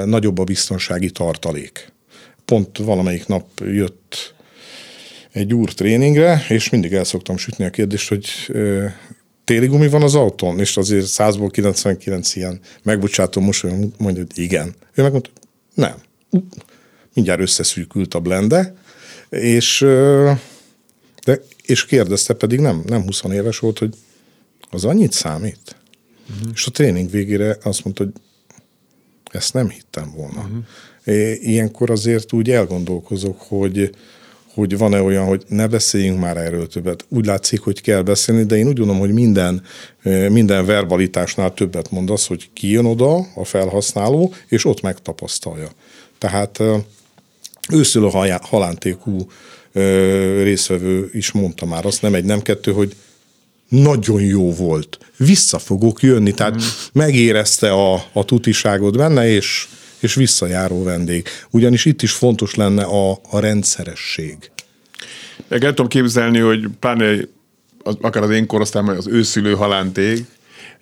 nagyobb 0.04 0.38
a 0.38 0.44
biztonsági 0.44 1.10
tartalék. 1.10 1.92
Pont 2.44 2.78
valamelyik 2.78 3.26
nap 3.26 3.48
jött 3.64 4.34
egy 5.32 5.54
úr 5.54 5.72
tréningre, 5.72 6.44
és 6.48 6.70
mindig 6.70 6.92
el 6.92 7.04
szoktam 7.04 7.36
sütni 7.36 7.64
a 7.64 7.70
kérdést, 7.70 8.08
hogy 8.08 8.26
téli 9.44 9.66
gumi 9.66 9.88
van 9.88 10.02
az 10.02 10.14
autón, 10.14 10.58
és 10.58 10.76
azért 10.76 11.06
100-ból 11.08 11.48
99 11.50 12.36
ilyen 12.36 12.60
megbocsátó 12.82 13.40
mosolyon 13.40 13.92
mondja, 13.98 14.24
hogy 14.26 14.42
igen. 14.42 14.74
Ő 14.94 15.02
megmondta, 15.02 15.30
nem. 15.74 15.94
Mindjárt 17.14 17.40
összeszűkült 17.40 18.14
a 18.14 18.20
blende, 18.20 18.74
és, 19.28 19.78
de, 21.24 21.40
és 21.62 21.84
kérdezte, 21.84 22.34
pedig 22.34 22.60
nem, 22.60 22.82
nem 22.86 23.02
20 23.02 23.22
éves 23.22 23.58
volt, 23.58 23.78
hogy 23.78 23.94
az 24.70 24.84
annyit 24.84 25.12
számít? 25.12 25.76
Uh-huh. 26.30 26.50
És 26.54 26.66
a 26.66 26.70
tréning 26.70 27.10
végére 27.10 27.58
azt 27.62 27.84
mondta, 27.84 28.02
hogy 28.02 28.12
ezt 29.32 29.54
nem 29.54 29.68
hittem 29.68 30.12
volna. 30.16 30.40
Uh-huh. 30.40 31.44
Ilyenkor 31.48 31.90
azért 31.90 32.32
úgy 32.32 32.50
elgondolkozok, 32.50 33.40
hogy, 33.40 33.94
hogy 34.54 34.78
van-e 34.78 35.02
olyan, 35.02 35.24
hogy 35.24 35.42
ne 35.48 35.66
beszéljünk 35.66 36.20
már 36.20 36.36
erről 36.36 36.68
többet. 36.68 37.04
Úgy 37.08 37.26
látszik, 37.26 37.60
hogy 37.60 37.80
kell 37.80 38.02
beszélni, 38.02 38.44
de 38.44 38.56
én 38.56 38.66
úgy 38.66 38.76
gondolom, 38.76 39.00
hogy 39.00 39.12
minden, 39.12 39.62
minden 40.28 40.66
verbalitásnál 40.66 41.54
többet 41.54 41.90
mondasz, 41.90 42.26
hogy 42.26 42.50
kijön 42.52 42.84
oda 42.84 43.16
a 43.34 43.44
felhasználó, 43.44 44.34
és 44.48 44.64
ott 44.64 44.80
megtapasztalja. 44.80 45.68
Tehát 46.18 46.62
őszülő 47.70 48.08
halántékú 48.42 49.26
részvevő 50.42 51.10
is 51.12 51.32
mondta 51.32 51.66
már 51.66 51.86
azt, 51.86 52.02
nem 52.02 52.14
egy, 52.14 52.24
nem 52.24 52.42
kettő, 52.42 52.72
hogy 52.72 52.96
nagyon 53.68 54.22
jó 54.22 54.52
volt. 54.52 54.98
Vissza 55.16 55.58
fogok 55.58 56.02
jönni, 56.02 56.32
tehát 56.32 56.54
mm. 56.54 56.66
megérezte 56.92 57.72
a, 57.72 58.04
a 58.12 58.24
tutiságot 58.24 58.96
benne, 58.96 59.28
és, 59.28 59.68
és 60.02 60.14
visszajáró 60.14 60.82
vendég. 60.82 61.28
Ugyanis 61.50 61.84
itt 61.84 62.02
is 62.02 62.12
fontos 62.12 62.54
lenne 62.54 62.82
a, 62.82 63.10
a 63.30 63.38
rendszeresség. 63.38 64.36
Meg 65.48 65.64
el 65.64 65.70
tudom 65.70 65.88
képzelni, 65.88 66.38
hogy 66.38 66.68
pláne 66.80 67.16
az, 67.82 67.96
akár 68.00 68.22
az 68.22 68.30
én 68.30 68.46
korosztályom, 68.46 68.88
az 68.88 69.06
őszülő 69.06 69.54
halánték, 69.54 70.24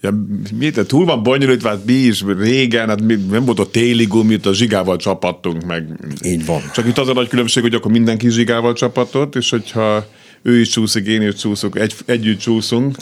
Ja, 0.03 0.27
mi, 0.59 0.71
túl 0.71 1.05
van 1.05 1.23
bonyolítva, 1.23 1.69
hát 1.69 1.85
mi 1.85 1.93
is 1.93 2.25
régen, 2.39 2.89
hát 2.89 3.03
mi, 3.03 3.15
nem 3.15 3.45
volt 3.45 3.59
a 3.59 3.71
téli 3.71 4.05
gumit, 4.05 4.47
a 4.47 4.55
zsigával 4.55 4.97
csapattunk 4.97 5.65
meg. 5.65 5.87
Így 6.23 6.47
van. 6.47 6.61
Csak 6.75 6.87
itt 6.87 6.99
az 6.99 7.09
a 7.09 7.13
nagy 7.13 7.29
különbség, 7.29 7.63
hogy 7.63 7.75
akkor 7.75 7.91
mindenki 7.91 8.31
zsigával 8.31 8.73
csapatott, 8.73 9.37
és 9.37 9.51
hogyha 9.51 10.07
ő 10.43 10.61
is 10.61 10.69
csúszik, 10.69 11.07
én 11.07 11.23
is 11.23 11.35
csúszok, 11.35 11.79
egy, 11.79 11.95
együtt 12.07 12.39
csúszunk, 12.39 12.97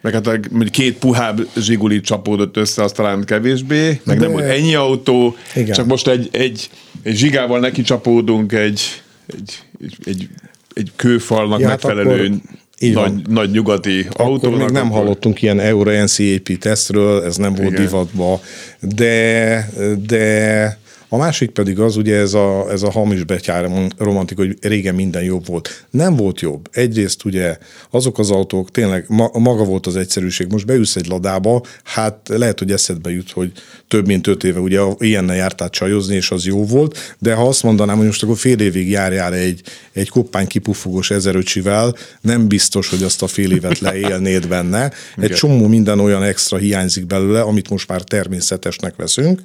meg 0.00 0.12
hát 0.12 0.26
mondjuk 0.26 0.70
két 0.70 0.98
puhább 0.98 1.46
zsiguli 1.56 2.00
csapódott 2.00 2.56
össze, 2.56 2.82
az 2.82 2.92
talán 2.92 3.24
kevésbé, 3.24 4.00
meg 4.04 4.18
De... 4.18 4.24
nem 4.24 4.32
volt 4.32 4.44
ennyi 4.44 4.74
autó, 4.74 5.36
Igen. 5.54 5.74
csak 5.74 5.86
most 5.86 6.08
egy, 6.08 6.28
egy, 6.32 6.70
egy 7.02 7.16
zsigával 7.16 7.60
neki 7.60 7.82
csapódunk 7.82 8.52
egy, 8.52 8.80
egy, 9.26 9.62
egy, 9.80 9.96
egy, 10.04 10.28
egy 10.74 10.90
kőfalnak 10.96 11.60
ja, 11.60 11.68
hát 11.68 11.82
megfelelő 11.82 12.24
akkor 12.24 12.40
így 12.80 12.94
nagy, 12.94 13.12
van. 13.12 13.22
nagy 13.28 13.50
nyugati 13.50 14.06
Akkor 14.12 14.50
még 14.50 14.68
nem 14.68 14.86
akkor... 14.86 14.98
hallottunk 14.98 15.42
ilyen 15.42 15.60
Euro 15.60 16.02
NCAP 16.02 16.58
tesztről, 16.58 17.22
ez 17.22 17.36
nem 17.36 17.54
volt 17.54 17.70
Igen. 17.70 17.82
divatba, 17.82 18.40
de, 18.80 19.70
de 20.06 20.78
a 21.08 21.16
másik 21.16 21.50
pedig 21.50 21.78
az, 21.78 21.96
ugye 21.96 22.16
ez 22.16 22.34
a, 22.34 22.70
ez 22.70 22.82
a 22.82 22.90
hamis 22.90 23.24
betyár 23.24 23.70
romantik, 23.98 24.36
hogy 24.36 24.56
régen 24.60 24.94
minden 24.94 25.22
jobb 25.22 25.46
volt. 25.46 25.86
Nem 25.90 26.16
volt 26.16 26.40
jobb. 26.40 26.68
Egyrészt 26.72 27.24
ugye 27.24 27.58
azok 27.90 28.18
az 28.18 28.30
autók 28.30 28.70
tényleg 28.70 29.04
ma, 29.08 29.30
maga 29.32 29.64
volt 29.64 29.86
az 29.86 29.96
egyszerűség. 29.96 30.50
Most 30.50 30.66
beülsz 30.66 30.96
egy 30.96 31.06
ladába, 31.06 31.62
hát 31.84 32.28
lehet, 32.28 32.58
hogy 32.58 32.72
eszedbe 32.72 33.10
jut, 33.10 33.30
hogy 33.30 33.52
több 33.88 34.06
mint 34.06 34.26
öt 34.26 34.44
éve 34.44 34.60
ugye 34.60 34.80
ilyennel 34.98 35.36
jártál 35.36 35.70
csajozni, 35.70 36.14
és 36.14 36.30
az 36.30 36.44
jó 36.44 36.64
volt, 36.64 37.16
de 37.18 37.34
ha 37.34 37.48
azt 37.48 37.62
mondanám, 37.62 37.96
hogy 37.96 38.06
most 38.06 38.22
akkor 38.22 38.36
fél 38.36 38.60
évig 38.60 38.90
járjál 38.90 39.34
egy, 39.34 39.62
egy 39.92 40.08
koppány 40.08 40.46
kipufogós 40.46 41.10
ezeröcsivel, 41.10 41.94
nem 42.20 42.48
biztos, 42.48 42.88
hogy 42.88 43.02
azt 43.02 43.22
a 43.22 43.26
fél 43.26 43.52
évet 43.52 43.78
leélnéd 43.78 44.48
benne. 44.48 44.92
Egy 45.16 45.30
csomó 45.30 45.66
minden 45.66 46.00
olyan 46.00 46.22
extra 46.22 46.56
hiányzik 46.56 47.06
belőle, 47.06 47.40
amit 47.40 47.70
most 47.70 47.88
már 47.88 48.02
természetesnek 48.02 48.96
veszünk, 48.96 49.40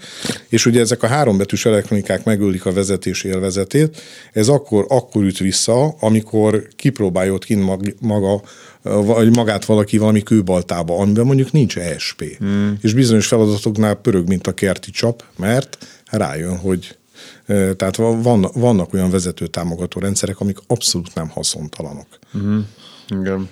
és 0.49 0.65
ugye 0.65 0.79
ezek 0.79 1.03
a 1.03 1.07
három 1.07 1.37
betűs 1.53 1.65
elektronikák 1.65 2.23
megölik 2.23 2.65
a 2.65 2.73
vezetés 2.73 3.23
élvezetét, 3.23 4.01
ez 4.31 4.47
akkor, 4.47 4.85
akkor 4.89 5.23
üt 5.23 5.37
vissza, 5.37 5.87
amikor 5.99 6.67
kipróbálja 6.75 7.33
ott 7.33 7.43
kint 7.43 7.99
maga 7.99 8.41
vagy 8.81 9.35
magát 9.35 9.65
valaki 9.65 9.97
valami 9.97 10.23
kőbaltába, 10.23 10.97
amiben 10.97 11.25
mondjuk 11.25 11.51
nincs 11.51 11.77
ESP. 11.77 12.37
Hmm. 12.37 12.77
És 12.81 12.93
bizonyos 12.93 13.27
feladatoknál 13.27 13.95
pörög, 13.95 14.27
mint 14.27 14.47
a 14.47 14.53
kerti 14.53 14.91
csap, 14.91 15.23
mert 15.37 15.77
rájön, 16.05 16.57
hogy 16.57 16.97
tehát 17.45 17.95
van, 17.95 18.47
vannak 18.53 18.93
olyan 18.93 19.09
vezető 19.09 19.47
támogató 19.47 19.99
rendszerek, 19.99 20.39
amik 20.39 20.57
abszolút 20.67 21.13
nem 21.13 21.29
haszontalanok. 21.29 22.07
Mm, 22.37 22.59
igen. 23.07 23.49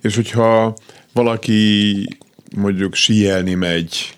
És 0.00 0.14
hogyha 0.14 0.76
valaki 1.12 2.06
mondjuk 2.56 2.94
síelni 2.94 3.54
megy, 3.54 4.16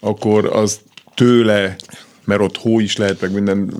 akkor 0.00 0.46
az 0.46 0.80
tőle, 1.14 1.76
mert 2.24 2.40
ott 2.40 2.56
hó 2.56 2.80
is 2.80 2.96
lehet, 2.96 3.20
meg 3.20 3.32
minden 3.32 3.74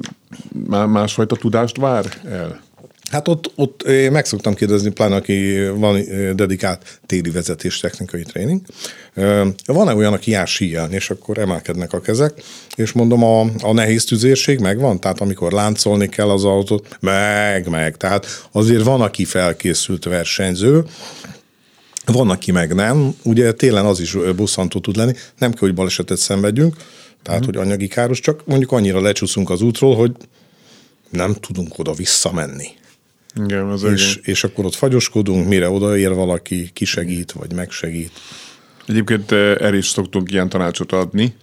másfajta 0.87 1.37
tudást 1.37 1.77
vár 1.77 2.21
el? 2.29 2.63
Hát 3.11 3.29
ott, 3.29 3.53
ott 3.55 3.83
én 3.83 4.13
meg 4.13 4.25
szoktam 4.25 4.55
kérdezni, 4.55 4.91
pláne 4.91 5.15
aki 5.15 5.69
van 5.69 6.05
dedikált 6.35 7.01
téli 7.07 7.31
vezetés 7.31 7.79
technikai 7.79 8.23
tréning. 8.23 8.61
Van-e 9.67 9.95
olyan, 9.95 10.13
aki 10.13 10.31
jár 10.31 10.47
síjelni, 10.47 10.95
és 10.95 11.11
akkor 11.11 11.39
emelkednek 11.39 11.93
a 11.93 12.01
kezek, 12.01 12.43
és 12.75 12.93
mondom, 12.93 13.25
a, 13.25 13.41
a 13.63 13.73
nehéz 13.73 14.05
tüzérség 14.05 14.59
megvan, 14.59 15.01
tehát 15.01 15.21
amikor 15.21 15.53
láncolni 15.53 16.09
kell 16.09 16.31
az 16.31 16.45
autót, 16.45 16.97
meg, 17.01 17.69
meg. 17.69 17.97
Tehát 17.97 18.47
azért 18.53 18.83
van, 18.83 19.01
aki 19.01 19.25
felkészült 19.25 20.05
versenyző, 20.05 20.85
van, 22.07 22.31
aki 22.31 22.53
meg 22.53 22.75
nem. 22.75 23.15
Ugye 23.23 23.53
télen 23.53 23.85
az 23.85 24.01
is 24.01 24.17
bosszantó 24.37 24.81
tud 24.81 24.97
lenni, 24.97 25.13
nem 25.39 25.51
kell, 25.51 25.61
hogy 25.61 25.75
balesetet 25.75 26.19
szenvedjünk, 26.19 26.77
tehát, 27.25 27.43
mm. 27.43 27.45
hogy 27.45 27.57
anyagi 27.57 27.89
káros, 27.89 28.21
csak 28.21 28.47
mondjuk 28.47 28.73
annyira 28.73 29.01
lecsúszunk 29.01 29.51
az 29.51 29.63
útról, 29.63 29.97
hogy 29.97 30.13
nem 31.11 31.35
tudunk 31.35 31.79
oda 31.79 31.93
visszamenni. 31.93 32.67
Igen, 33.45 33.67
az 33.67 33.83
és, 33.83 34.17
és 34.23 34.45
akkor 34.45 34.65
ott 34.65 34.75
fagyoskodunk, 34.75 35.49
mire 35.49 35.71
odaér 35.71 36.15
valaki, 36.15 36.71
kisegít, 36.73 37.33
vagy 37.33 37.53
megsegít. 37.53 38.11
Egyébként 38.87 39.33
eh, 39.33 39.55
el 39.55 39.75
is 39.75 39.87
szoktunk 39.87 40.33
ilyen 40.33 40.49
tanácsot 40.49 40.93
adni, 40.93 41.35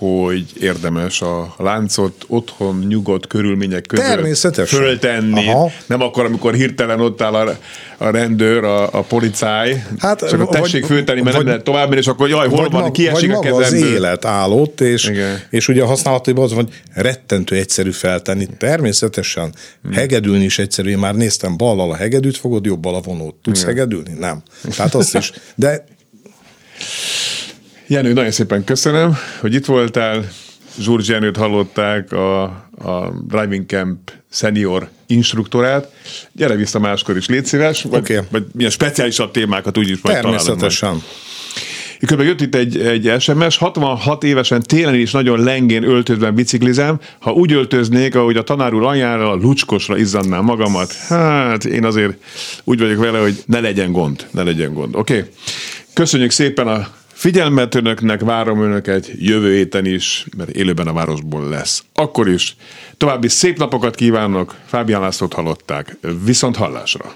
hogy 0.00 0.44
érdemes 0.60 1.22
a 1.22 1.54
láncot 1.58 2.24
otthon 2.26 2.84
nyugodt 2.88 3.26
körülmények 3.26 3.86
között 3.86 4.68
föltenni. 4.68 5.48
Aha. 5.48 5.70
Nem 5.86 6.00
akkor, 6.02 6.24
amikor 6.24 6.54
hirtelen 6.54 7.00
ott 7.00 7.22
áll 7.22 7.34
a, 7.34 7.56
a 7.96 8.10
rendőr, 8.10 8.64
a, 8.64 8.92
a 8.92 9.00
policáj, 9.00 9.84
hát, 9.98 10.28
csak 10.28 10.40
a 10.40 10.46
tessék 10.46 10.80
vagy, 10.80 10.90
föltenni, 10.90 11.20
mert 11.20 11.36
vagy, 11.36 11.44
nem 11.44 11.52
lehet 11.52 11.64
tovább 11.64 11.92
és 11.92 12.06
akkor 12.06 12.28
jaj, 12.28 12.48
hol 12.48 12.68
van, 12.68 12.92
kiesik 12.92 13.32
a 13.34 13.38
kezemből. 13.38 13.64
az 13.64 13.72
élet 13.72 14.24
állott, 14.24 14.80
és, 14.80 15.12
és 15.50 15.68
ugye 15.68 15.82
a 15.82 15.86
használatban 15.86 16.44
az, 16.44 16.52
hogy 16.52 16.68
rettentő 16.94 17.56
egyszerű 17.56 17.90
feltenni. 17.90 18.46
Természetesen 18.58 19.54
hmm. 19.82 19.92
hegedülni 19.92 20.44
is 20.44 20.58
egyszerű. 20.58 20.90
Én 20.90 20.98
már 20.98 21.14
néztem 21.14 21.56
ballal 21.56 21.90
a 21.90 21.96
hegedűt, 21.96 22.36
fogod 22.36 22.64
jobbal 22.64 22.94
a 22.94 23.00
vonót. 23.00 23.34
Tudsz 23.42 23.62
Igen. 23.62 23.74
hegedülni? 23.74 24.12
Nem. 24.18 24.42
Tehát 24.76 24.94
azt 24.94 25.14
is. 25.14 25.32
De 25.54 25.84
Jenő, 27.90 28.12
nagyon 28.12 28.30
szépen 28.30 28.64
köszönöm, 28.64 29.16
hogy 29.40 29.54
itt 29.54 29.64
voltál. 29.64 30.28
Zsúr 30.78 31.00
Jenőt 31.04 31.36
hallották, 31.36 32.12
a, 32.12 32.42
a 32.42 33.12
Driving 33.28 33.66
Camp 33.66 34.12
senior 34.30 34.88
instruktorát. 35.06 35.92
Gyere 36.32 36.54
vissza 36.54 36.78
máskor 36.78 37.16
is, 37.16 37.28
légy 37.28 37.44
szíves. 37.44 37.82
Vagy, 37.82 38.00
okay. 38.00 38.18
vagy 38.30 38.44
milyen 38.52 38.70
speciálisabb 38.70 39.30
témákat 39.30 39.78
úgyis 39.78 39.98
majd 40.02 40.20
Természetesen. 40.20 41.02
Kb. 42.00 42.20
jött 42.20 42.40
itt 42.40 42.54
egy, 42.54 42.80
egy 42.80 43.20
SMS, 43.20 43.56
66 43.56 44.24
évesen 44.24 44.62
télen 44.62 44.94
is 44.94 45.10
nagyon 45.10 45.42
lengén 45.42 45.82
öltözve 45.82 46.30
biciklizem, 46.30 47.00
ha 47.18 47.32
úgy 47.32 47.52
öltöznék, 47.52 48.14
ahogy 48.14 48.36
a 48.36 48.42
tanár 48.42 48.74
úr 48.74 48.82
anyjára, 48.82 49.30
a 49.30 49.34
lucskosra 49.34 49.96
izzannám 49.96 50.44
magamat. 50.44 50.92
Hát 50.92 51.64
én 51.64 51.84
azért 51.84 52.12
úgy 52.64 52.78
vagyok 52.78 52.98
vele, 52.98 53.18
hogy 53.18 53.42
ne 53.46 53.60
legyen 53.60 53.92
gond, 53.92 54.26
ne 54.30 54.42
legyen 54.42 54.74
gond. 54.74 54.94
Oké? 54.96 55.16
Okay? 55.16 55.30
Köszönjük 55.92 56.30
szépen 56.30 56.66
a 56.66 56.98
figyelmet 57.20 57.74
önöknek, 57.74 58.20
várom 58.20 58.62
önöket 58.62 59.10
jövő 59.18 59.54
héten 59.54 59.86
is, 59.86 60.26
mert 60.36 60.50
élőben 60.50 60.86
a 60.86 60.92
városból 60.92 61.48
lesz. 61.48 61.84
Akkor 61.94 62.28
is. 62.28 62.56
További 62.96 63.28
szép 63.28 63.58
napokat 63.58 63.94
kívánok, 63.94 64.54
Fábián 64.66 65.00
Lászlót 65.00 65.32
hallották. 65.32 65.96
Viszont 66.24 66.56
hallásra! 66.56 67.12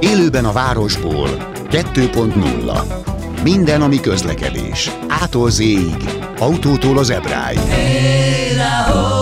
Élőben 0.00 0.44
a 0.44 0.52
városból 0.52 1.28
2.0 1.70 2.82
Minden, 3.42 3.82
ami 3.82 4.00
közlekedés. 4.00 4.90
Ától 5.08 5.50
z 5.50 5.62
autótól 6.38 6.98
az 6.98 7.10
ebráig. 7.10 7.58
Hey, 7.58 9.15